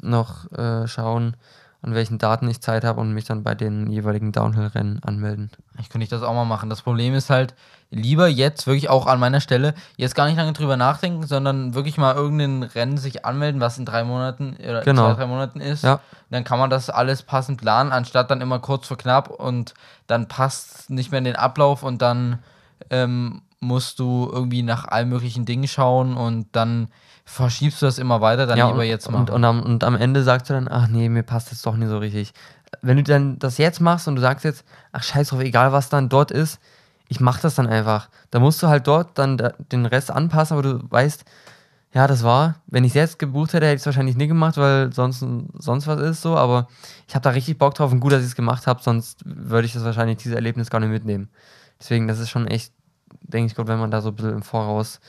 [0.00, 1.36] noch äh, schauen,
[1.82, 5.50] an welchen Daten ich Zeit habe und mich dann bei den jeweiligen Downhill-Rennen anmelden.
[5.80, 6.70] Ich könnte das auch mal machen.
[6.70, 7.54] Das Problem ist halt,
[7.90, 11.98] lieber jetzt wirklich auch an meiner Stelle, jetzt gar nicht lange drüber nachdenken, sondern wirklich
[11.98, 15.08] mal irgendein Rennen sich anmelden, was in drei Monaten oder Genau.
[15.10, 15.82] zwei, drei Monaten ist.
[15.82, 15.98] Ja.
[16.30, 19.74] Dann kann man das alles passend planen, anstatt dann immer kurz vor knapp und
[20.06, 22.38] dann passt nicht mehr in den Ablauf und dann
[22.90, 26.88] ähm, musst du irgendwie nach allen möglichen Dingen schauen und dann
[27.24, 29.22] verschiebst du das immer weiter, dann ja, lieber und, jetzt machen.
[29.22, 31.76] und, und, am, und am Ende sagst du dann, ach nee, mir passt das doch
[31.76, 32.32] nicht so richtig.
[32.80, 35.88] Wenn du dann das jetzt machst und du sagst jetzt, ach scheiß drauf, egal was
[35.88, 36.58] dann dort ist,
[37.08, 38.08] ich mach das dann einfach.
[38.30, 41.24] Da musst du halt dort dann da, den Rest anpassen, aber du weißt,
[41.94, 44.56] ja, das war, wenn ich es jetzt gebucht hätte, hätte ich es wahrscheinlich nie gemacht,
[44.56, 45.24] weil sonst,
[45.58, 46.68] sonst was ist so, aber
[47.06, 49.66] ich habe da richtig Bock drauf und gut, dass ich es gemacht habe, sonst würde
[49.66, 51.28] ich das wahrscheinlich, dieses Erlebnis gar nicht mitnehmen.
[51.78, 52.72] Deswegen, das ist schon echt,
[53.20, 55.00] denke ich, gut, wenn man da so ein bisschen im Voraus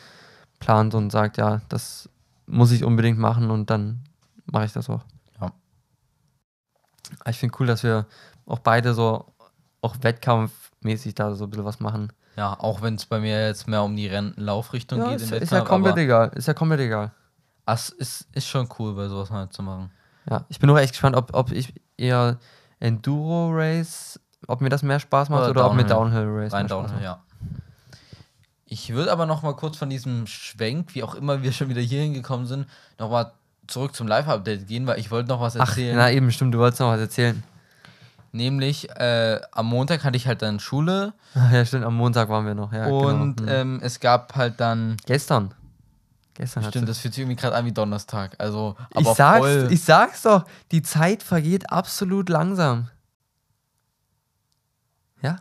[0.64, 2.10] plant und sagt, ja, das
[2.46, 4.04] muss ich unbedingt machen und dann
[4.46, 5.02] mache ich das auch.
[5.40, 5.52] Ja.
[7.28, 8.06] Ich finde cool, dass wir
[8.46, 9.26] auch beide so,
[9.82, 12.12] auch wettkampfmäßig da so ein bisschen was machen.
[12.36, 15.32] ja, auch wenn es bei mir jetzt mehr um die Renn Laufrichtung Ja, geht ist,
[15.32, 16.32] ist ja komplett egal.
[16.36, 17.12] Ist ja komplett egal.
[17.66, 19.92] es ist, ist schon cool, bei sowas mal zu machen.
[20.30, 22.40] Ja, ich bin nur echt gespannt, ob, ob ich eher
[22.80, 26.26] Enduro Race, ob mir das mehr Spaß macht Oder oder, ob mir Downhill.
[26.28, 27.22] Race Rein Downhill, ja.
[28.66, 31.82] Ich würde aber noch mal kurz von diesem Schwenk, wie auch immer wir schon wieder
[31.82, 33.34] hier hingekommen sind, noch mal
[33.68, 35.96] zurück zum Live-Update gehen, weil ich wollte noch was Ach, erzählen.
[35.96, 37.44] na eben, stimmt, du wolltest noch was erzählen.
[38.32, 42.56] Nämlich, äh, am Montag hatte ich halt dann Schule Ja, stimmt, am Montag waren wir
[42.56, 42.74] noch.
[42.74, 43.52] Ja, und genau.
[43.52, 43.76] Hm.
[43.76, 45.54] ähm, es gab halt dann, Gestern.
[46.34, 48.36] Gestern stimmt, das fühlt sich irgendwie gerade an wie Donnerstag.
[48.40, 49.68] Also, aber ich sag's, voll.
[49.70, 52.90] ich sag's doch, die Zeit vergeht absolut langsam.
[55.22, 55.38] Ja?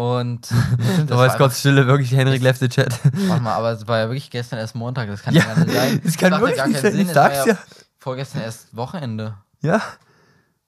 [0.00, 0.48] Und
[1.08, 2.98] Da war jetzt kurz Stille, wirklich Henrik left the chat.
[3.28, 5.64] Warte mal, aber es war ja wirklich gestern erst Montag, das kann ja, Ja, gar
[5.64, 6.00] nicht sein.
[6.04, 7.58] das kann wirklich nicht sein, ich es war sag's ja.
[7.98, 9.36] Vorgestern erst Wochenende.
[9.60, 9.82] Ja?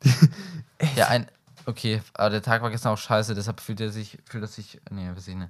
[0.97, 1.28] Ja, ein.
[1.64, 4.18] Okay, aber der Tag war gestern auch scheiße, deshalb fühlt er sich.
[4.28, 4.80] Fühlt er sich.
[4.91, 5.49] Nee, weiß ich nicht.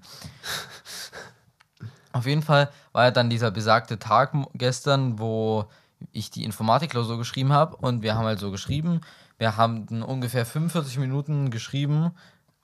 [2.12, 5.64] Auf jeden Fall war ja dann dieser besagte Tag gestern, wo
[6.12, 9.00] ich die Informatikklausur geschrieben habe und wir haben halt so geschrieben.
[9.38, 12.12] Wir haben ungefähr 45 Minuten geschrieben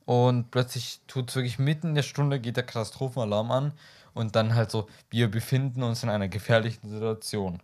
[0.08, 3.72] und plötzlich tut es wirklich mitten in der Stunde, geht der Katastrophenalarm an
[4.14, 7.60] und dann halt so, wir befinden uns in einer gefährlichen Situation.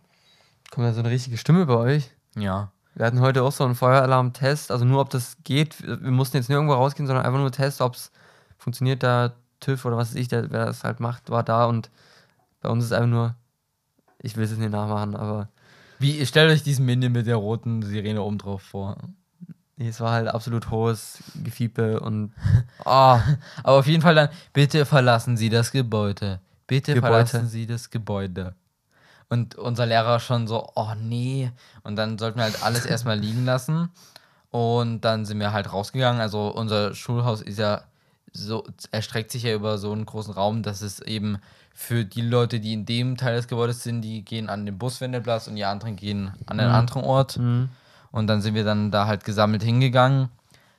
[0.69, 2.11] Kommt da so eine richtige Stimme bei euch?
[2.37, 2.71] Ja.
[2.93, 5.81] Wir hatten heute auch so einen Feueralarm-Test, also nur ob das geht.
[5.81, 8.11] Wir mussten jetzt nirgendwo rausgehen, sondern einfach nur testen, ob es
[8.59, 9.01] funktioniert.
[9.01, 11.89] Der TÜV oder was weiß ich, der, wer das halt macht, war da und
[12.61, 13.35] bei uns ist einfach nur,
[14.19, 15.49] ich will es jetzt nicht nachmachen, aber
[15.97, 18.97] Wie, stellt euch diesen Minion mit der roten Sirene oben drauf vor.
[19.77, 22.33] Nee, es war halt absolut hohes Gefiepe und
[22.85, 23.21] ah,
[23.63, 26.39] Aber auf jeden Fall dann, bitte verlassen Sie das Gebäude.
[26.67, 27.25] Bitte Gebäude.
[27.27, 28.55] verlassen Sie das Gebäude.
[29.29, 31.51] Und unser Lehrer schon so, oh nee.
[31.83, 33.89] Und dann sollten wir halt alles erstmal liegen lassen.
[34.51, 36.21] Und dann sind wir halt rausgegangen.
[36.21, 37.81] Also unser Schulhaus ist ja
[38.31, 41.37] so, erstreckt sich ja über so einen großen Raum, dass es eben
[41.73, 45.47] für die Leute, die in dem Teil des Gebäudes sind, die gehen an den Buswendeplatz
[45.47, 46.75] und die anderen gehen an einen Mhm.
[46.75, 47.37] anderen Ort.
[47.37, 47.69] Mhm.
[48.15, 50.29] Und dann sind wir dann da halt gesammelt hingegangen.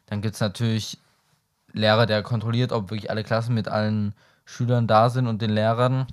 [0.07, 0.97] Dann gibt es natürlich
[1.74, 4.14] Lehrer, der kontrolliert, ob wirklich alle Klassen mit allen
[4.47, 6.07] Schülern da sind und den Lehrern,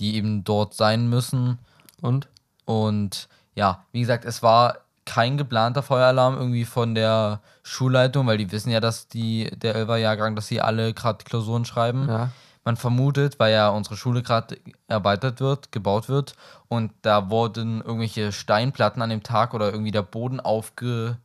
[0.00, 1.58] die eben dort sein müssen.
[2.00, 2.26] Und?
[2.64, 8.50] Und ja, wie gesagt, es war kein geplanter Feueralarm irgendwie von der Schulleitung, weil die
[8.50, 12.08] wissen ja, dass die, der 11er Jahrgang, dass sie alle gerade Klausuren schreiben.
[12.08, 12.30] Ja.
[12.68, 14.58] Man vermutet, weil ja unsere Schule gerade
[14.88, 16.34] erweitert wird, gebaut wird
[16.68, 21.16] und da wurden irgendwelche Steinplatten an dem Tag oder irgendwie der Boden aufgerüttelt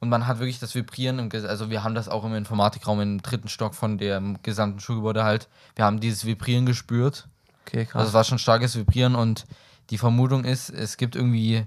[0.00, 3.22] und man hat wirklich das Vibrieren, im, also wir haben das auch im Informatikraum im
[3.22, 7.28] dritten Stock von dem gesamten Schulgebäude halt, wir haben dieses Vibrieren gespürt.
[7.64, 8.08] Okay, Also krass.
[8.08, 9.46] es war schon starkes Vibrieren und
[9.90, 11.64] die Vermutung ist, es gibt irgendwie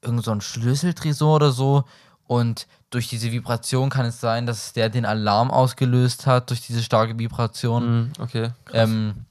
[0.00, 1.82] irgend so einen Schlüsseltresor oder so
[2.28, 6.82] und durch diese Vibration kann es sein, dass der den Alarm ausgelöst hat durch diese
[6.84, 7.82] starke Vibration.
[8.02, 8.50] Mhm, okay.
[8.72, 9.24] Ähm,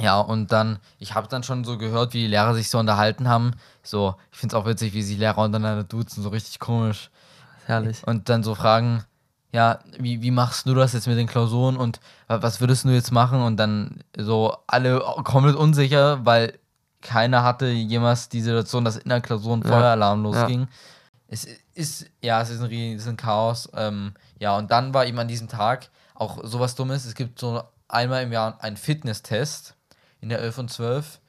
[0.00, 3.28] ja, und dann, ich habe dann schon so gehört, wie die Lehrer sich so unterhalten
[3.28, 3.52] haben.
[3.82, 7.10] So, ich finde es auch witzig, wie sich Lehrer untereinander duzen, so richtig komisch.
[7.66, 8.02] Herrlich.
[8.06, 9.04] Und dann so fragen,
[9.52, 12.88] ja, wie, wie machst du das jetzt mit den Klausuren und wa- was würdest du
[12.88, 13.40] jetzt machen?
[13.42, 16.58] Und dann so alle komplett unsicher, weil
[17.00, 19.68] keiner hatte jemals die Situation, dass in der Klausur ein Ja.
[19.68, 20.30] Feueralarm Ja.
[20.30, 20.68] losging.
[21.28, 23.68] Es ist, ja, es ist ein riesen Chaos.
[23.74, 27.04] Ähm, ja, und dann war eben an diesem Tag auch sowas Dummes.
[27.04, 29.74] Es gibt so einmal im Jahr einen Fitnesstest
[30.20, 31.20] in der 11 und 12.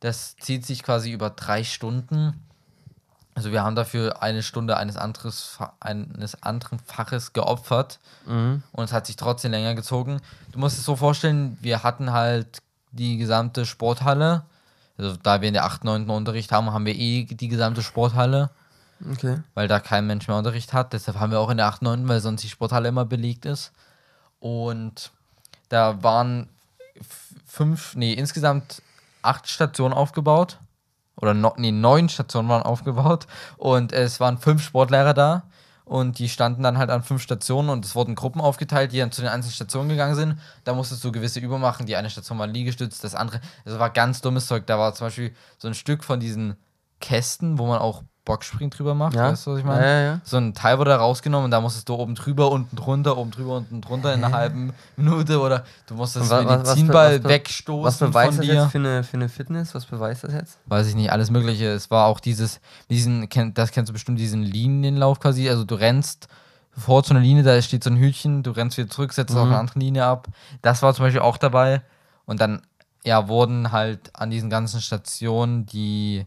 [0.00, 2.42] Das zieht sich quasi über drei Stunden.
[3.34, 8.62] Also wir haben dafür eine Stunde eines, anderes, eines anderen Faches geopfert Mhm.
[8.72, 10.20] und es hat sich trotzdem länger gezogen.
[10.52, 12.58] Du musst es so vorstellen, wir hatten halt
[12.92, 14.44] die gesamte Sporthalle.
[14.96, 16.08] Also da wir in der 8., 9.
[16.08, 18.48] Unterricht haben, haben wir eh die gesamte Sporthalle,
[19.04, 19.42] Okay.
[19.54, 20.92] weil da kein Mensch mehr Unterricht hat.
[20.92, 23.72] Deshalb haben wir auch in der 8., 9., weil sonst die Sporthalle immer belegt ist.
[24.38, 25.10] Und
[25.68, 26.48] da waren
[27.46, 28.82] fünf, nee, insgesamt
[29.22, 30.58] acht Stationen aufgebaut.
[31.16, 33.26] Oder no, nee, neun Stationen waren aufgebaut.
[33.56, 35.44] Und es waren fünf Sportlehrer da.
[35.84, 39.12] Und die standen dann halt an fünf Stationen und es wurden Gruppen aufgeteilt, die dann
[39.12, 40.40] zu den einzelnen Stationen gegangen sind.
[40.64, 41.86] Da musstest du gewisse Übungen machen.
[41.86, 44.66] Die eine Station war Liegestütz, das andere, das war ganz dummes Zeug.
[44.66, 46.56] Da war zum Beispiel so ein Stück von diesen
[47.00, 49.14] Kästen, wo man auch Boxspring drüber macht.
[49.14, 49.30] Ja.
[49.30, 49.86] Weißt du, was ich meine?
[49.86, 52.76] Ja, ja, so ein Teil wurde da rausgenommen und da musstest du oben drüber, unten
[52.76, 56.68] drunter, oben drüber, unten drunter in einer halben Minute oder du musstest den wa- was
[56.68, 59.74] Medizinball was be- wegstoßen Was beweist das jetzt für eine, für eine Fitness?
[59.74, 60.58] Was beweist das jetzt?
[60.66, 61.66] Weiß ich nicht, alles mögliche.
[61.70, 62.60] Es war auch dieses,
[62.90, 65.48] diesen, das kennst du bestimmt, diesen Linienlauf quasi.
[65.48, 66.28] Also du rennst
[66.76, 69.44] vor zu einer Linie, da steht so ein Hütchen, du rennst wieder zurück, setzt auf
[69.44, 69.50] Mhm.
[69.52, 70.26] eine andere Linie ab.
[70.60, 71.80] Das war zum Beispiel auch dabei.
[72.26, 72.60] Und dann,
[73.04, 76.26] ja, wurden halt an diesen ganzen Stationen die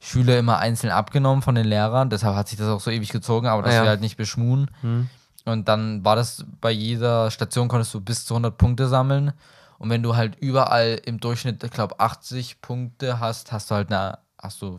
[0.00, 2.08] Schüler immer einzeln abgenommen von den Lehrern.
[2.10, 3.82] Deshalb hat sich das auch so ewig gezogen, aber dass Ah, ja.
[3.84, 4.70] wir halt nicht beschmuhen.
[4.80, 5.08] Hm.
[5.44, 9.32] Und dann war das bei jeder Station konntest du bis zu 100 Punkte sammeln.
[9.78, 13.90] Und wenn du halt überall im Durchschnitt, ich glaube, 80 Punkte hast, hast du halt
[13.92, 14.78] eine, hast du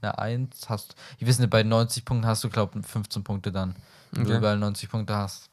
[0.00, 3.50] eine 1, hast, ich weiß nicht, bei 90 Punkten hast du, glaube ich, 15 Punkte
[3.52, 3.74] dann.
[4.12, 4.38] Wenn du Okay.
[4.38, 5.48] überall 90 Punkte hast.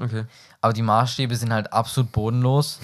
[0.00, 0.24] Okay.
[0.62, 2.80] Aber die Maßstäbe sind halt absolut bodenlos.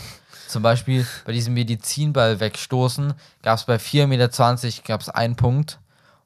[0.48, 5.78] Zum Beispiel bei diesem Medizinball wegstoßen gab es bei 4,20 Meter gab es einen Punkt.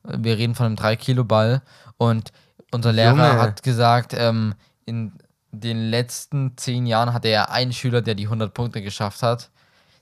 [0.04, 1.60] Wir reden von einem 3-Kilo-Ball.
[1.96, 2.32] Und
[2.70, 3.40] unser Lehrer Junge.
[3.40, 4.54] hat gesagt, ähm,
[4.86, 5.12] in
[5.50, 9.50] den letzten zehn Jahren hatte er einen Schüler, der die 100 Punkte geschafft hat.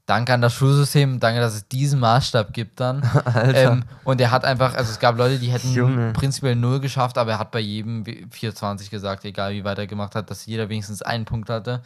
[0.05, 3.03] Danke an das Schulsystem, danke, dass es diesen Maßstab gibt dann.
[3.55, 6.13] Ähm, und er hat einfach, also es gab Leute, die hätten Junge.
[6.13, 10.15] prinzipiell null geschafft, aber er hat bei jedem 420 gesagt, egal wie weit er gemacht
[10.15, 11.83] hat, dass jeder wenigstens einen Punkt hatte.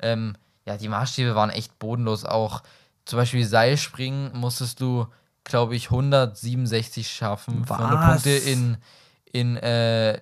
[0.00, 0.34] Ähm,
[0.66, 2.24] ja, die Maßstäbe waren echt bodenlos.
[2.24, 2.62] Auch
[3.04, 5.06] zum Beispiel Seilspringen musstest du,
[5.44, 7.64] glaube ich, 167 schaffen.
[7.66, 8.22] für 100 Was?
[8.22, 8.76] Punkte in,
[9.32, 10.20] in äh,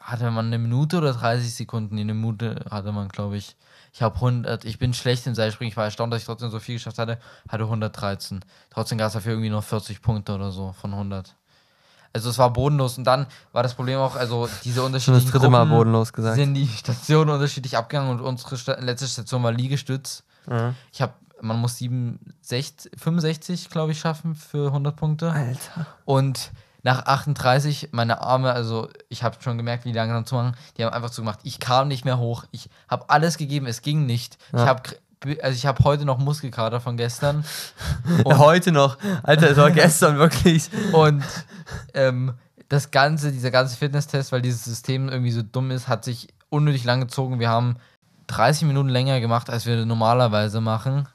[0.00, 1.94] hatte man eine Minute oder 30 Sekunden?
[1.94, 3.56] Nee, eine Minute hatte man, glaube ich.
[3.92, 5.70] Ich habe 100, ich bin schlecht im Seilspringen.
[5.70, 7.18] Ich war erstaunt, dass ich trotzdem so viel geschafft hatte.
[7.48, 8.44] Hatte 113.
[8.70, 11.34] Trotzdem gab es dafür irgendwie noch 40 Punkte oder so von 100.
[12.12, 15.50] Also es war bodenlos und dann war das Problem auch, also diese unterschiedlichen das dritte
[15.50, 16.36] Mal Gruppen bodenlos gesagt.
[16.36, 20.24] sind die Stationen unterschiedlich abgegangen und unsere Sta letzte Station war Liegestütz.
[20.50, 20.74] Ja.
[20.92, 25.30] Ich habe, man muss 67, 65, glaube ich, schaffen für 100 Punkte.
[25.32, 25.86] Alter.
[26.04, 26.50] Und
[26.82, 30.92] nach 38, meine Arme, also ich habe schon gemerkt, wie langsam zu machen, die haben
[30.94, 31.40] einfach zugemacht.
[31.42, 32.44] Ich kam nicht mehr hoch.
[32.52, 34.38] Ich habe alles gegeben, es ging nicht.
[34.52, 34.66] Ich Ja.
[34.66, 34.82] habe
[35.42, 37.44] also ich habe heute noch Muskelkater von gestern.
[38.26, 38.96] Ja, heute noch.
[39.22, 40.70] Alter, es war gestern wirklich.
[40.92, 41.24] Und
[41.94, 42.34] ähm,
[42.68, 46.84] das Ganze, dieser ganze Fitnesstest, weil dieses System irgendwie so dumm ist, hat sich unnötig
[46.84, 47.38] lang gezogen.
[47.38, 47.76] Wir haben
[48.28, 51.08] 30 Minuten länger gemacht, als wir normalerweise machen.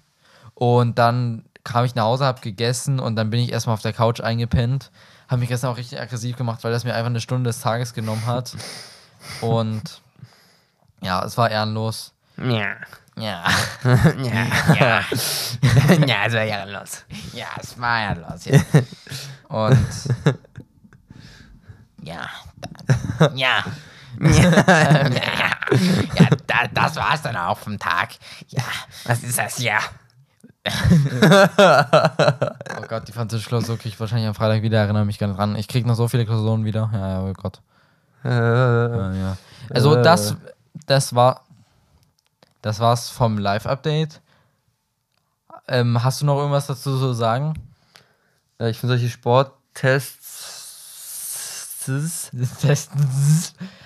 [0.55, 3.93] Und dann kam ich nach Hause, habe gegessen und dann bin ich erstmal auf der
[3.93, 4.91] Couch eingepennt.
[5.27, 7.93] Hat mich gestern auch richtig aggressiv gemacht, weil das mir einfach eine Stunde des Tages
[7.93, 8.55] genommen hat.
[9.41, 10.01] Und
[11.01, 12.13] ja, es war ehrenlos.
[12.37, 12.75] Ja.
[13.23, 13.43] Ja.
[14.17, 14.47] ja.
[14.73, 15.01] Ja.
[16.07, 17.05] ja, es war ehrenlos.
[17.33, 18.45] Ja, es war ehrenlos.
[18.45, 18.59] Ja.
[19.49, 19.77] Und
[22.01, 22.27] ja.
[23.35, 23.63] Ja.
[24.19, 25.49] ja, ja
[26.47, 28.09] da, das war's dann auch vom Tag.
[28.47, 28.63] Ja.
[29.05, 29.59] Was ist das?
[29.59, 29.79] Ja.
[30.65, 30.71] Oh
[32.87, 35.55] Gott, die französische Klausur krieg ich wahrscheinlich am Freitag wieder, erinnere mich gar nicht dran.
[35.55, 36.89] Ich krieg noch so viele Klausuren wieder.
[36.93, 37.61] Ja, ja, oh Gott.
[38.23, 39.37] Äh, Ja, ja.
[39.73, 40.35] Also das,
[40.85, 41.42] das war,
[42.63, 44.21] das war's vom Live-Update.
[45.67, 47.53] Ähm, hast du noch irgendwas dazu zu sagen?
[48.63, 50.22] äh, ich finde solche Sporttests.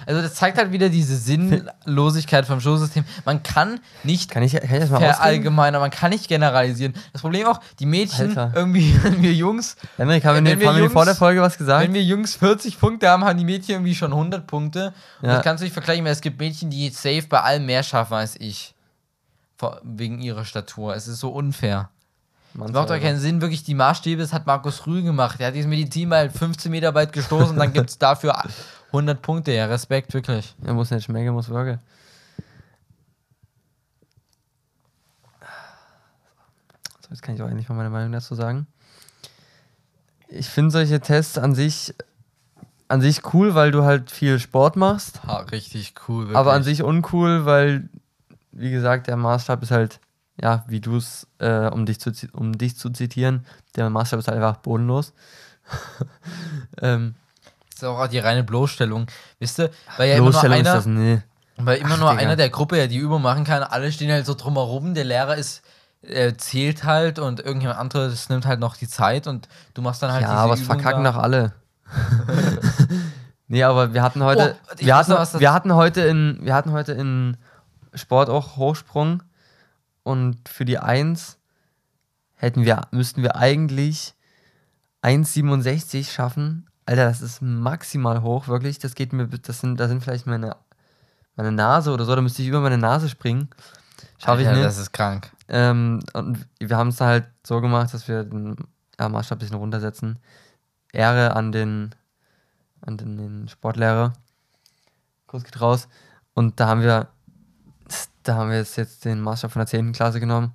[0.05, 3.03] Also das zeigt halt wieder diese Sinnlosigkeit vom Schulsystem.
[3.25, 5.13] Man kann nicht Kann ich, kann ich das mal ausgeben?
[5.15, 6.93] verallgemeinern, man kann nicht generalisieren.
[7.11, 8.53] Das Problem auch, die Mädchen, Alter.
[8.55, 11.15] irgendwie, wenn wir Jungs, Henrik, haben Wenn wir, wir haben wir dir vor Jungs- der
[11.15, 11.83] Folge was gesagt?
[11.83, 14.93] wenn wir Jungs 40 Punkte haben, haben die Mädchen irgendwie schon 100 Punkte.
[15.21, 15.35] Und Ja.
[15.35, 18.13] das kannst du nicht vergleichen, weil es gibt Mädchen, die safe bei allem mehr schaffen
[18.13, 18.73] als ich.
[19.57, 20.95] Vor- Wegen ihrer Statur.
[20.95, 21.89] Es ist so unfair.
[22.57, 25.39] Mann, Es macht doch keinen Sinn, wirklich die Maßstäbe, das hat Markus Rühl gemacht.
[25.39, 28.35] Der hat dieses Medizinball 15 Meter weit gestoßen, dann gibt es dafür
[28.87, 29.51] 100 Punkte.
[29.51, 30.55] Ja, Respekt, wirklich.
[30.63, 31.79] Er muss nicht schmecken, muss wirken.
[37.01, 38.67] So, jetzt kann ich auch endlich mal meine Meinung dazu sagen.
[40.29, 41.93] Ich finde solche Tests an sich,
[42.87, 46.37] an sich cool, weil du halt viel Sport machst, Ha, richtig cool, wirklich.
[46.37, 47.87] aber an sich uncool, weil,
[48.51, 49.99] wie gesagt, der Maßstab ist halt,
[50.41, 54.27] ja, wie du es, äh, um, dich zu, um dich zu zitieren, der Maßstab ist
[54.27, 55.13] halt einfach bodenlos.
[56.81, 57.15] ähm,
[57.71, 59.07] Das ist auch die reine Bloßstellung.
[59.39, 61.21] Wisst ihr, weil ja immer nur einer, das, nee.
[61.57, 62.21] weil immer Ach, nur Digga.
[62.21, 63.63] einer der Gruppe ja die Übung machen kann.
[63.63, 64.93] Alle stehen halt so drumherum.
[64.93, 65.63] Der Lehrer ist
[66.03, 70.11] äh, zählt halt und irgendjemand anderes nimmt halt noch die Zeit und du machst dann
[70.11, 71.11] halt ja, aber es verkacken da.
[71.11, 71.53] doch alle.
[73.47, 76.93] nee, aber wir hatten heute, Oh, wir, hatten, wir hatten heute in, wir hatten heute
[76.93, 77.37] in
[77.93, 79.23] Sport auch Hochsprung
[80.07, 81.37] und für die 1
[82.35, 84.15] hätten wir, müssten wir eigentlich
[85.03, 86.69] 1,67 schaffen.
[86.85, 88.79] Alter, das ist maximal hoch, wirklich.
[88.79, 90.55] Das geht mir, das sind, da sind vielleicht meine,
[91.35, 93.49] meine Nase oder so, da müsste ich über meine Nase springen.
[94.17, 94.63] Schaffe ich nicht.
[94.63, 95.29] Das ist krank.
[95.49, 98.55] Ähm, und wir haben es dann halt so gemacht, dass wir den
[98.97, 100.19] ja, Maßstab ein bisschen runtersetzen.
[100.93, 101.93] Ehre an den,
[102.79, 104.13] an den, den Sportlehrer.
[105.27, 105.89] Kurs geht raus.
[106.33, 107.09] Und da haben wir,
[108.23, 109.93] da haben wir jetzt, jetzt den Maßstab von der 10.
[109.93, 110.53] Klasse genommen.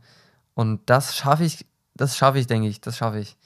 [0.54, 3.36] Und das schaffe ich, das schaffe ich, denke ich, das schaffe ich.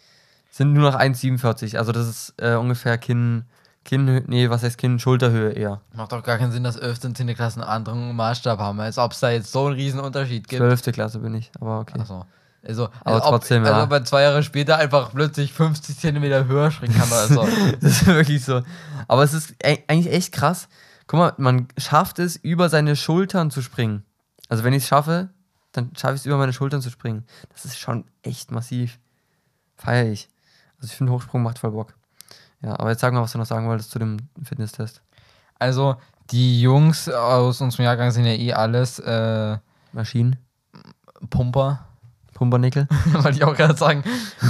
[0.50, 1.76] Sind nur noch 1,47.
[1.76, 3.44] Also das ist äh, ungefähr Kinn,
[3.84, 5.80] Kinn, nee, was heißt Kinn, Schulterhöhe eher.
[5.94, 7.04] Macht doch gar keinen Sinn, dass 11.
[7.04, 7.34] und 10.
[7.34, 10.60] Klasse einen anderen Maßstab haben, als ob es da jetzt so einen riesen Unterschied gibt.
[10.60, 10.92] 12.
[10.92, 12.00] Klasse bin ich, aber okay.
[12.00, 12.24] Achso.
[12.66, 13.84] Also, Aber als ob, trotzdem, also ja.
[13.84, 17.48] ob er zwei Jahre später einfach plötzlich 50 Zentimeter höher springen kann oder so.
[17.80, 18.62] Das ist wirklich so.
[19.06, 20.68] Aber es ist e- eigentlich echt krass.
[21.06, 24.04] Guck mal, man schafft es, über seine Schultern zu springen.
[24.48, 25.30] Also wenn ich es schaffe,
[25.72, 27.24] dann schaffe ich es, über meine Schultern zu springen.
[27.52, 28.98] Das ist schon echt massiv.
[29.76, 30.28] Feier ich.
[30.76, 31.94] Also ich finde, Hochsprung macht voll Bock.
[32.62, 35.02] Ja, aber jetzt sag mal, was du noch sagen wolltest zu dem Fitnesstest.
[35.58, 35.96] Also,
[36.30, 39.58] die Jungs aus unserem Jahrgang sind ja eh alles äh,
[39.92, 40.36] Maschinen,
[41.30, 41.86] Pumper,
[42.34, 42.88] Pumpernickel.
[43.12, 44.04] wollte ich auch gerade sagen.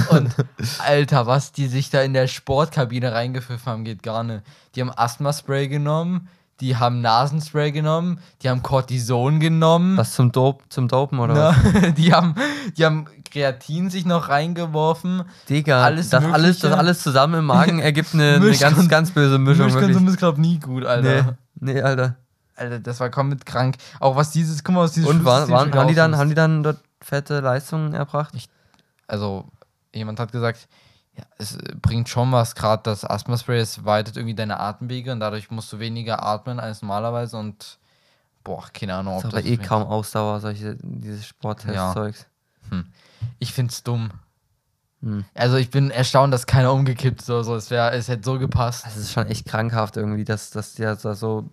[0.09, 0.35] Und
[0.79, 4.43] Alter, was die sich da in der Sportkabine reingepfiffen haben, geht gar nicht.
[4.75, 6.27] Die haben Asthma-Spray genommen,
[6.59, 9.97] die haben Nasenspray genommen, die haben Cortison genommen.
[9.97, 11.55] Was zum, Dop zum Dopen oder was?
[11.73, 12.35] Na, die haben,
[12.77, 15.23] die haben Kreatin sich noch reingeworfen.
[15.49, 19.37] Digga, Alles das, alles, das alles zusammen im Magen ergibt eine, eine ganz, ganz böse
[19.37, 19.65] Mischung.
[19.67, 21.37] Mischkonsum ist, glaube nie gut, Alter.
[21.59, 22.15] Nee, nee, Alter.
[22.55, 23.77] Alter, das war komplett krank.
[23.99, 26.35] Auch was dieses, guck mal, was dieses Und waren, waren, haben, die dann, haben die
[26.35, 28.33] dann dort fette Leistungen erbracht?
[29.07, 29.45] also
[29.93, 30.67] jemand hat gesagt,
[31.17, 35.19] ja, es äh, bringt schon was, gerade das Asthma-Spray, es weitet irgendwie deine Atemwege und
[35.19, 37.79] dadurch musst du weniger atmen als normalerweise und
[38.43, 39.43] boah, keine Ahnung, ob Das das...
[39.43, 42.27] ist aber eh kaum Ausdauer, solche, dieses Sporttest-Zeugs.
[43.39, 44.11] Ich find's dumm.
[45.01, 45.25] Hm.
[45.33, 47.55] Also ich bin erstaunt, dass keiner umgekippt ist oder so.
[47.55, 48.85] Es, wär, es hätte so gepasst.
[48.85, 51.49] Das ist schon echt krankhaft irgendwie, dass, dass die da so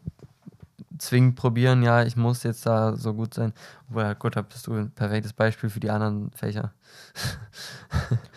[0.98, 3.52] zwingend probieren, ja, ich muss jetzt da so gut sein.
[3.88, 6.72] Obwohl, ja, gut, da bist du ein perfektes Beispiel für die anderen Fächer.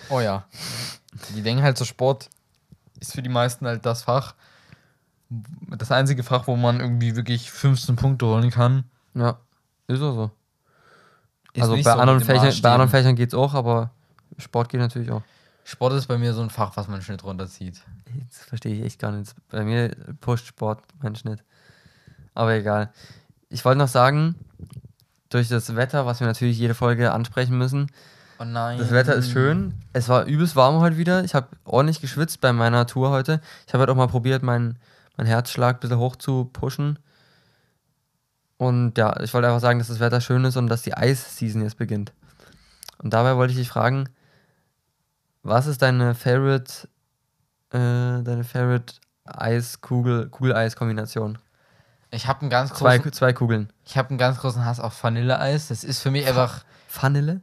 [0.09, 0.45] Oh ja.
[1.36, 2.30] Die denken halt so, Sport
[2.99, 4.36] ist für die meisten halt das Fach,
[5.78, 8.86] das einzige Fach, wo man irgendwie wirklich 15 Punkte holen kann.
[9.13, 9.38] Ja,
[9.88, 10.32] ist auch so.
[11.53, 12.89] Ist also bei, so anderen Fächern, bei anderen.
[12.89, 13.91] Fächern geht es auch, aber
[14.38, 15.24] Sport geht natürlich auch.
[15.63, 17.82] Sport ist bei mir so ein Fach, was man Schnitt runterzieht.
[18.30, 19.36] Das verstehe ich echt gar nicht.
[19.49, 21.43] Bei mir pusht Sport mein Schnitt.
[22.34, 22.93] Aber egal.
[23.49, 24.36] Ich wollte noch sagen,
[25.30, 27.91] durch das Wetter, was wir natürlich jede Folge ansprechen müssen,
[28.39, 28.77] Oh nein.
[28.77, 29.73] Das Wetter ist schön.
[29.93, 31.23] Es war übelst warm heute wieder.
[31.23, 33.41] Ich habe ordentlich geschwitzt bei meiner Tour heute.
[33.65, 34.77] Ich habe halt auch mal probiert, meinen
[35.17, 36.99] mein Herzschlag ein bisschen hoch zu pushen.
[38.57, 41.61] Und ja, ich wollte einfach sagen, dass das Wetter schön ist und dass die Eisseason
[41.63, 42.13] jetzt beginnt.
[42.99, 44.09] Und dabei wollte ich dich fragen,
[45.43, 46.88] was ist deine Favorite,
[47.71, 51.38] äh, deine Favorite Eiskugel, Kugel-Eis-Kombination?
[52.11, 53.71] Ich habe einen ganz Zwei, großen, zwei Kugeln.
[53.85, 55.67] ich habe einen ganz großen Hass auf Vanilleeis.
[55.67, 56.63] Das ist für mich einfach
[57.01, 57.41] Vanille?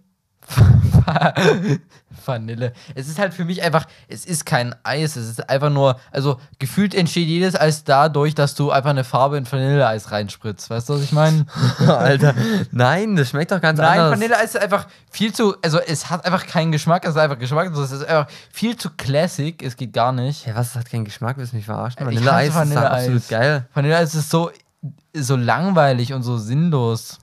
[2.27, 2.73] Vanille.
[2.95, 6.41] Es ist halt für mich einfach, es ist kein Eis, es ist einfach nur, also
[6.59, 10.71] gefühlt entsteht jedes Eis dadurch, dass du einfach eine Farbe in Vanilleeis reinspritzt.
[10.71, 11.47] Weißt du, was ich meine?
[11.87, 12.35] Alter,
[12.71, 14.19] nein, das schmeckt doch ganz Nein, anders.
[14.19, 17.79] Vanilleeis ist einfach viel zu, also es hat einfach keinen Geschmack, es ist einfach geschmacklos,
[17.79, 20.47] es ist einfach viel zu classic, es geht gar nicht.
[20.47, 22.01] Ja, was, das hat keinen Geschmack, willst du mich verarschen?
[22.01, 23.67] Ich Vanilleeis ist absolut geil.
[23.75, 24.51] Vanilleeis ist so,
[25.13, 27.19] so langweilig und so sinnlos.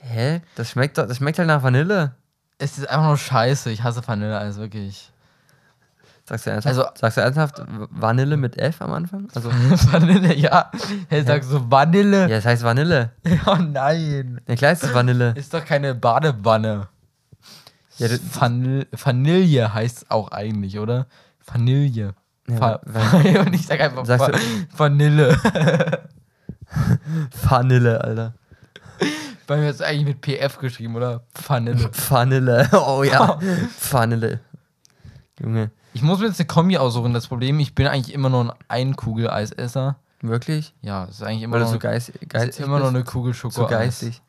[0.00, 0.42] Hä?
[0.54, 2.14] Das schmeckt doch, das schmeckt halt nach Vanille.
[2.58, 5.12] Es ist einfach nur scheiße, ich hasse Vanilleeis, wirklich.
[6.28, 6.76] Sagst du ernsthaft?
[6.78, 9.28] Also- sagst du ernsthaft Vanille mit F am Anfang?
[9.34, 9.50] Also,
[9.92, 10.70] Vanille, ja.
[11.08, 12.28] Hey, sagst du Vanille?
[12.28, 13.12] ja, es heißt Vanille.
[13.46, 14.40] Oh nein.
[14.48, 15.34] Ja, klar ist es Vanille.
[15.36, 16.88] Ist doch keine Badewanne.
[17.98, 21.06] Ja, Vanille, Vanille heißt es auch eigentlich, oder?
[21.46, 22.14] Vanille.
[22.48, 24.06] Ja, Va und ich sag einfach
[24.76, 25.36] Vanille.
[27.42, 28.34] Vanille, Alter.
[29.48, 31.22] Mir ist es eigentlich mit PF geschrieben, oder?
[31.46, 31.90] Vanille.
[32.08, 32.68] Vanille.
[32.72, 33.38] Oh ja.
[33.90, 34.40] Vanille.
[35.40, 37.12] Junge, Ich muss mir jetzt eine Kombi aussuchen.
[37.12, 39.96] Das Problem, ich bin eigentlich immer nur ein Einkugel-Eisesser.
[40.22, 40.74] wirklich?
[40.82, 43.34] Ja, es ist eigentlich immer Weil noch, so geist, es ist immer noch eine Kugel
[43.34, 43.66] so Schoko.
[43.68, 44.22] geistig.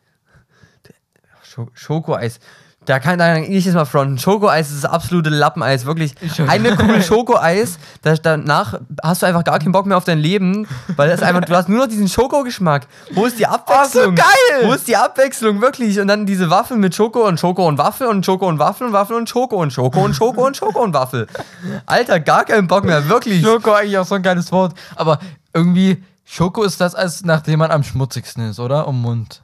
[1.43, 2.39] Scho- Schokoeis.
[2.87, 4.17] Da kann ich jetzt mal fronten.
[4.17, 6.15] Schokoeis ist das absolute Lappeneis, wirklich.
[6.47, 10.65] Eine Kugel Schokoeis, da, danach hast du einfach gar keinen Bock mehr auf dein Leben,
[10.95, 12.87] weil das einfach, du hast nur noch diesen Schokogeschmack.
[13.11, 14.15] Wo ist die Abwechslung?
[14.15, 14.25] geil!
[14.63, 15.99] Wo ist die Abwechslung, wirklich?
[15.99, 18.93] Und dann diese Waffel mit Schoko und Schoko und Waffel und Schoko und Waffel und
[18.93, 21.27] Waffel und Schoko und Schoko und Schoko und Schoko und Waffel.
[21.85, 23.43] Alter, gar keinen Bock mehr, wirklich.
[23.43, 24.73] Schoko eigentlich auch so ein geiles Wort.
[24.95, 25.19] Aber
[25.53, 28.87] irgendwie, Schoko ist das, als nachdem man am schmutzigsten ist, oder?
[28.87, 29.41] Um Mund.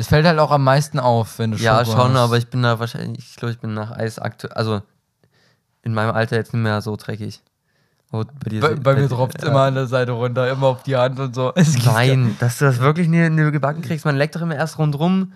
[0.00, 2.16] Es fällt halt auch am meisten auf, wenn du Schoko Ja, schon, hast.
[2.16, 4.80] aber ich bin da wahrscheinlich, ich glaube, ich bin nach Eis aktuell, also
[5.82, 7.42] in meinem Alter jetzt nicht mehr so dreckig.
[8.10, 9.50] Aber bei dir Bei, bei mir tropft es ja.
[9.50, 11.52] immer an der Seite runter, immer auf die Hand und so.
[11.54, 14.78] Es Nein, dass du das wirklich nie, nie gebacken kriegst, man leckt doch immer erst
[14.78, 15.34] rundrum.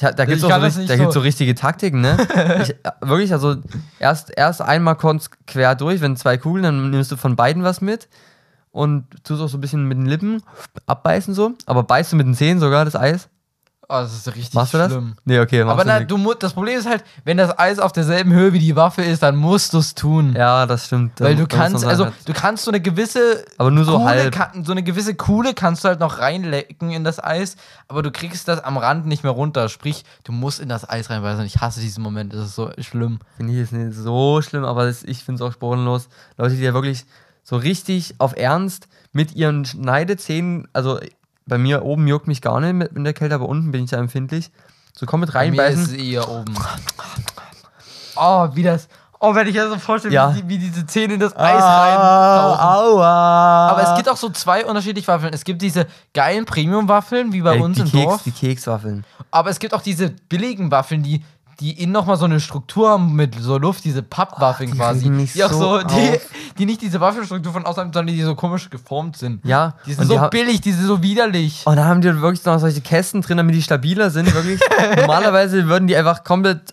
[0.00, 1.10] Ja, da gibt es so, da gibt's so.
[1.12, 2.16] so richtige Taktiken, ne?
[2.62, 3.54] ich, äh, wirklich, also
[4.00, 7.80] erst, erst einmal kurz quer durch, wenn zwei Kugeln, dann nimmst du von beiden was
[7.80, 8.08] mit
[8.72, 10.42] und tust auch so ein bisschen mit den Lippen
[10.86, 13.28] abbeißen so, aber beißt du mit den Zähnen sogar das Eis?
[13.86, 14.90] Oh, das ist richtig Machst du das?
[14.92, 15.14] schlimm.
[15.26, 18.32] Nee, okay, Aber na, du, mu- das Problem ist halt, wenn das Eis auf derselben
[18.32, 20.34] Höhe wie die Waffe ist, dann musst du es tun.
[20.36, 21.20] Ja, das stimmt.
[21.20, 24.34] Weil du kannst, also das- du kannst so eine gewisse Aber nur so Kuhle, halb.
[24.34, 27.56] kann, so eine gewisse Kuhle kannst du halt noch reinlecken in das Eis,
[27.86, 29.68] aber du kriegst das am Rand nicht mehr runter.
[29.68, 31.44] Sprich, du musst in das Eis reinbeißen.
[31.44, 33.18] Ich hasse diesen Moment, das ist so schlimm.
[33.36, 36.08] Finde ich jetzt nicht so schlimm, aber das, ich finde es auch spornlos.
[36.38, 37.04] Leute, die ja wirklich
[37.42, 40.98] so richtig auf Ernst mit ihren Schneidezähnen, also
[41.46, 43.90] bei mir oben juckt mich gar nicht mit, in der Kälte, aber unten bin ich
[43.90, 44.50] da empfindlich.
[44.96, 45.98] So komm mit Bei mir ist reinbeißen.
[45.98, 46.54] eher oben.
[48.16, 48.88] Oh, wie das.
[49.20, 50.34] Oh, wenn ich mir so vorstelle, Ja.
[50.36, 52.60] wie, wie diese Zähne in das Eis reintauchen.
[52.60, 53.68] aua.
[53.70, 55.32] Aber es gibt auch so zwei unterschiedliche Waffeln.
[55.32, 58.22] Es gibt diese geilen Premium-Waffeln, wie bei Ey, uns die, im Keks, Dorf.
[58.24, 59.04] die Kekswaffeln.
[59.30, 61.24] Aber es gibt auch diese billigen Waffeln, die,
[61.60, 65.26] die innen nochmal so eine Struktur haben mit so Luft, diese Pappwaffeln Oh, die quasi.
[65.34, 66.18] Die auch so die,
[66.58, 69.44] die nicht diese Waffelstruktur von außen haben, sondern die so komisch geformt sind.
[69.44, 71.62] Ja, Die sind so die billig, die sind so widerlich.
[71.66, 74.60] Und da haben die wirklich noch solche Kästen drin, damit die stabiler sind, wirklich.
[74.96, 76.70] Normalerweise würden die einfach komplett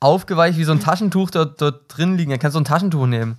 [0.00, 2.30] aufgeweicht wie so ein Taschentuch dort, dort drin liegen.
[2.30, 3.36] Dann kannst du ein Taschentuch nehmen.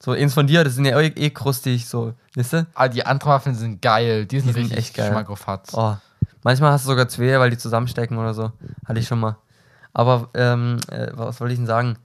[0.00, 2.66] So eins von dir, das sind ja eh, eh krustig, so, weißt du?
[2.74, 4.26] Aber die anderen Waffeln sind geil.
[4.26, 5.26] Die sind, sind richtig echt geil.
[5.46, 5.74] Hatz.
[5.74, 5.96] Oh.
[6.44, 8.52] Manchmal hast du sogar zwei, weil die zusammenstecken oder so.
[8.86, 9.36] Hatte ich schon mal.
[9.98, 11.96] Aber, ähm, äh, was wollte ich denn sagen?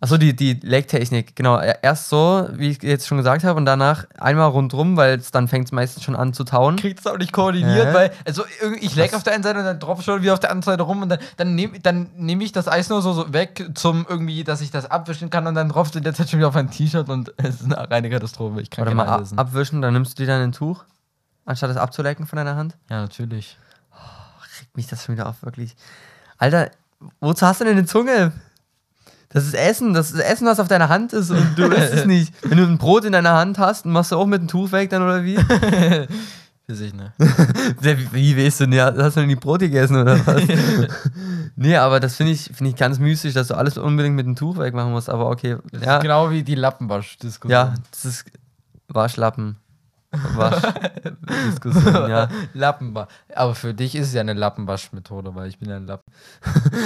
[0.00, 1.58] Achso, die, die Leg-Technik, genau.
[1.58, 5.48] E- Erst so, wie ich jetzt schon gesagt habe, und danach einmal rundrum, weil dann
[5.48, 6.76] fängt es meistens schon an zu tauen.
[6.76, 7.94] kriegt es auch nicht koordiniert, Hä?
[7.94, 8.44] weil also
[8.80, 9.12] ich Was?
[9.12, 11.08] auf der einen Seite und dann drauf schon wieder auf der anderen Seite rum und
[11.08, 14.60] dann, dann nehme dann nehm ich das Eis nur so, so weg zum irgendwie, dass
[14.60, 17.08] ich das abwischen kann und dann drauf in der Zeit schon wieder auf ein T-Shirt
[17.08, 18.60] und es ist eine reine Katastrophe.
[18.60, 19.36] Ich kann Oder mal essen.
[19.36, 20.84] abwischen, dann nimmst du dir dann ein Tuch,
[21.44, 22.76] anstatt es abzulecken von deiner Hand.
[22.88, 23.58] Ja, natürlich.
[24.60, 25.74] Regt mich das schon wieder auf, wirklich.
[26.38, 26.70] Alter,
[27.20, 28.32] wozu hast du denn eine Zunge?
[29.30, 32.06] Das ist Essen, das ist Essen, was auf deiner Hand ist und du isst es
[32.06, 32.32] nicht.
[32.42, 34.88] Wenn du ein Brot in deiner Hand hast, machst du auch mit dem Tuch weg
[34.88, 35.36] dann oder wie?
[36.66, 37.12] Für sich, ne?
[37.80, 40.42] wie, wie weißt du, ne, hast du denn die Brot gegessen oder was?
[41.56, 44.36] nee, aber das finde ich, find ich ganz mystisch, dass du alles unbedingt mit dem
[44.36, 45.56] Tuch wegmachen musst, aber okay.
[45.72, 47.50] Das Ja, ist genau wie die Lappenwasch-Diskussion.
[47.52, 48.24] ja, das ist
[48.88, 49.56] Waschlappen.
[50.10, 52.28] Waschdiskussion, ja.
[52.54, 53.08] Lappenwasch.
[53.34, 56.10] Aber für dich ist es ja eine Lappenwaschmethode, weil ich bin ja ein Lappen.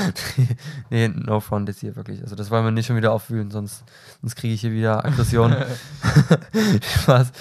[0.90, 2.22] nee, no front jetzt hier wirklich.
[2.22, 3.84] Also das wollen wir nicht schon wieder aufwühlen, sonst,
[4.20, 5.54] sonst kriege ich hier wieder Aggression.
[7.02, 7.32] Spaß.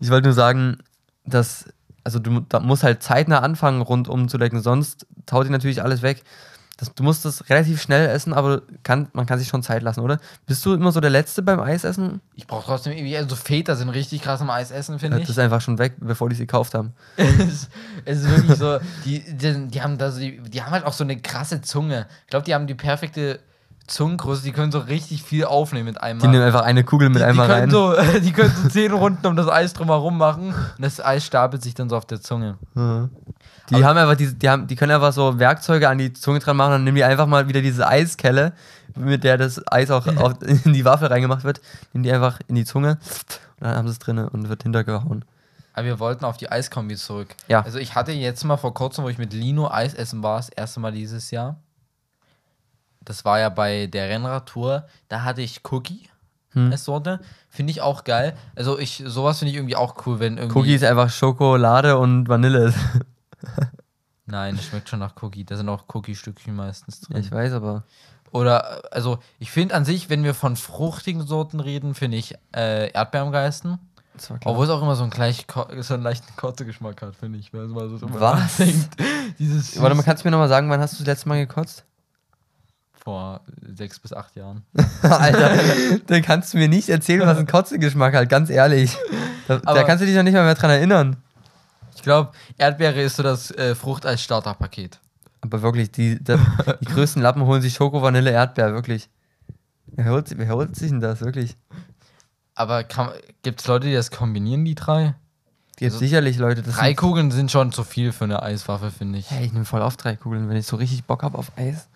[0.00, 0.78] Ich wollte nur sagen,
[1.24, 1.64] dass,
[2.04, 6.02] also du da musst halt zeitnah anfangen, rundum zu lecken, sonst taut dir natürlich alles
[6.02, 6.22] weg.
[6.76, 10.00] Das, du musst das relativ schnell essen, aber kann, man kann sich schon Zeit lassen,
[10.00, 10.18] oder?
[10.46, 12.20] Bist du immer so der Letzte beim Eisessen?
[12.34, 15.30] Ich brauche trotzdem irgendwie, also Väter sind richtig krass am Eisessen, finde Das ich.
[15.30, 16.92] ist einfach schon weg, bevor die sie gekauft haben.
[17.16, 17.68] es,
[18.04, 20.92] es ist wirklich so, die, die, die haben da so, die, die haben halt auch
[20.92, 22.06] so eine krasse Zunge.
[22.24, 23.38] Ich glaube, die haben die perfekte
[23.86, 26.22] Zungengröße, die können so richtig viel aufnehmen mit einmal.
[26.22, 27.70] Die nehmen einfach eine Kugel mit die, einmal die rein.
[27.70, 31.24] können So, die können so zehn Runden um das Eis drumherum machen und das Eis
[31.24, 32.56] stapelt sich dann so auf der Zunge.
[32.74, 33.08] Ja.
[33.70, 36.56] Die haben einfach diese, die haben, die können einfach so Werkzeuge an die Zunge dran
[36.56, 38.52] machen und dann nehmen die einfach mal wieder diese Eiskelle,
[38.94, 41.60] mit der das Eis auch auf, in die Waffel reingemacht wird,
[41.92, 42.98] nehmen die einfach in die Zunge
[43.60, 45.24] und dann haben sie es drin und wird hintergehauen.
[45.74, 47.34] Aber wir wollten auf die Eiskombi zurück.
[47.48, 47.62] Ja.
[47.62, 50.48] Also ich hatte jetzt mal vor kurzem, wo ich mit Lino Eis essen war, das
[50.48, 51.56] erste Mal dieses Jahr.
[53.04, 54.86] Das war ja bei der Rennradtour.
[55.08, 56.08] Da hatte ich Cookie
[56.50, 56.70] Hm.
[56.70, 57.18] als Sorte.
[57.48, 58.36] Finde ich auch geil.
[58.54, 60.58] Also ich, sowas finde ich irgendwie auch cool, wenn irgendwie.
[60.58, 62.72] Cookie ist einfach Schokolade und Vanille.
[64.26, 65.44] Nein, das schmeckt schon nach Cookie.
[65.44, 67.24] Da sind auch Cookie-Stückchen meistens Ja, drin.
[67.24, 67.82] ich weiß, aber.
[68.30, 72.90] Oder, also ich finde an sich, wenn wir von fruchtigen Sorten reden, finde ich äh,
[72.90, 73.78] Erdbeer am geilsten.
[74.16, 74.38] Klar.
[74.44, 75.46] Obwohl es auch immer so einen, gleich,
[75.80, 77.52] so einen leichten Kotze-Geschmack hat, finde ich.
[77.52, 78.56] Man so drüber Was?
[79.38, 81.84] Dieses Warte mal, kannst du mir nochmal sagen, wann hast du das letzte Mal gekotzt?
[83.04, 83.42] Vor
[83.74, 84.62] sechs bis acht Jahren.
[85.02, 85.50] Alter,
[86.06, 88.96] dann kannst du mir nicht erzählen, was ein Kotzegeschmack hat, ganz ehrlich.
[89.46, 91.16] Da, da kannst du dich noch nicht mal mehr dran erinnern.
[91.94, 95.00] Ich glaube, Erdbeere ist so das äh, Frucht als Starterpaket.
[95.42, 96.36] Aber wirklich, die, die,
[96.80, 99.10] die größten Lappen holen sich Schoko, Vanille, Erdbeer, wirklich.
[99.86, 101.58] Wer holt, wer holt sich denn das, wirklich?
[102.54, 102.84] Aber
[103.42, 105.14] gibt es Leute, die das kombinieren, die drei?
[105.76, 109.18] Gibt Also, sicherlich Leute, das drei Kugeln sind schon zu viel für eine Eiswaffe, finde
[109.18, 109.30] ich.
[109.30, 110.48] Hey, ich nehme voll auf drei Kugeln.
[110.48, 111.88] Wenn ich so richtig Bock habe auf Eis,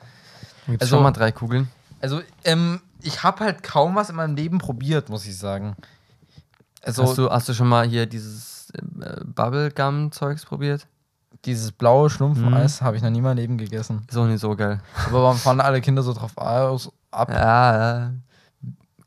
[0.72, 1.68] gibt's Also- schon mal drei Kugeln.
[2.00, 5.76] Also, ähm, ich habe halt kaum was in meinem Leben probiert, muss ich sagen.
[6.82, 10.86] Also, hast, du, hast du schon mal hier dieses äh, Bubblegum-Zeugs probiert?
[11.44, 14.04] dieses blaue Schlumpfeis habe ich noch nie in meinem Leben gegessen.
[14.08, 14.80] Ist auch nicht so geil.
[15.06, 17.30] Aber warum fahren alle Kinder so drauf aus, ab?
[17.30, 18.12] Ja, ja.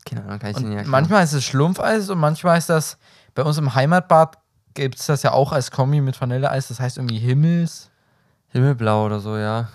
[0.04, 0.88] Keine Ahnung, kann ich nicht erklären.
[0.90, 2.98] manchmal ist es Schlumpfeis und manchmal ist das,
[3.34, 4.38] bei uns im Heimatbad
[4.74, 7.90] gibt es das ja auch als Kombi mit Vanilleeis, das heißt irgendwie Himmels.
[8.48, 9.68] Himmelblau oder so, ja.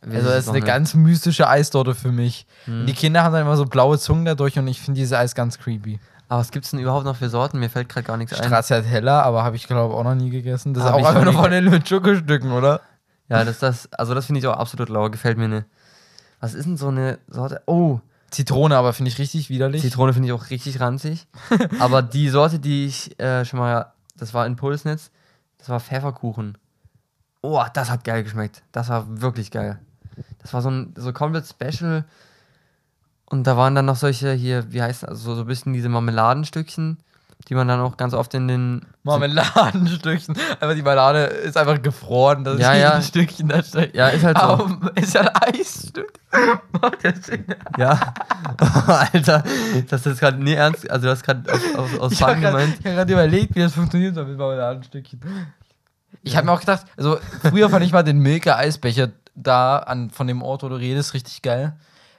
[0.00, 0.66] Also das ist eine nicht.
[0.66, 2.46] ganz mystische Eistorte für mich.
[2.66, 2.86] Hm.
[2.86, 5.58] Die Kinder haben dann immer so blaue Zungen dadurch und ich finde dieses Eis ganz
[5.58, 5.98] creepy.
[6.28, 7.58] Aber was gibt's denn überhaupt noch für Sorten?
[7.58, 8.44] Mir fällt gerade gar nichts ein.
[8.44, 10.74] Stracciatella, aber habe ich glaube auch noch nie gegessen.
[10.74, 12.80] Das ist Hab auch ich einfach noch nur Vanille mit Schokostücken, oder?
[13.28, 15.66] Ja, das, das, also das finde ich auch absolut lau, gefällt mir nicht.
[16.40, 17.62] Was ist denn so eine Sorte?
[17.66, 19.82] Oh, Zitrone, aber finde ich richtig widerlich.
[19.82, 21.26] Zitrone finde ich auch richtig ranzig.
[21.80, 25.10] Aber die Sorte, die ich äh, schon mal, das war in Pulsnitz,
[25.56, 26.58] das war Pfefferkuchen.
[27.40, 28.62] Oh, das hat geil geschmeckt.
[28.72, 29.78] Das war wirklich geil.
[30.42, 32.04] Das war so ein so komplett special.
[33.26, 35.88] Und da waren dann noch solche hier, wie heißt das, also so ein bisschen diese
[35.90, 36.98] Marmeladenstückchen,
[37.48, 38.86] die man dann auch ganz oft in den.
[39.02, 40.34] Marmeladenstückchen.
[40.60, 42.44] Aber die Marmelade ist einfach gefroren.
[42.44, 42.92] Das Ja, ist ja.
[42.94, 43.94] ein Stückchen da steckt.
[43.94, 44.44] Ja, ist halt so.
[44.44, 46.12] Aber ist ja ein Eisstück.
[46.80, 47.44] Macht ja Sinn.
[47.76, 48.14] Ja.
[49.12, 49.44] Alter,
[49.88, 50.90] das ist gerade nie ernst.
[50.90, 52.80] Also, du hast gerade aus, aus, aus Ich habe Fun gerade gemeint.
[52.80, 55.20] ich hab grad überlegt, wie das funktioniert soll mit Marmeladenstückchen.
[56.22, 59.10] Ich habe mir auch gedacht, also früher fand ich mal den Milka Eisbecher
[59.42, 61.76] da an, von dem Ort, wo du redest, richtig geil.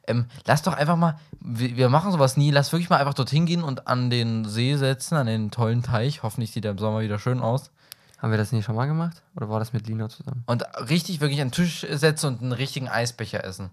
[0.08, 3.46] Ähm, lass doch einfach mal, wir, wir machen sowas nie, lass wirklich mal einfach dorthin
[3.46, 6.24] gehen und an den See setzen, an den tollen Teich.
[6.24, 7.72] Hoffentlich sieht er im Sommer wieder schön aus.
[8.18, 9.22] Haben wir das nicht schon mal gemacht?
[9.36, 10.44] Oder war das mit Lina zusammen?
[10.46, 13.70] Und richtig wirklich an den Tisch setzen und einen richtigen Eisbecher essen.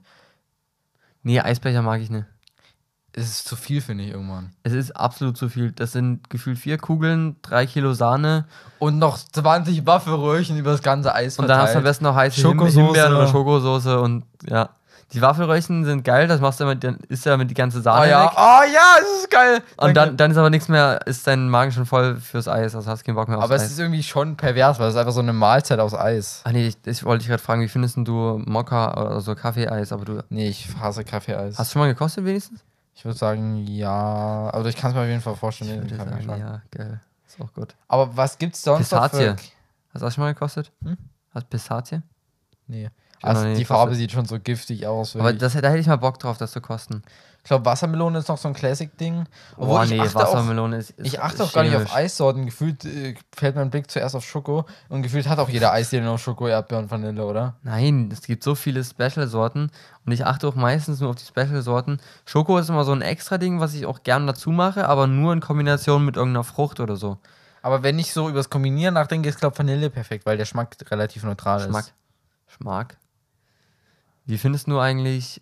[1.23, 2.27] Nee, Eisbecher mag ich nicht.
[3.19, 4.53] Es ist zu viel, finde ich, irgendwann.
[4.63, 5.73] Es ist absolut zu viel.
[5.73, 8.45] Das sind gefühlt vier Kugeln, drei Kilo Sahne
[8.79, 12.15] Und noch 20 Waffelröhrchen über das ganze Eis und dann hast du am besten noch
[12.15, 12.75] heiße Schokosoße.
[12.77, 14.69] Him- Himbeeren oder Schokosoße und ja.
[15.13, 18.07] Die Waffelröhrchen sind geil, das machst du immer, dann ist ja mit die ganze Sahne
[18.07, 18.31] Oh ja, weg.
[18.37, 19.63] oh ja, das ist geil.
[19.77, 22.91] Und dann, dann ist aber nichts mehr, ist dein Magen schon voll fürs Eis, also
[22.91, 23.71] hast keinen Bock mehr aufs Aber es Eis.
[23.71, 26.41] ist irgendwie schon pervers, weil es ist einfach so eine Mahlzeit aus Eis.
[26.43, 29.37] Ach nee, ich, ich wollte dich gerade fragen, wie findest denn du Mokka oder so
[29.37, 31.57] Kaffeeeis, aber du Nee, ich hasse Kaffeeeis.
[31.57, 32.61] hast du schon mal gekostet wenigstens?
[32.97, 34.49] Ich würde sagen, ja.
[34.51, 35.85] Also ich kann es mir auf jeden Fall vorstellen.
[35.85, 37.01] Ich den würde sagen, ja, geil.
[37.27, 37.77] Ist auch gut.
[37.89, 39.37] Aber was gibt's sonst noch Pistazie.
[39.37, 39.37] für...
[39.93, 40.73] Hast du auch schon mal gekostet?
[40.83, 40.97] Hm?
[41.35, 42.01] Hast Pistazie?
[42.67, 42.89] Nee.
[43.29, 43.99] Also die Farbe gekostet.
[43.99, 45.17] sieht schon so giftig aus.
[45.17, 47.03] Aber das, da hätte ich mal Bock drauf, das zu kosten.
[47.39, 49.25] ich glaube, Wassermelone ist noch so ein Classic-Ding.
[49.57, 51.95] Obwohl Boah, ich nee, achte Wassermelone ist, ist ich achte auch gar nicht auf chemisch.
[51.95, 52.47] Eissorten.
[52.47, 54.67] Gefühlt äh, fällt mein Blick zuerst auf Schoko.
[54.89, 57.55] Und gefühlt hat auch jeder Eisdiele noch Schoko, Erdbeer und Vanille, oder?
[57.63, 59.71] Nein, es gibt so viele Special-Sorten
[60.05, 61.99] und ich achte auch meistens nur auf die Special-Sorten.
[62.25, 65.33] Schoko ist immer so ein extra Ding, was ich auch gern dazu mache, aber nur
[65.33, 67.19] in Kombination mit irgendeiner Frucht oder so.
[67.63, 70.77] Aber wenn ich so übers Kombinieren nachdenke, ist, glaube ich, Vanille perfekt, weil der Geschmack
[70.89, 71.87] relativ neutral Geschmack.
[71.87, 71.95] ist.
[72.47, 72.97] Geschmack.
[74.27, 75.41] Wie findest du eigentlich.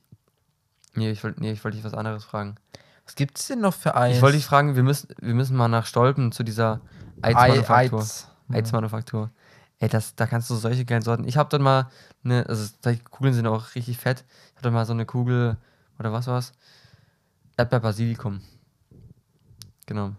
[0.94, 2.56] Nee, ich wollte nee, ich wollte dich was anderes fragen.
[3.04, 4.16] Was gibt es denn noch für Eis?
[4.16, 6.80] Ich wollte dich fragen, wir müssen, wir müssen mal nach Stolpen zu dieser
[7.20, 8.00] Eizmanufaktur.
[8.00, 8.28] Eiz.
[8.52, 9.30] Eizmanufaktur.
[9.78, 11.26] Ey, das, da kannst du solche geilen Sorten.
[11.26, 11.90] Ich habe dann mal
[12.24, 14.24] eine, also die Kugeln sind auch richtig fett.
[14.52, 15.56] Ich hatte mal so eine Kugel,
[15.98, 16.52] oder was war's?
[17.56, 18.40] Erdbeer-Basilikum.
[19.86, 20.06] Genau.
[20.06, 20.14] Ähm,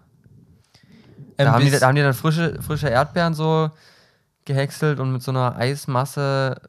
[1.38, 3.72] Da haben, die, da haben die dann frische, frische Erdbeeren so
[4.45, 6.61] gehäckselt und mit so einer Eismasse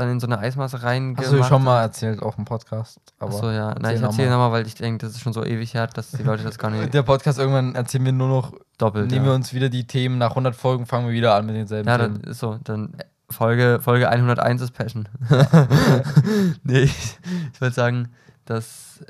[0.00, 3.00] dann in so eine Eismasse rein Hast du schon mal erzählt, auch im Podcast.
[3.18, 3.74] Aber Achso, ja.
[3.78, 4.36] Nein, ich noch erzähle mal.
[4.36, 6.70] nochmal, weil ich denke, das ist schon so ewig her, dass die Leute das gar
[6.70, 9.10] nicht Der Podcast irgendwann erzählen wir nur noch, doppelt.
[9.10, 9.36] nehmen wir ja.
[9.36, 10.18] uns wieder die Themen.
[10.18, 12.30] Nach 100 Folgen fangen wir wieder an mit denselben ja, dann Themen.
[12.30, 12.58] ist so.
[12.64, 12.96] Dann
[13.30, 15.08] Folge, Folge 101 ist Passion.
[16.64, 17.18] nee, ich,
[17.52, 18.08] ich wollte sagen,
[18.44, 19.00] dass,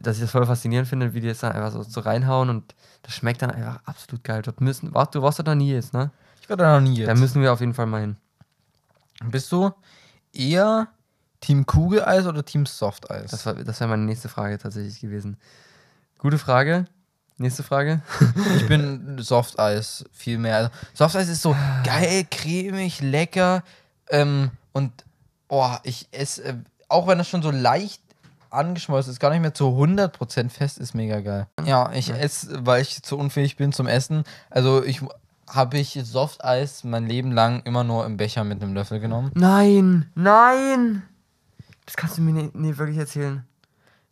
[0.00, 2.74] dass ich das voll faszinierend finde, wie die jetzt dann einfach so, so reinhauen und
[3.02, 4.42] das schmeckt dann einfach absolut geil.
[4.42, 6.10] Dort müssen, warte, du warst doch da nie jetzt, ne?
[6.42, 7.08] Ich war da noch nie jetzt.
[7.08, 8.16] Da müssen wir auf jeden Fall mal hin.
[9.30, 9.72] Bist du
[10.34, 10.88] eher
[11.40, 13.30] Team Kugeleis oder Team Softeis?
[13.30, 15.36] Das, war- das wäre meine nächste Frage tatsächlich gewesen.
[16.18, 16.86] Gute Frage.
[17.36, 18.00] Nächste Frage.
[18.56, 20.56] Ich bin Softeis viel mehr.
[20.56, 21.54] Also, Softeis ist so
[21.84, 23.62] geil, cremig, lecker
[24.10, 24.92] ähm, und
[25.48, 26.54] oh, ich esse, äh,
[26.88, 28.00] auch wenn es schon so leicht
[28.50, 31.48] angeschmolzen ist, gar nicht mehr zu 100% fest, ist mega geil.
[31.64, 34.22] Ja, ich esse, weil ich zu unfähig bin zum Essen.
[34.48, 35.00] Also ich
[35.54, 39.30] habe ich Softeis mein Leben lang immer nur im Becher mit einem Löffel genommen.
[39.34, 41.02] Nein, nein.
[41.86, 43.44] Das kannst du mir nicht, nicht wirklich erzählen.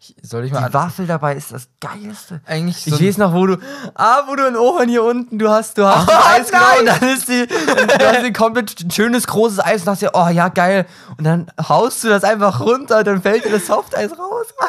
[0.05, 2.41] Ich, soll ich Die mal Waffel dabei ist das Geilste.
[2.45, 3.57] eigentlich Ich so weiß noch, wo du.
[3.95, 6.87] Ah, wo du in Ohren hier unten, du hast, du hast das Eis genommen und
[6.89, 7.47] dann ist die.
[7.47, 10.87] Du hast ein komplett schönes großes Eis und dachtest dir, oh ja, geil.
[11.19, 14.47] Und dann haust du das einfach runter und dann fällt dir das Softeis raus.
[14.59, 14.67] Ah,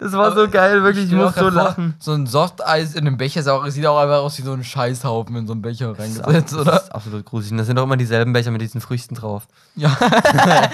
[0.00, 1.94] das war so geil, wirklich, ich muss so lachen.
[2.00, 5.46] So ein Softeis in einem Becher sieht auch einfach aus wie so ein Scheißhaufen in
[5.46, 6.76] so einen Becher Das ist, reingesetzt, das oder?
[6.82, 7.52] ist absolut gruselig.
[7.52, 9.46] Und das sind doch immer dieselben Becher mit diesen Früchten drauf.
[9.76, 9.96] Ja.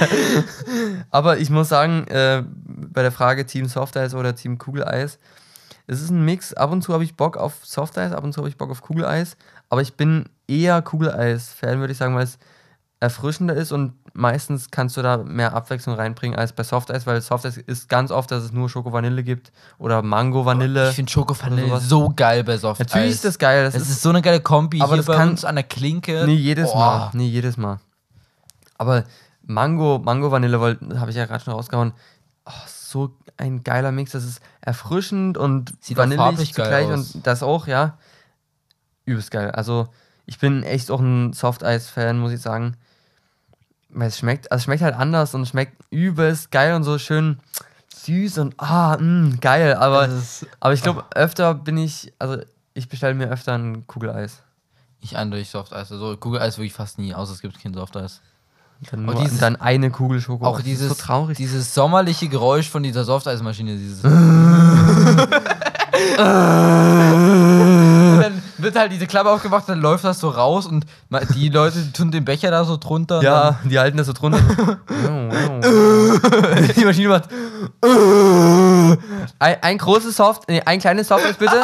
[1.10, 5.18] Aber ich muss sagen, äh, bei der Frage Team Softeis oder Team Kugeleis,
[5.86, 6.52] es ist ein Mix.
[6.54, 8.82] Ab und zu habe ich Bock auf Softeis, ab und zu habe ich Bock auf
[8.82, 9.36] Kugeleis.
[9.68, 12.38] Aber ich bin eher Kugeleis-Fan, würde ich sagen, weil es
[12.98, 17.58] erfrischender ist und meistens kannst du da mehr Abwechslung reinbringen als bei Softeis, weil Softeis
[17.58, 20.88] ist ganz oft, dass es nur Schoko-Vanille gibt oder Mango-Vanille.
[20.90, 22.86] Ich finde Schoko-Vanille so geil bei Softeis.
[22.88, 23.64] Natürlich ist das geil.
[23.64, 25.64] Das Das ist, ist so eine geile Kombi Aber hier das kann- uns an der
[25.64, 26.24] Klinke.
[26.26, 26.78] Nee, jedes Boah.
[26.78, 27.10] Mal.
[27.12, 27.78] Nee, jedes Mal.
[28.78, 29.04] Aber
[29.42, 30.58] Mango, Mango Vanille
[30.98, 31.92] habe ich ja gerade schon rausgehauen.
[32.90, 34.12] So ein geiler Mix.
[34.12, 37.14] Das ist erfrischend und Sieht vanillig zugleich aus.
[37.14, 37.98] und das auch, ja.
[39.04, 39.50] Übelst geil.
[39.52, 39.88] Also,
[40.26, 42.76] ich bin echt auch ein Soft-Eis-Fan, muss ich sagen.
[43.90, 46.98] Weil es schmeckt, also es schmeckt halt anders und es schmeckt übelst geil und so
[46.98, 47.38] schön
[47.94, 49.74] süß und ah, mh, geil.
[49.74, 52.38] Aber, ist- aber ich glaube, öfter bin ich, also
[52.74, 54.42] ich bestelle mir öfter ein Kugeleis.
[55.00, 55.92] Ich eindeutig Softeis.
[55.92, 58.20] Also Kugeleis wirklich fast nie, außer es gibt kein Softeis.
[58.90, 60.46] Dann, nur, dieses- dann eine Kugel Schoko.
[60.46, 61.36] Auch dieses, so traurig.
[61.36, 64.02] dieses sommerliche Geräusch von dieser Softeismaschine, dieses.
[66.18, 70.84] Und dann wird halt diese Klappe aufgemacht, dann läuft das so raus und
[71.34, 73.22] die Leute tun den Becher da so drunter.
[73.22, 74.38] ja, die halten das so drunter.
[76.76, 77.24] die Maschine macht.
[79.38, 81.62] ein, ein großes Soft, nee, ein kleines Softeis bitte.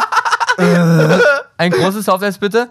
[1.59, 2.69] ein großes Softeis bitte.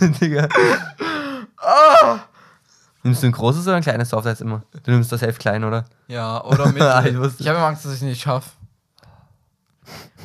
[0.20, 0.48] Digga.
[3.02, 4.62] Nimmst du ein großes oder ein kleines Softeis immer?
[4.82, 5.84] Du nimmst das elf klein, oder?
[6.08, 6.82] Ja, oder mit.
[7.12, 8.50] Ich wusste- ich habe immer Angst, dass ich es nicht schaffe.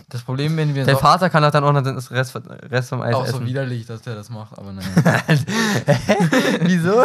[0.09, 2.89] Das Problem, wenn wir Der so, Vater kann doch dann auch noch den Rest, Rest
[2.89, 3.45] vom Eis auch so essen.
[3.47, 4.85] widerlich, dass der das macht, aber nein.
[6.61, 7.03] Wieso?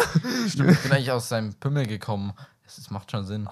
[0.49, 2.35] Stimmt, ich bin eigentlich aus seinem Pimmel gekommen.
[2.65, 3.49] Das, das macht schon Sinn.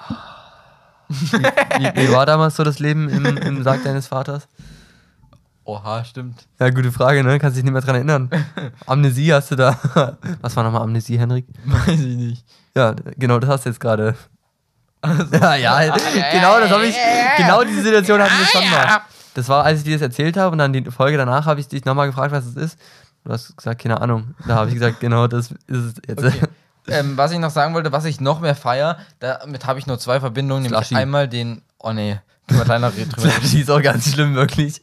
[1.08, 4.46] Wie, wie war damals so das Leben im, im Sarg deines Vaters?
[5.68, 6.46] Oha, stimmt.
[6.58, 7.38] Ja, gute Frage, ne?
[7.38, 8.30] Kannst dich nicht mehr dran erinnern.
[8.86, 9.78] Amnesie hast du da.
[10.40, 11.44] Was war nochmal Amnesie, Henrik?
[11.66, 12.46] Weiß ich nicht.
[12.74, 14.14] Ja, genau, das hast du jetzt gerade.
[15.30, 15.96] Ja, ja,
[16.32, 16.96] genau, das habe ich.
[17.36, 19.02] Genau diese Situation hatten wir schon mal.
[19.34, 21.68] Das war, als ich dir das erzählt habe und dann die Folge danach habe ich
[21.68, 22.78] dich nochmal gefragt, was es ist.
[23.24, 24.34] Du hast gesagt, keine Ahnung.
[24.48, 26.24] Da habe ich gesagt, genau, das ist es jetzt.
[26.24, 26.46] Okay.
[26.88, 29.98] ähm, was ich noch sagen wollte, was ich noch mehr feier, damit habe ich nur
[30.00, 31.00] zwei Verbindungen, nämlich Slushy.
[31.00, 32.18] einmal den Oh nee,
[32.48, 33.48] können wir gleich noch drüber reden.
[33.52, 34.82] Die ist auch ganz schlimm, wirklich.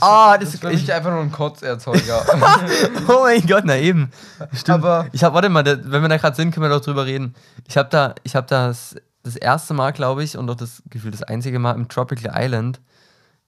[0.00, 2.24] Ah, das ist für mich einfach nur ein Kotzerzeuger.
[3.08, 4.10] Oh mein Gott, na eben.
[4.52, 4.84] Stimmt.
[4.84, 7.06] Aber- ich habe, warte mal, da, wenn wir da gerade sind, können wir doch drüber
[7.06, 7.34] reden.
[7.68, 11.10] Ich habe da, ich habe das das erste Mal, glaube ich, und auch das Gefühl
[11.10, 12.80] das einzige Mal im Tropical Island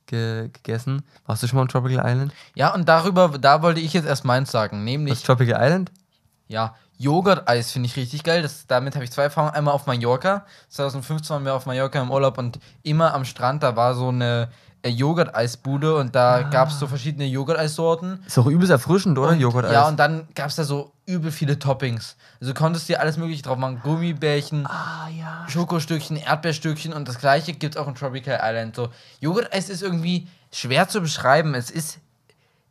[0.06, 1.02] ge gegessen.
[1.26, 2.32] Warst du schon mal im Tropical Island?
[2.54, 5.90] ja, und darüber, da wollte ich jetzt erst meins sagen, Was nämlich, ist Tropical Island?
[6.48, 8.42] ja, Joghurt-Eis finde ich richtig geil.
[8.42, 9.54] Das, damit habe ich zwei Erfahrungen.
[9.54, 10.46] Einmal auf Mallorca.
[10.70, 14.48] 2015 waren wir auf Mallorca im Urlaub und immer am Strand, da war so eine
[14.86, 18.22] äh, Joghurt-Eisbude und da gab es so verschiedene Joghurt-Eissorten.
[18.26, 19.30] Ist auch übelst erfrischend, oder?
[19.30, 19.72] Und, Joghurt-Eis.
[19.72, 22.16] Ja, und dann gab es da so übel viele Toppings.
[22.40, 23.80] Also du konntest dir alles mögliche drauf machen.
[23.82, 25.44] Gummibärchen, ah, ja.
[25.48, 28.76] Schokostückchen, Erdbeerstückchen und das gleiche gibt es auch in Tropical Island.
[28.76, 28.88] So,
[29.20, 31.54] Joghurt-Eis ist irgendwie schwer zu beschreiben.
[31.54, 31.98] Es ist,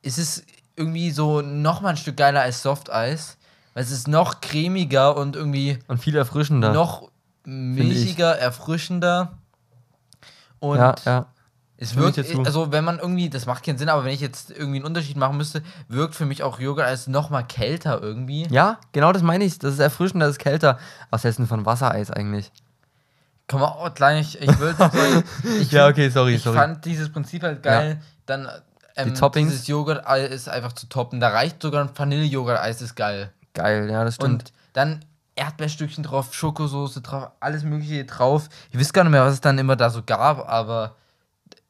[0.01, 0.45] es ist
[0.75, 3.37] irgendwie so nochmal ein Stück geiler als Softeis.
[3.77, 6.71] Es ist noch cremiger und irgendwie Und viel erfrischender.
[6.71, 7.11] noch
[7.43, 9.37] milchiger, erfrischender.
[10.59, 11.25] Und ja, ja.
[11.77, 14.77] es wirkt, also wenn man irgendwie, das macht keinen Sinn, aber wenn ich jetzt irgendwie
[14.77, 18.47] einen Unterschied machen müsste, wirkt für mich auch Joghurt als nochmal kälter irgendwie.
[18.49, 19.59] Ja, genau das meine ich.
[19.59, 20.79] Das ist erfrischender, das ist kälter.
[21.09, 22.51] Was hältst du denn von Wassereis eigentlich?
[23.47, 24.73] Kann man auch gleich, ich will
[25.61, 26.57] ich, Ja, okay, sorry, ich sorry.
[26.57, 28.01] fand dieses Prinzip halt geil.
[28.25, 28.49] Dann
[28.95, 29.51] ähm, Die Toppings.
[29.51, 31.19] dieses Joghurt-Eis ist einfach zu toppen.
[31.19, 33.31] Da reicht sogar ein Vanille-Joghurt-Eis, ist geil.
[33.55, 34.31] Geil, ja, das stimmt.
[34.31, 35.03] Und dann
[35.35, 38.47] Erdbeerstückchen drauf, Schokosoße drauf, alles mögliche drauf.
[38.71, 40.95] Ich weiß gar nicht mehr, was es dann immer da so gab, aber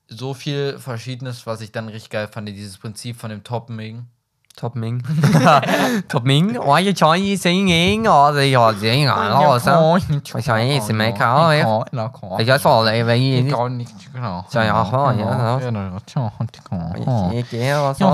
[0.07, 4.05] so viel Verschiedenes, was ich dann richtig geil fand, dieses Prinzip von dem Topping.
[4.55, 5.03] Top Ming.
[6.07, 6.57] Top Ming.
[6.57, 8.07] Oh, you Chinese singing.
[8.07, 9.09] Oh, they are singing.
[9.09, 9.97] Oh, so.
[9.97, 11.83] Ich nicht, Mecca, ja.
[12.39, 13.43] Ich weiß auch, ey, wenn ich.
[13.43, 14.45] Nicht, genau.
[14.51, 17.31] Ja, ja, ja, ja.
[17.33, 18.05] Ich gehe, was so.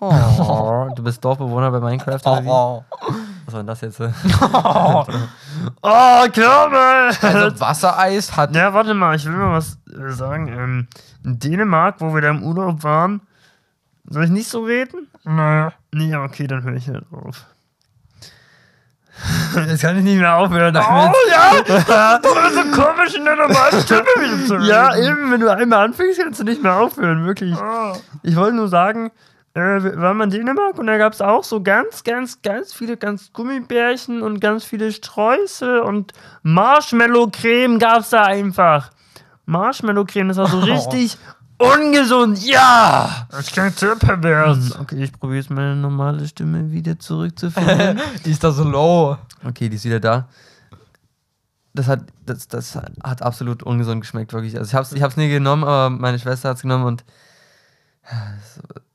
[0.00, 2.48] Oh, du bist Dorfbewohner bei Minecraft oder wie?
[3.46, 4.00] Was war denn das jetzt?
[5.82, 7.10] Oh, Körbe!
[7.20, 10.48] Also Wassereis hat Ja, warte mal, ich will mal was äh, sagen.
[10.48, 10.86] Ähm,
[11.24, 13.22] in Dänemark, wo wir da im Urlaub waren,
[14.04, 15.08] soll ich nicht so reden?
[15.24, 15.72] Naja.
[15.92, 17.46] Nee, okay, dann höre ich halt auf.
[19.68, 22.18] Jetzt kann ich nicht mehr aufhören Oh ja!
[22.18, 24.66] Du bist so komisch in der normalen Stimme wieder zu reden.
[24.66, 27.56] Ja, eben, wenn du einmal anfängst, kannst du nicht mehr aufhören, wirklich.
[27.56, 27.96] Oh.
[28.22, 29.10] Ich wollte nur sagen,
[29.54, 32.96] äh, waren mal in Dänemark und da gab es auch so ganz, ganz, ganz viele
[32.96, 38.90] ganz Gummibärchen und ganz viele Streusel und Marshmallow-Creme gab es da einfach.
[39.46, 41.16] Marshmallow-Creme, das war so richtig
[41.58, 43.26] ungesund, ja!
[43.30, 44.78] Das klingt sehr pervers.
[44.78, 48.00] Okay, ich probiere jetzt meine normale Stimme wieder zurückzufinden.
[48.24, 49.16] die ist da so low.
[49.44, 50.28] okay, die ist wieder da.
[51.74, 54.56] Das hat, das, das hat absolut ungesund geschmeckt, wirklich.
[54.56, 57.04] Also ich hab's, ich hab's nie genommen, aber meine Schwester hat's genommen und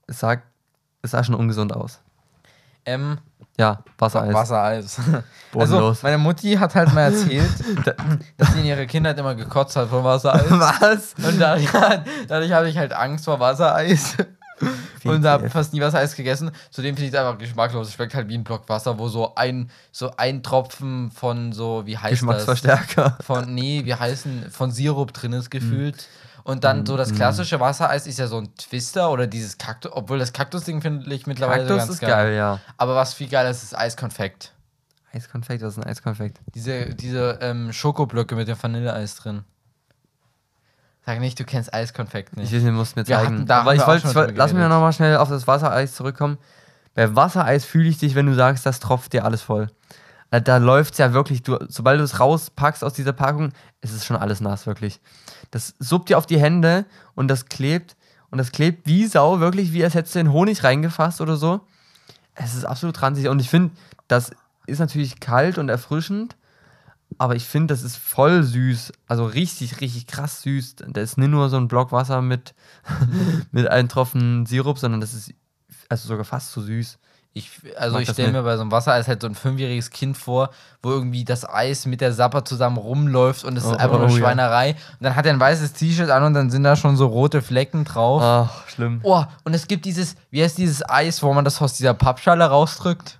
[0.07, 0.37] es, sah,
[1.01, 1.99] es sah schon ungesund aus.
[2.85, 3.17] Ähm,
[3.57, 4.33] Ja, Wassereis.
[4.33, 4.99] Wassereis.
[5.55, 7.51] Also, meine Mutti hat halt mal erzählt,
[8.37, 10.49] dass sie in ihrer Kindheit immer gekotzt hat von Wassereis.
[10.49, 11.13] Was?
[11.23, 11.69] Und dadurch,
[12.27, 14.17] dadurch hatte ich halt Angst vor Wassereis.
[15.03, 16.49] Und habe fast nie Wassereis gegessen.
[16.71, 17.89] Zudem finde ich es einfach geschmacklos.
[17.89, 21.85] Es schmeckt halt wie ein Block Wasser, wo so ein, so ein Tropfen von so,
[21.85, 22.19] wie heißt das?
[22.19, 23.17] Geschmacksverstärker.
[23.21, 26.07] Von, nee, wie heißen, von Sirup drin ist gefühlt.
[26.43, 29.91] Und dann so Mm, das klassische Wassereis ist ja so ein Twister oder dieses Kaktus,
[29.93, 32.09] obwohl das Kaktus-Ding finde ich mittlerweile Kaktus ganz ist geil.
[32.09, 32.59] geil, ja.
[32.77, 34.51] Aber was viel geiler ist, ist Eiskonfekt.
[35.13, 36.39] Eiskonfekt, was ist ein Eiskonfekt?
[36.53, 39.43] Diese, diese ähm, Schokoblöcke mit dem Vanilleeis drin.
[41.05, 42.51] Sag nicht, du kennst Eiskonfekt Ich nicht.
[42.53, 43.19] will, du musst mir zeigen.
[43.35, 46.37] hatten- da Aber ich wollte, ich lass mich nochmal schnell auf das Wassereis zurückkommen.
[46.95, 49.67] Bei Wassereis fühle ich dich, wenn du sagst, das tropft dir alles voll.
[50.31, 53.93] Da, da läuft es ja wirklich, du, sobald du es rauspackst aus dieser Packung, ist
[53.93, 54.99] es schon alles nass, wirklich.
[55.53, 57.95] Das suppt dir auf die Hände und das klebt.
[58.31, 61.61] Und das klebt wie Sau, wirklich, wie als hättest du in Honig reingefasst oder so.
[62.33, 63.27] Es ist absolut ranzig.
[63.27, 63.75] Und ich finde,
[64.07, 64.31] das
[64.65, 66.35] ist natürlich kalt und erfrischend.
[67.19, 68.93] Aber ich finde, das ist voll süß.
[69.05, 70.77] Also richtig, richtig krass süß.
[70.87, 72.55] Da ist nicht nur so ein Block Wasser mit,
[73.51, 75.35] mit einem Tropfen Sirup, sondern das ist
[75.87, 76.97] also sogar fast so süß.
[77.35, 80.15] Ich, also Mag ich stelle mir bei so einem Wassereis halt so ein fünfjähriges Kind
[80.17, 80.51] vor,
[80.83, 84.01] wo irgendwie das Eis mit der Sapper zusammen rumläuft und es Oh, ist einfach oh,
[84.01, 84.17] nur oh, ja.
[84.19, 84.71] Schweinerei.
[84.73, 87.41] Und dann hat er ein weißes T-Shirt an und dann sind da schon so rote
[87.41, 88.21] Flecken drauf.
[88.23, 88.99] Ach, schlimm.
[89.01, 92.45] Oh, und es gibt dieses, wie heißt dieses Eis, wo man das aus dieser Pappschale
[92.45, 93.19] rausdrückt?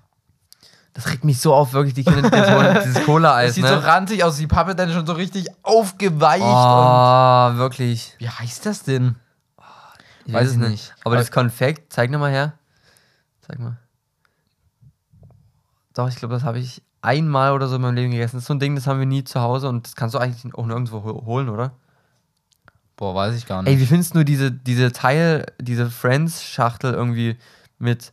[0.92, 3.84] Das regt mich so auf, wirklich, die Kinder, dieses, dieses Cola-Eis, Das sieht so ne?
[3.84, 6.40] ranzig aus, die Pappe dann schon so richtig aufgeweicht.
[6.44, 8.14] Und Oh, wirklich.
[8.18, 9.16] wie heißt das denn?
[10.24, 10.70] Ich Weiß weiß es es nicht.
[10.70, 10.92] nicht.
[11.00, 12.52] Aber Aber- das Konfekt, zeig nochmal her.
[13.44, 13.76] Zeig mal.
[15.94, 18.36] Doch, ich glaube, das habe ich einmal oder so in meinem Leben gegessen.
[18.36, 20.18] Das ist so ein Ding, das haben wir nie zu Hause und das kannst du
[20.18, 21.72] eigentlich auch nirgendwo hol- holen, oder?
[22.96, 23.72] Boah, weiß ich gar nicht.
[23.72, 27.36] Ey, wie findest du diese, diese Teil, diese Friends-Schachtel irgendwie
[27.78, 28.12] mit,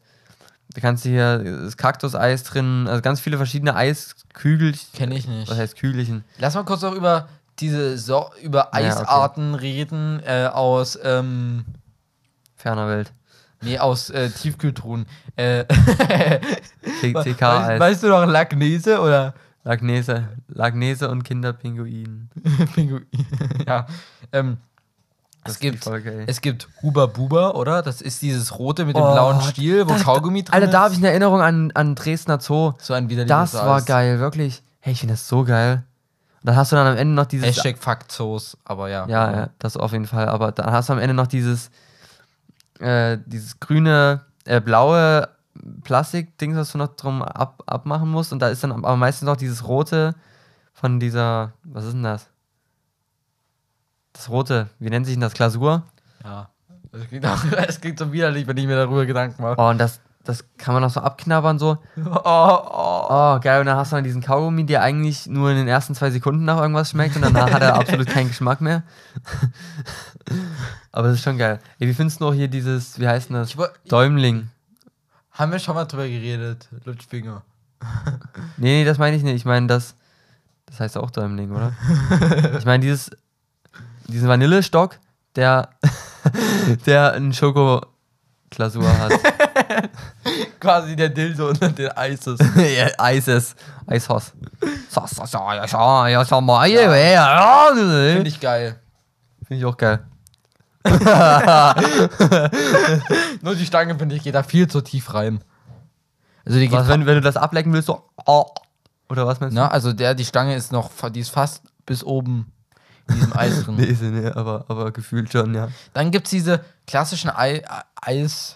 [0.73, 4.89] da kannst du hier das Kaktuseis drin, also ganz viele verschiedene Eiskügelchen.
[4.93, 5.49] Kenne ich nicht.
[5.49, 6.23] Was heißt Kügelchen?
[6.39, 7.29] Lass mal kurz noch über
[7.59, 8.85] diese so über Ja, okay.
[8.85, 11.65] Eisarten reden äh, aus, ähm,
[12.55, 13.11] Ferner Welt.
[13.61, 15.05] Nee, aus äh, Tiefkühltruhen.
[15.35, 15.65] Äh,
[17.01, 19.33] T- weißt, weißt du noch Lagnese oder
[19.63, 20.27] Lagnese.
[20.47, 22.29] Lagnese und Kinderpinguin.
[22.75, 23.05] Pinguin?
[23.67, 23.85] ja.
[24.31, 24.57] Ähm,
[25.43, 27.81] Das es gibt, Folge, es gibt Huba Buba, oder?
[27.81, 30.73] Das ist dieses rote mit dem Oh, blauen Stiel, wo das- Kaugummi drin Alter, ist.
[30.73, 32.73] da habe ich eine Erinnerung an, an Dresdner Zoo.
[32.79, 33.85] so ein widerliches Das war Eis.
[33.85, 34.63] geil, wirklich.
[34.79, 35.83] Hey, ich finde das so geil.
[36.41, 37.45] Und dann hast du dann am Ende noch dieses.
[37.47, 39.05] Hashtag Fuckzoos, aber ja.
[39.07, 40.27] Ja, ja, das auf jeden Fall.
[40.27, 41.69] Aber dann hast du am Ende noch dieses,
[42.79, 45.29] äh, dieses grüne, äh, blaue
[45.83, 48.33] Plastik-Ding, was du noch drum ab, abmachen musst.
[48.33, 50.15] Und da ist dann aber meistens noch dieses rote
[50.73, 52.27] von dieser, was ist denn das?
[54.13, 55.33] Das rote, wie nennt sich denn das?
[55.33, 55.83] Glasur?
[56.23, 56.49] Ja.
[56.91, 59.55] Es klingt, auch, es klingt so widerlich, wenn ich mir darüber Gedanken mache.
[59.57, 61.77] Oh, und das, das kann man noch so abknabbern, so.
[61.97, 62.91] Oh, oh.
[63.13, 63.59] Oh, geil.
[63.59, 66.45] Und dann hast du dann diesen Kaugummi, der eigentlich nur in den ersten zwei Sekunden
[66.45, 68.83] nach irgendwas schmeckt und danach hat er absolut keinen Geschmack mehr.
[70.91, 71.59] Aber das ist schon geil.
[71.79, 73.55] Ey, wie findest du noch hier dieses, wie heißt denn das?
[73.87, 74.49] Däumling.
[75.31, 77.43] Haben wir schon mal drüber geredet, Lutschfinger.
[78.57, 79.37] Nee, nee, das meine ich nicht.
[79.37, 79.95] Ich meine, das,
[80.67, 81.73] das heißt auch Däumling, oder?
[82.59, 83.09] ich meine, dieses,
[84.07, 84.99] diesen Vanillestock,
[85.35, 85.69] der,
[86.85, 89.13] der ein Schokoglasur hat.
[90.59, 92.39] Quasi der Dildo unter den Eises.
[92.99, 93.55] Eises.
[97.13, 98.79] Ja, Finde ich geil.
[99.47, 100.05] Finde ich auch geil.
[103.41, 105.43] Nur die Stange, finde ich, geht da viel zu tief rein.
[106.45, 108.45] Also die geht Was, wenn, wenn du das ablecken willst, so, oh,
[109.09, 109.61] oder was meinst du?
[109.61, 112.51] Na, also der, die Stange ist noch, die ist fast bis oben
[113.07, 113.75] in diesem Eis drin.
[113.75, 115.69] Nee, ist sie nicht, aber, aber gefühlt schon, ja.
[115.93, 117.63] Dann gibt es diese klassischen Ei,
[118.01, 118.55] Eis,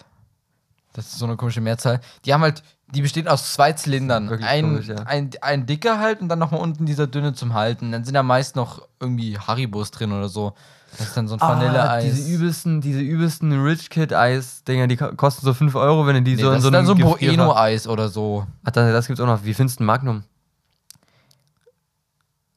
[0.94, 4.28] das ist so eine komische Mehrzahl, die haben halt, die bestehen aus zwei Zylindern.
[4.42, 4.96] Ein, komisch, ja.
[5.04, 7.92] ein, ein dicker halt und dann nochmal unten dieser dünne zum Halten.
[7.92, 10.54] Dann sind da meist noch irgendwie Haribos drin oder so.
[10.98, 11.88] Das ist dann so ein Vanilleeis.
[11.88, 16.14] Ah, diese übelsten, diese übelsten Rich Kid Eis-Dinger, die ko- kosten so 5 Euro, wenn
[16.16, 18.46] du die nee, so das in so ist dann einem so ein Bueno-Eis oder so.
[18.64, 19.44] Ach, das, das gibt's auch noch.
[19.44, 20.24] Wie findest du ein Magnum?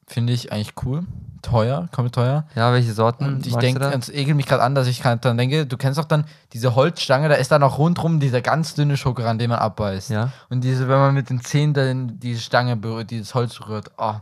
[0.06, 1.04] Finde ich eigentlich cool.
[1.40, 2.44] Teuer, kommt teuer.
[2.54, 3.24] Ja, welche Sorten?
[3.24, 6.04] Und ich denke, es ekelt mich gerade an, dass ich dann denke, du kennst doch
[6.04, 10.10] dann diese Holzstange, da ist dann noch rundrum dieser ganz dünne Schokoran, den man abbeißt.
[10.10, 10.32] Ja.
[10.50, 14.14] Und diese, wenn man mit den Zähnen dann diese Stange berührt, dieses Holz rührt, oh,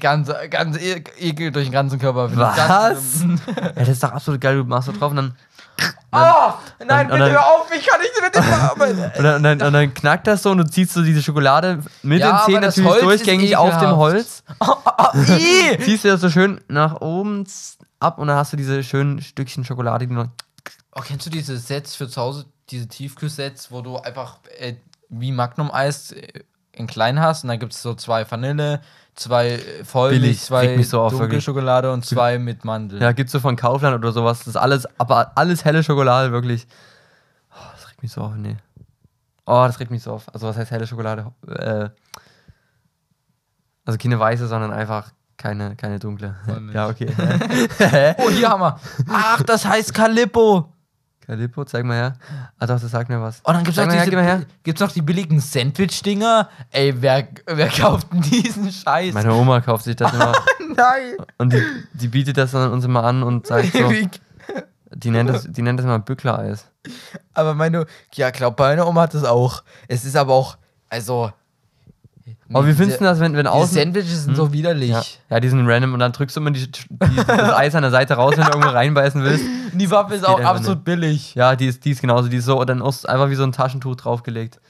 [0.00, 2.34] ganz, ganz e ekel durch den ganzen Körper.
[2.36, 2.56] Was?
[2.56, 4.56] Ja, das ist doch absolut geil.
[4.56, 5.36] Du machst da drauf und dann,
[6.12, 6.52] oh,
[6.86, 8.42] nein, und bitte dann- hör auf, ich kann nicht mit dem
[9.16, 11.82] und dann, und dann, und dann knackt das so und du ziehst so diese Schokolade
[12.02, 13.96] mit Ja, den Zähnen natürlich Holz durchgängig auf dem.
[13.96, 14.42] Holz.
[15.14, 15.78] Ih!
[15.84, 17.44] Ziehst du das so schön nach oben
[18.00, 20.28] ab und dann hast du diese schönen Stückchen Schokolade, die noch.
[20.94, 24.74] Oh, kennst du diese Sets für zu Hause, diese Tiefkühlsets, wo du einfach äh,
[25.10, 26.26] wie Magnum-Eis äh,
[26.72, 28.80] in klein hast und dann gibt es so zwei Vanille,
[29.16, 31.44] zwei äh, Vollmilch, Billig, zwei so auf, dunkle wirklich.
[31.44, 33.00] Schokolade und zwei mit Mandel.
[33.02, 34.38] Ja, gibt's so von Kaufland oder sowas.
[34.40, 36.66] Das ist alles, aber alles helle Schokolade, wirklich.
[37.50, 38.56] Oh, das regt mich so auf, nee.
[39.46, 40.32] Oh, das regt mich so auf.
[40.32, 41.32] Also, was heißt helle Schokolade?
[41.48, 41.88] Äh,
[43.84, 46.34] also keine weiße, sondern einfach keine, keine dunkle.
[46.72, 47.08] Ja, okay.
[48.18, 48.80] Oh, hier haben wir.
[49.08, 50.72] Ach, das heißt Calippo.
[51.26, 52.16] Calippo, zeig mal her.
[52.58, 53.40] Ah, doch, das sagt mir was.
[53.40, 54.42] Und dann gibt's her, diese, her.
[54.62, 56.48] gibt's noch die billigen Sandwich-Dinger.
[56.70, 59.12] Ey, wer, wer kauft denn diesen Scheiß?
[59.12, 60.32] Meine Oma kauft sich das immer
[60.76, 61.16] Nein.
[61.38, 61.62] und die,
[61.94, 63.90] die bietet das dann uns immer an und sagt so,
[64.94, 66.70] die nennt das, die nennt das immer Bücklereis.
[67.34, 69.64] aber meine, ja, glaub, meine Oma hat das auch.
[69.88, 70.56] Es ist aber auch,
[70.88, 71.32] also.
[72.52, 73.76] Aber wie findest du das, wenn, wenn außen...
[73.76, 74.90] Sandwiches sind so widerlich.
[74.90, 77.82] Ja, ja, die sind random und dann drückst du immer die, die, das Eis an
[77.82, 79.44] der Seite raus, wenn du irgendwo reinbeißen willst.
[79.44, 81.34] Und Die Waffe ist auch absolut billig.
[81.34, 83.42] Ja, die ist, die ist genauso, die ist so, und dann ist einfach wie so
[83.42, 84.60] ein Taschentuch draufgelegt.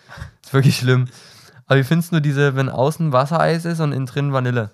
[0.43, 1.07] Ist wirklich schlimm.
[1.67, 4.71] Aber wie findest du diese, wenn außen Wassereis ist und innen drin Vanille?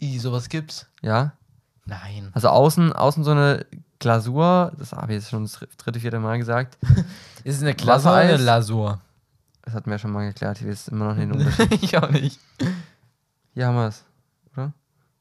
[0.00, 0.86] I, sowas gibt's?
[1.02, 1.32] Ja?
[1.84, 2.30] Nein.
[2.32, 3.64] Also außen, außen so eine
[3.98, 6.78] Glasur, das habe ich jetzt schon das dritte, vierte Mal gesagt.
[7.44, 8.36] Ist es eine Klasse oder eine?
[8.36, 9.00] Lasur?
[9.66, 11.82] Das hatten wir ja schon mal geklärt, ich weiß immer noch nicht Unterschied.
[11.82, 12.40] ich auch nicht.
[13.52, 14.04] Hier haben wir es,
[14.52, 14.72] oder?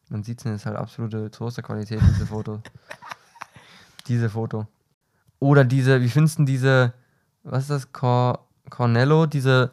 [0.09, 2.61] Man sieht es, ist halt absolute Toasterqualität, diese Foto.
[4.07, 4.67] diese Foto.
[5.39, 6.93] Oder diese, wie findest du diese,
[7.43, 9.71] was ist das, Cor Cornello, diese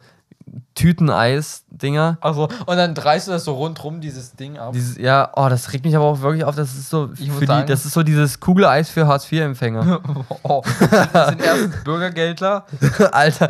[0.75, 2.17] Tüteneis-Dinger?
[2.21, 4.73] Also, und dann dreist du das so rundrum, dieses Ding ab.
[4.73, 7.41] Dieses, ja, oh, das regt mich aber auch wirklich auf, das ist so, Ich für
[7.41, 10.01] die, sagen- das ist so dieses Kugeleis für Hartz-IV-Empfänger.
[10.43, 12.65] oh, das sind erstens Bürgergeldler.
[13.11, 13.49] Alter,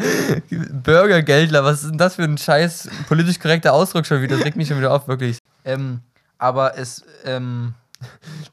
[0.83, 4.35] Burgergeldler, was ist denn das für ein scheiß politisch korrekter Ausdruck schon wieder?
[4.37, 5.39] Das regt mich schon wieder auf, wirklich.
[5.65, 6.01] Ähm,
[6.37, 7.73] aber es, ähm,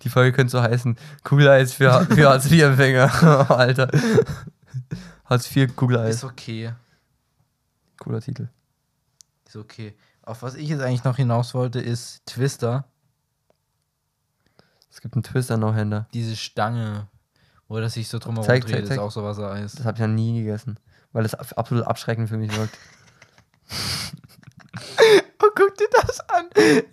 [0.02, 3.50] Die Folge könnte so heißen: Kugeleis für, für Hartz-IV-Empfänger.
[3.50, 3.88] Alter.
[5.28, 6.16] Hartz-IV-Kugeleis.
[6.16, 6.72] ist okay.
[8.00, 8.48] Cooler Titel.
[9.46, 9.96] Ist okay.
[10.22, 12.84] Auf was ich jetzt eigentlich noch hinaus wollte, ist Twister.
[14.90, 16.08] Es gibt einen Twister noch Händer.
[16.12, 17.06] Diese Stange,
[17.68, 18.96] wo das sich so drumherum Zeig, dreht, zeig, zeig.
[18.96, 19.72] ist auch so Wassereis.
[19.72, 20.78] Das habe ich ja nie gegessen,
[21.12, 22.76] weil das ab- absolut abschreckend für mich wirkt.
[25.42, 26.46] Oh, guck dir das an.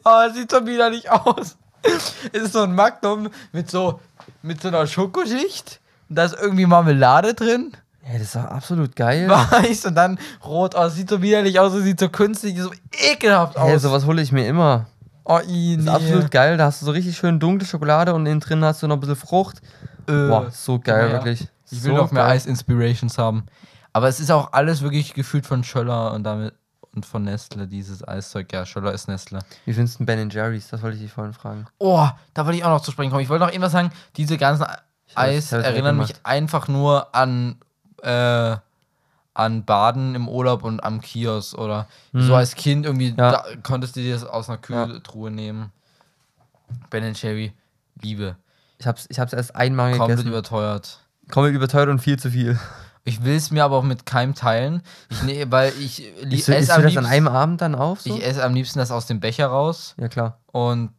[0.05, 1.57] Oh, es sieht so widerlich aus.
[1.83, 3.99] Es ist so ein Magnum mit so,
[4.41, 5.79] mit so einer Schokoschicht.
[6.09, 7.73] Und da ist irgendwie Marmelade drin.
[8.07, 9.29] Ja, das ist doch absolut geil.
[9.51, 10.75] Weiß und dann rot.
[10.77, 11.73] Oh, es sieht so widerlich aus.
[11.73, 12.71] Es sieht so künstlich, so
[13.11, 13.81] ekelhaft aus.
[13.81, 14.85] sowas hole ich mir immer.
[15.25, 15.91] oh, i, Das nee.
[15.91, 16.57] ist absolut geil.
[16.57, 18.99] Da hast du so richtig schön dunkle Schokolade und innen drin hast du noch ein
[19.01, 19.61] bisschen Frucht.
[20.07, 21.13] Äh, Boah, so geil, ja.
[21.13, 21.47] wirklich.
[21.69, 22.25] Ich will so noch mehr.
[22.25, 23.45] Eis-Inspirations haben.
[23.91, 26.53] Aber es ist auch alles wirklich gefühlt von Schöller und damit
[26.95, 28.51] und von Nestle, dieses Eiszeug.
[28.53, 29.39] Ja, Schöller ist Nestle.
[29.65, 30.69] Wie findest du Ben Jerry's?
[30.69, 31.67] Das wollte ich dich vorhin fragen.
[31.77, 33.21] Oh, da wollte ich auch noch zu sprechen kommen.
[33.21, 33.91] Ich wollte noch irgendwas sagen.
[34.15, 34.65] Diese ganzen
[35.13, 37.57] Eis erinnern mich einfach nur an,
[38.03, 38.57] äh,
[39.33, 41.57] an Baden im Urlaub und am Kiosk.
[41.57, 43.17] Oder so als Kind irgendwie, Mhm.
[43.19, 43.31] Ja.
[43.31, 45.71] da konntest du dir das aus einer Kühltruhe nehmen.
[46.89, 47.53] Ben Cherry,
[48.01, 48.35] Liebe.
[48.79, 50.27] Ich hab's, ich hab's erst einmal Komplett gegessen.
[50.29, 50.99] überteuert.
[51.31, 52.59] Komplett überteuert und viel zu viel.
[53.03, 54.81] Ich will es mir aber auch mit keinem teilen.
[55.09, 58.01] Ich, ne, weil ich, du, esse am du das an liebsten- einem Abend dann auf?
[58.01, 58.13] So?
[58.15, 60.39] Ich esse am liebsten das aus dem Becher raus ja, klar.
[60.47, 60.91] und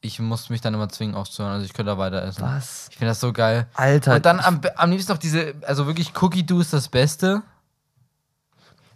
[0.00, 1.54] ich muss mich dann immer zwingen aufzuhören.
[1.54, 2.42] Also ich könnte da weiter essen.
[2.42, 2.88] Was?
[2.90, 3.66] Ich finde das so geil.
[3.74, 4.16] Alter.
[4.16, 7.42] Und dann am, am liebsten noch diese, also wirklich Cookie Dough ist das Beste.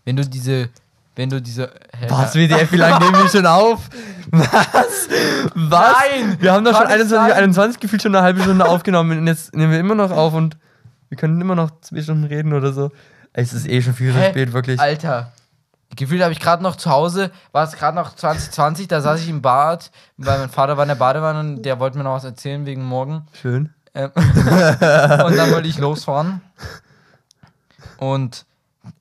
[0.05, 0.69] Wenn du diese,
[1.17, 1.71] wenn du diese.
[1.97, 2.35] Hä, Was.
[2.35, 3.89] WDF, wie lange nehmen wir schon auf?
[4.31, 5.09] Was?
[5.55, 5.97] Was?
[6.01, 6.37] Nein!
[6.41, 7.33] Wir haben doch schon Kann nicht 21, sein.
[7.33, 10.57] 21 gefühlt schon eine halbe Stunde aufgenommen und jetzt nehmen wir immer noch auf und
[11.09, 12.91] wir können immer noch zwei Stunden reden oder so.
[13.33, 14.81] Es ist eh schon viel zu spät, wirklich.
[14.81, 15.33] Alter.
[15.95, 19.29] Gefühlt habe ich gerade noch zu Hause, war es gerade noch 2020, da saß ich
[19.29, 22.25] im Bad, weil mein Vater war in der Badewanne und der wollte mir noch was
[22.25, 23.27] erzählen wegen morgen.
[23.41, 23.75] Schön.
[23.95, 26.41] Ähm, und dann wollte ich losfahren.
[27.99, 28.47] Und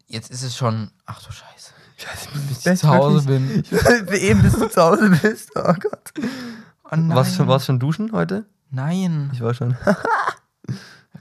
[0.08, 0.92] jetzt ist es schon.
[1.06, 1.72] Ach du Scheiße.
[1.98, 3.64] Scheiße, ich Bis ich zu Hause bin.
[4.12, 5.52] Eben bis du zu Hause bist.
[5.56, 6.12] Oh Gott.
[6.20, 6.90] Oh.
[6.92, 8.46] Warst du schon, warst du schon duschen heute?
[8.70, 9.30] Nein.
[9.34, 9.78] Ich war schon.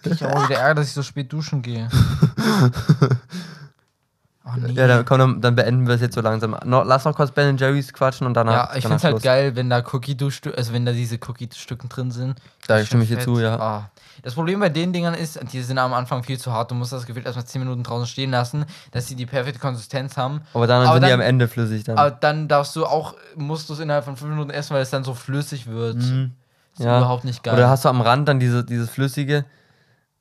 [0.02, 1.86] Ich habe auch wieder Ärger, dass ich so spät duschen gehe.
[4.52, 4.72] Oh nee.
[4.72, 6.56] Ja, dann, komm, dann, dann beenden wir es jetzt so langsam.
[6.64, 8.52] No, lass noch kurz Ben Jerry's quatschen und danach.
[8.52, 10.16] Ja, ich finde es halt geil, wenn da Cookie
[10.56, 12.36] also wenn da diese Cookie-Stücken drin sind.
[12.66, 13.58] Da stimme ich dir zu, ja.
[13.58, 13.90] Ah.
[14.22, 16.70] Das Problem bei den Dingern ist, die sind am Anfang viel zu hart.
[16.70, 20.16] Du musst das Gefühl erstmal 10 Minuten draußen stehen lassen, dass sie die perfekte Konsistenz
[20.16, 20.42] haben.
[20.52, 21.96] Aber dann Aber sind die dann- am Ende flüssig dann.
[21.96, 24.90] Aber dann darfst du auch, musst du es innerhalb von 5 Minuten essen, weil es
[24.90, 25.96] dann so flüssig wird.
[25.96, 26.32] Mhm.
[26.74, 27.54] Ist überhaupt nicht geil.
[27.54, 29.44] Oder hast du am Rand dann diese, dieses Flüssige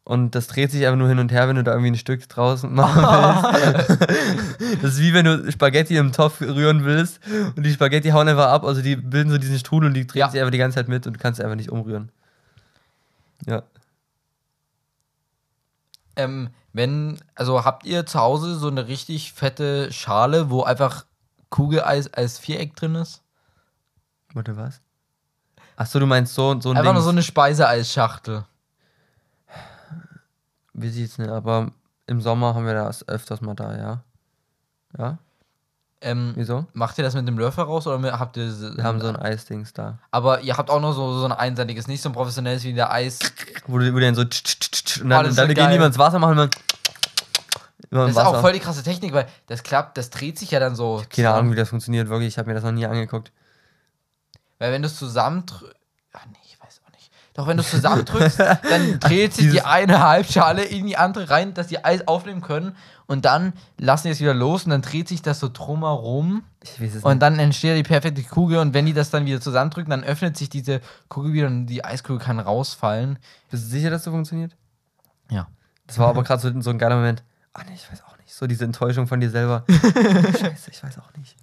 [0.09, 2.27] und das dreht sich einfach nur hin und her, wenn du da irgendwie ein Stück
[2.27, 3.89] draußen machen willst.
[4.81, 7.19] das ist wie wenn du Spaghetti im Topf rühren willst
[7.55, 10.21] und die Spaghetti hauen einfach ab, also die bilden so diesen Strudel und die drehen
[10.21, 10.29] Ja.
[10.31, 12.11] sich einfach die ganze Zeit mit und du kannst sie einfach nicht umrühren.
[13.45, 13.61] Ja.
[16.15, 21.05] Ähm, wenn, also habt ihr zu Hause so eine richtig fette Schale, wo einfach
[21.49, 23.21] Kugeleis als Viereck drin ist?
[24.33, 24.81] Warte, was?
[25.75, 27.03] Achso, du meinst so, so ein Einfach nur Ding.
[27.03, 28.45] so eine Speiseeisschachtel.
[30.81, 31.71] Ich jetzt nicht, aber
[32.07, 34.03] im Sommer haben wir das öfters mal da, ja.
[34.97, 35.17] Ja?
[36.01, 36.65] Ähm, Wieso?
[36.73, 38.77] macht ihr das mit dem Löffel raus oder habt ihr.
[38.77, 39.99] Wir haben so ein Eisdings da.
[40.11, 42.91] Aber ihr habt auch noch so, so ein einseitiges, nicht so ein professionelles wie der
[42.91, 43.19] Eis.
[43.67, 45.49] Wo du, wo du dann so tsch, tsch, tsch, tsch, und Oh, dann, ist dann
[45.49, 46.49] so gehen die mal ins Wasser machen immer
[47.89, 50.75] Das ist auch voll die krasse Technik, weil das klappt, das dreht sich ja dann
[50.75, 50.97] so.
[50.97, 51.35] Keine zusammen.
[51.37, 52.29] Ahnung, wie das funktioniert, wirklich.
[52.29, 53.33] Ich habe mir das noch nie angeguckt.
[54.57, 55.75] Weil wenn du es zusammendrückst.
[56.13, 56.78] Ach nee, ich weiß.
[57.39, 58.37] Doch wenn du es zusammendrückst,
[58.69, 62.75] dann dreht sich die eine Halbschale in die andere rein, dass die Eis aufnehmen können.
[63.07, 66.43] Und dann lassen die es wieder los und dann dreht sich das so drumherum.
[66.61, 67.21] Ich weiß es Und nicht.
[67.21, 68.57] dann entsteht die perfekte Kugel.
[68.57, 71.85] Und wenn die das dann wieder zusammendrücken, dann öffnet sich diese Kugel wieder und die
[71.85, 73.19] Eiskugel kann rausfallen.
[73.49, 74.57] Bist du sicher, dass das funktioniert?
[75.31, 75.47] Ja.
[75.87, 77.23] Das war aber gerade so, so ein geiler Moment.
[77.53, 78.18] Ah, nee, ich weiß auch nicht.
[78.31, 79.65] So diese Enttäuschung von dir selber.
[80.39, 81.35] Scheiße, ich weiß auch nicht.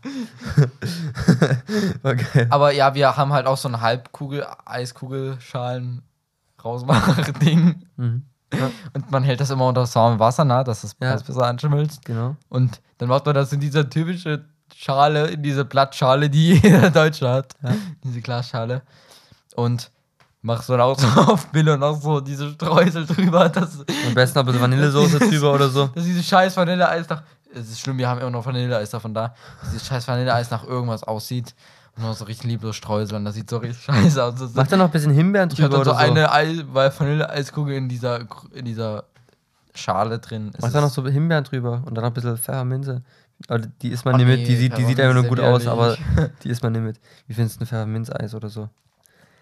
[2.02, 2.46] okay.
[2.48, 6.02] Aber ja, wir haben halt auch so ein Halbkugel, Eiskugelschalen
[6.64, 7.82] rausmachen-Ding.
[7.96, 8.22] Mhm.
[8.94, 11.16] Und man hält das immer unter warme Wasser, na, dass das Ja.
[11.16, 12.04] Besser anschmilzt.
[12.04, 12.36] Genau.
[12.48, 14.44] Und dann macht man das in dieser typische
[14.74, 17.54] Schale, in diese Blattschale, die jeder Deutsche hat.
[17.62, 17.74] Ja.
[18.04, 18.82] Diese Glasschale.
[19.56, 19.90] Und
[20.46, 24.14] machst du dann auch so auf Bill und auch so diese Streusel drüber, dass, Am
[24.14, 25.88] besten noch ein bisschen Vanillesoße drüber oder so.
[25.88, 27.22] dass dieses scheiß Vanilleeis nach.
[27.54, 29.34] Es ist schlimm, wir haben immer noch Vanilleeis davon da.
[29.60, 31.54] Dass dieses scheiß Vanilleeis nach irgendwas aussieht.
[31.96, 33.24] Und noch so richtig lieblos streuseln.
[33.24, 34.34] Das sieht so richtig scheiße aus.
[34.34, 36.12] Das ist- Mach da noch ein bisschen Himbeeren ich hab drüber dann so oder so.
[36.12, 38.20] eine Ei, weil Vanilleeiskugel in dieser,
[38.52, 39.04] in dieser
[39.74, 40.50] Schale drin.
[40.54, 43.02] Es Mach da noch ist- so Himbeeren drüber und dann noch ein bisschen Pfefferminze.
[43.48, 45.40] Aber die isst man Oh nicht mit, nee, die sieht, die sieht einfach nur gut
[45.40, 45.96] aus, ist aber
[46.44, 47.00] die isst man nicht mit.
[47.26, 48.68] Wie findest du ein Pfefferminzeis oder so?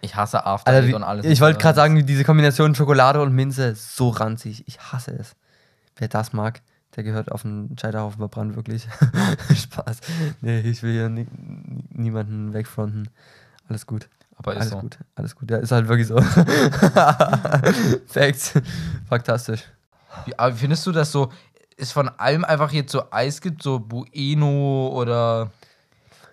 [0.05, 1.25] Ich hasse After wie, und alles.
[1.25, 4.65] ich wollte gerade sagen, diese Kombination Schokolade und Minze ist so ranzig.
[4.67, 5.35] Ich hasse es.
[5.97, 6.61] Wer das mag,
[6.97, 8.87] der gehört auf den Scheiterhaufen verbrannt, wirklich.
[9.57, 10.01] Spaß.
[10.41, 11.27] Nee, ich will hier ni
[11.91, 13.09] niemanden wegfronten.
[13.69, 14.09] Alles gut.
[14.37, 14.79] Aber ist Alles so.
[14.79, 15.51] gut, alles gut.
[15.51, 16.21] Ja, ist halt wirklich so.
[18.07, 18.53] Facts.
[19.09, 19.63] Faktastisch.
[20.27, 21.31] Wie, aber findest du das so?
[21.77, 25.51] Ist von allem einfach jetzt so Eis gibt, so Bueno oder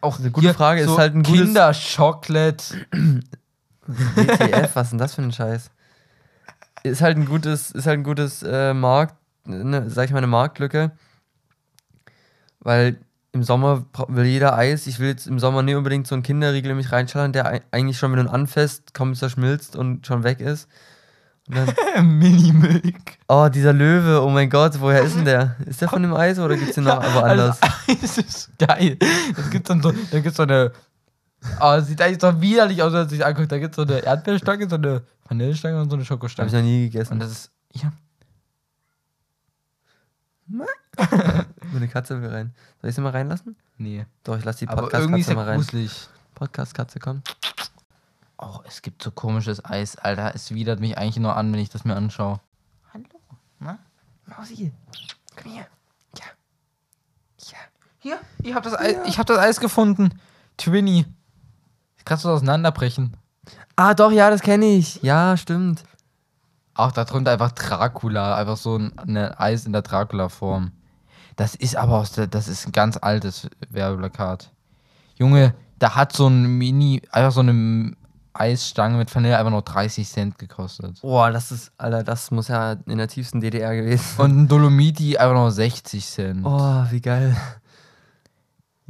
[0.02, 2.64] auch Eine gute Frage, ist so halt ein Kinder Chocolate.
[3.98, 5.70] WTF, was ist denn das für ein Scheiß?
[6.84, 9.16] Ist halt ein gutes, ist halt ein gutes äh, Markt,
[9.46, 10.92] ne, sag ich mal, eine Marktlücke.
[12.60, 12.98] Weil
[13.34, 14.88] im Sommer will jeder Eis.
[14.88, 17.62] Ich will jetzt im Sommer nicht unbedingt so einen Kinderriegel in mich reinschallern, der ei-
[17.72, 20.68] eigentlich schon, wenn du ihn anfasst, kaum zerschmilzt und schon weg ist.
[22.02, 23.18] Mini-Milk.
[23.28, 25.56] oh, dieser Löwe, oh mein Gott, woher ist denn der?
[25.66, 27.60] Ist der von dem Eis oder gibt's den noch aber anders?
[28.02, 28.98] Das ist geil.
[29.36, 30.72] Das gibt dann so, da gibt's so eine.
[31.60, 33.52] Oh, das sieht eigentlich so widerlich aus, wenn man sich anguckt.
[33.52, 36.52] Da gibt es so eine Erdbeerstange, so eine Vanillestange und so eine Hab ich Schokostange.
[36.52, 37.20] noch nie Und gegessen.
[37.20, 37.52] das ist.
[37.74, 37.92] Ja.
[41.72, 42.54] Meine Katze will rein.
[42.82, 43.56] Soll ich sie mal reinlassen?
[43.78, 44.06] Nee.
[44.24, 45.58] Doch, ich lasse die Aber irgendwie ist Podcast-Katze ja mal rein.
[45.60, 46.10] gruselig.
[46.36, 47.22] Podcast-Katze, komm.
[48.38, 50.34] Oh, es gibt so komisches Eis, Alter.
[50.36, 52.40] Es widert mich eigentlich nur an, wenn ich das mir anschaue.
[52.94, 53.06] Hallo.
[53.60, 53.80] Na?
[54.26, 54.72] Mausi,
[55.42, 55.66] komm hier.
[56.18, 56.26] Ja.
[57.40, 57.58] Ja.
[58.00, 60.20] Hier, ich hab das Eis, ich hab das Eis gefunden.
[60.58, 61.06] Twinny.
[62.06, 63.16] Kannst du das auseinanderbrechen?
[63.76, 65.02] Ah, doch, ja, das kenne ich.
[65.02, 65.84] Ja, stimmt.
[66.74, 70.72] Auch darunter einfach Dracula, einfach so ein eine Eis in der Dracula-Form.
[71.36, 74.52] Das ist aber aus der, das ist ein ganz altes Werbeplakat.
[75.16, 77.96] Junge, da hat so ein Mini, einfach so eine
[78.34, 81.02] Eisstange mit Vanille einfach nur 30 Cent gekostet.
[81.02, 84.26] Boah, das ist, Alter, das muss ja in der tiefsten DDR gewesen sein.
[84.26, 86.46] Und ein Dolomiti einfach nur 60 Cent.
[86.46, 87.36] Oh, wie geil.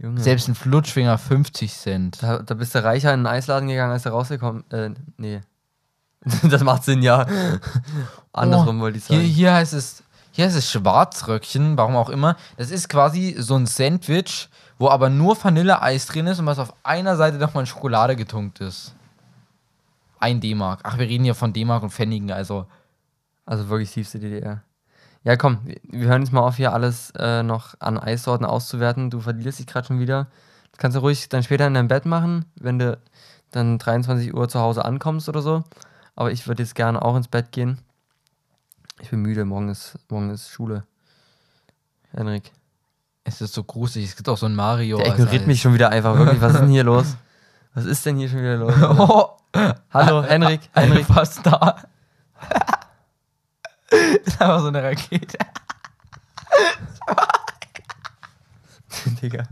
[0.01, 0.19] Junge.
[0.19, 2.23] Selbst ein Flutschfinger 50 Cent.
[2.23, 4.63] da, da bist du reicher in einen Eisladen gegangen, als du rausgekommen.
[4.71, 5.41] Äh, nee.
[6.49, 7.25] das macht Sinn, ja.
[8.33, 9.29] Andersrum wollte ich Hier, sagen.
[9.29, 12.35] hier heißt es, hier heißt es Schwarzröckchen, warum auch immer.
[12.57, 14.49] Das ist quasi so ein Sandwich,
[14.79, 18.59] wo aber nur Vanilleeis drin ist und was auf einer Seite nochmal in Schokolade getunkt
[18.59, 18.95] ist.
[20.19, 20.79] Ein D-Mark.
[20.83, 22.65] Ach, wir reden hier von D-Mark und Pfennigen, also.
[23.45, 24.61] Also wirklich tiefste DDR.
[25.23, 29.09] Ja, komm, wir, hören jetzt mal auf, hier alles äh, noch an Eissorten auszuwerten.
[29.09, 30.27] Du verlierst dich gerade schon wieder.
[30.71, 32.97] Das kannst du ruhig dann später in deinem Bett machen, wenn du
[33.51, 35.63] dann 23 Uhr zu Hause ankommst oder so.
[36.15, 37.79] Aber ich würde jetzt gerne auch ins Bett gehen.
[38.99, 40.85] Ich bin müde, morgen ist, morgen ist Schule.
[42.11, 42.51] Henrik.
[43.23, 44.09] Es ist so gruselig.
[44.09, 44.97] Es gibt auch so ein Mario.
[44.97, 46.41] Der ignoriert mich schon wieder einfach, wirklich.
[46.41, 47.15] Was ist denn hier los?
[47.73, 48.73] Was ist denn hier schon wieder los?
[48.81, 49.37] Oh,
[49.93, 50.61] Hallo, Henrik.
[50.73, 51.77] Henrik, fast da.
[53.91, 53.99] Das
[54.33, 55.37] ist einfach so eine Rakete.
[59.21, 59.43] Digga.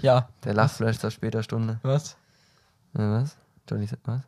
[0.00, 1.78] Ja, Der lacht vielleicht zur später Stunde.
[1.82, 2.12] was?
[2.94, 3.36] Äh, was?
[3.68, 4.20] Johnny, was?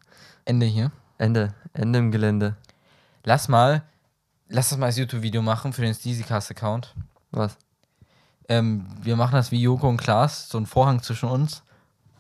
[0.45, 0.91] Ende hier.
[1.19, 1.55] Ende.
[1.73, 2.57] Ende im Gelände.
[3.25, 3.83] Lass mal,
[4.49, 6.95] lass das mal als YouTube-Video machen für den Steezycast-Account.
[7.31, 7.57] Was?
[8.49, 11.63] Ähm, wir machen das wie Joko und Klaas, so ein Vorhang zwischen uns.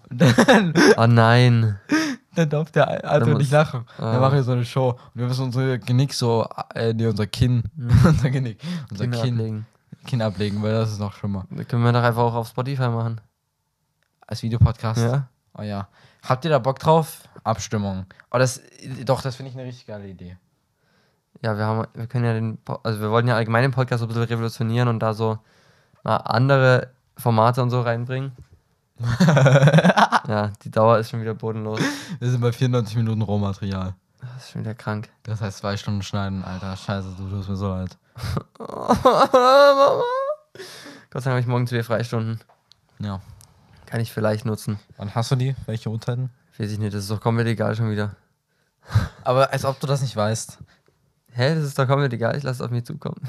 [0.08, 1.78] Dann, Oh nein.
[2.34, 3.84] Dann darf der Alter muss- nicht lachen.
[3.98, 4.20] Dann Ah.
[4.20, 4.90] machen wir so eine Show.
[4.90, 7.62] Und wir müssen unsere Genick so, äh, nee, unser Kinn,
[8.04, 8.58] unser Genick,
[8.90, 9.66] unser Kinder Kinn, ablegen.
[10.06, 11.46] Kinn ablegen, weil das ist noch schlimmer.
[11.50, 13.20] Das können wir doch einfach auch auf Spotify machen.
[14.26, 15.00] Als Videopodcast.
[15.00, 15.28] Ja.
[15.56, 15.88] Oh ja.
[16.22, 17.28] Habt ihr da Bock drauf?
[17.42, 18.06] Abstimmung.
[18.30, 18.60] Oh, das,
[19.04, 20.36] doch, das finde ich eine richtig geile Idee.
[21.42, 24.06] Ja, wir haben, wir können ja den, also wir wollten ja allgemein den Podcast so
[24.06, 25.38] ein bisschen revolutionieren und da so
[26.02, 28.32] mal andere Formate und so reinbringen.
[30.28, 31.80] ja, die Dauer ist schon wieder bodenlos.
[32.20, 33.94] Wir sind bei 94 Minuten Rohmaterial.
[34.20, 35.10] Das ist schon wieder krank.
[35.24, 36.76] Das heißt zwei Stunden schneiden, Alter.
[36.76, 37.96] Scheiße, du tust mir so leid.
[38.58, 40.02] Mama.
[41.10, 42.40] Gott sei Dank habe ich morgen zwei Freistunden.
[42.98, 43.20] Ja.
[43.86, 44.78] Kann ich vielleicht nutzen.
[44.96, 45.54] Wann hast du die?
[45.66, 46.30] Welche Uhrzeiten?
[46.58, 48.16] Weiß ich nicht, das ist doch komplett egal schon wieder.
[49.24, 50.58] Aber als ob du das nicht weißt.
[51.32, 53.20] Hä, das ist doch komplett egal, ich lasse es auf mich zukommen.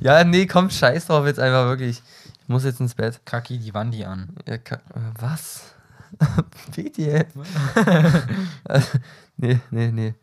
[0.00, 2.02] ja, nee, komm, scheiß drauf jetzt einfach wirklich.
[2.42, 3.20] Ich muss jetzt ins Bett.
[3.24, 4.34] Kaki die Wandi an.
[4.46, 4.78] Ja, äh,
[5.18, 5.74] was?
[6.74, 7.26] Bitte.
[9.36, 10.14] nee, nee, nee.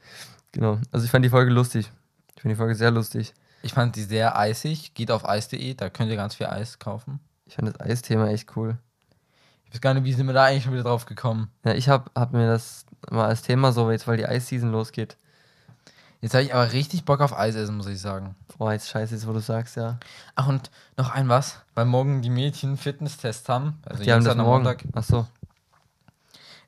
[0.52, 0.80] Genau.
[0.92, 1.92] Also ich fand die Folge lustig.
[2.36, 3.34] Ich fand die Folge sehr lustig.
[3.62, 4.94] Ich fand die sehr eisig.
[4.94, 7.20] Geht auf eis.de, da könnt ihr ganz viel Eis kaufen.
[7.46, 8.78] Ich fand das Eisthema echt cool.
[9.66, 11.52] Ich weiß gar nicht, wie sind wir da eigentlich schon wieder drauf gekommen.
[11.64, 15.18] Ja, ich hab, hab mir das mal als Thema so, jetzt weil die Eisseason losgeht.
[16.22, 18.36] Jetzt habe ich aber richtig Bock auf Eis essen, muss ich sagen.
[18.58, 20.00] Boah, jetzt scheiße, jetzt wo du sagst, ja.
[20.36, 23.80] Ach, und noch ein was, weil morgen die Mädchen Fitnesstest haben.
[23.86, 24.64] Also die haben das dann am morgen.
[24.66, 24.84] Montag.
[24.94, 25.26] Ach so.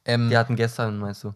[0.05, 1.33] Ähm, Die hatten gestern, meinst du?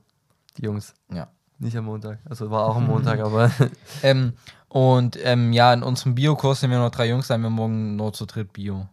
[0.58, 0.94] Die Jungs.
[1.12, 1.28] ja.
[1.58, 2.20] Nicht am Montag.
[2.30, 3.50] Also war auch am Montag, aber.
[4.04, 4.34] Ähm,
[4.68, 7.96] und ähm, ja, in unserem Biokurs sind wir noch drei Jungs, da haben wir morgen
[7.96, 8.88] nur zu dritt Bio.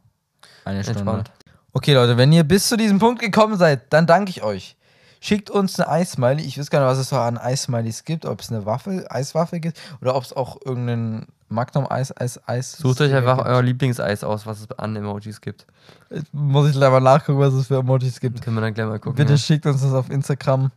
[0.65, 1.01] Eine Stunde.
[1.01, 1.33] Entspannt.
[1.73, 4.77] Okay, Leute, wenn ihr bis zu diesem Punkt gekommen seid, dann danke ich euch.
[5.25, 6.43] Schickt uns eine Eismiley.
[6.43, 8.27] Ich weiß gar nicht, was es so an Eismilies gibt.
[8.27, 12.73] Ob es eine Waffel, Eiswaffe gibt oder ob es auch irgendeinen Magnum Eis, Eis, Eis.
[12.73, 13.47] Sucht euch einfach gibt.
[13.47, 15.65] euer Lieblingseis aus, was es an Emojis gibt.
[16.11, 18.43] Jetzt Muss ich leider mal nachgucken, was es für Emojis gibt.
[18.43, 19.15] Können wir dann gleich mal gucken.
[19.15, 19.39] Bitte ja.
[19.39, 20.73] schickt uns das auf Instagram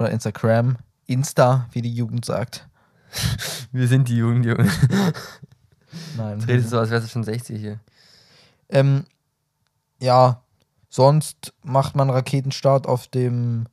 [0.00, 0.76] oder Instagram,
[1.06, 2.68] Insta, wie die Jugend sagt.
[3.70, 4.68] Wir sind die Jugend, Junge.
[6.16, 6.40] Nein.
[6.40, 7.78] Redest du, als wärst du schon 60 hier.
[8.68, 9.04] Ähm,
[10.00, 10.42] ja,
[10.90, 13.66] sonst macht man Raketenstart auf dem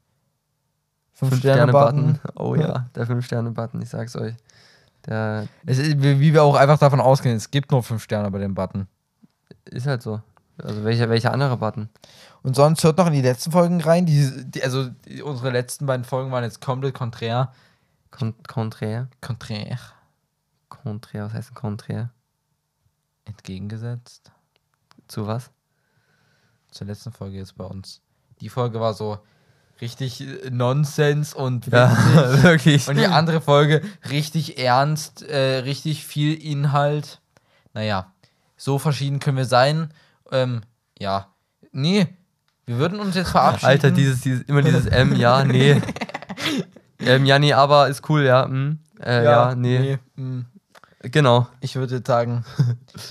[1.19, 2.19] 5-Sterne-Button.
[2.35, 4.35] Oh ja, der 5-Sterne-Button, ich sag's euch.
[5.05, 8.39] Der Es ist, wie wir auch einfach davon ausgehen, es gibt nur 5 Sterne bei
[8.39, 8.87] dem Button.
[9.65, 10.21] ist halt so.
[10.63, 11.89] Also welcher, welcher andere Button?
[12.41, 14.05] Und sonst hört noch in die letzten Folgen rein.
[14.05, 17.51] Die, die, also die, unsere letzten beiden Folgen waren jetzt komplett konträr.
[18.09, 19.07] Con Contraire?
[19.21, 19.77] Konträr.
[20.69, 22.09] Contraire, was heißt denn Contraire?
[23.25, 24.31] Entgegengesetzt.
[25.07, 25.51] Zu was?
[26.71, 28.01] Zur letzten Folge jetzt bei uns.
[28.41, 29.19] Die Folge war so
[29.81, 32.43] richtig äh, Nonsens und Ja, witzig.
[32.43, 32.87] wirklich.
[32.87, 37.21] Und die andere Folge richtig ernst, äh, richtig viel Inhalt.
[37.73, 38.13] Naja,
[38.55, 39.93] so verschieden können wir sein.
[40.31, 40.61] Ähm,
[40.99, 41.27] ja.
[41.71, 42.07] Nee,
[42.65, 43.69] wir würden uns jetzt verabschieden.
[43.69, 45.81] Alter, dieses, dieses, immer dieses M, ja, nee.
[46.99, 48.45] ähm, ja, nee, aber ist cool, ja.
[48.45, 48.79] hm.
[48.99, 49.99] Äh, ja, nee.
[50.15, 50.41] mm.
[51.03, 52.43] Genau, Ich würde sagen,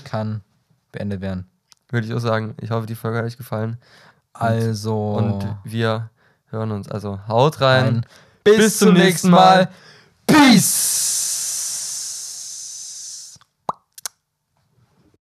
[0.04, 0.42] kann
[0.92, 1.46] beendet werden.
[1.96, 2.54] Würde ich auch sagen.
[2.60, 3.78] Ich hoffe, die Folge hat euch gefallen.
[4.32, 6.10] Also, Und wir
[6.50, 6.88] hören uns.
[6.88, 7.86] Also haut rein.
[7.86, 8.06] ein
[8.44, 9.68] bis zum nächsten Mal.
[10.26, 11.35] Peace!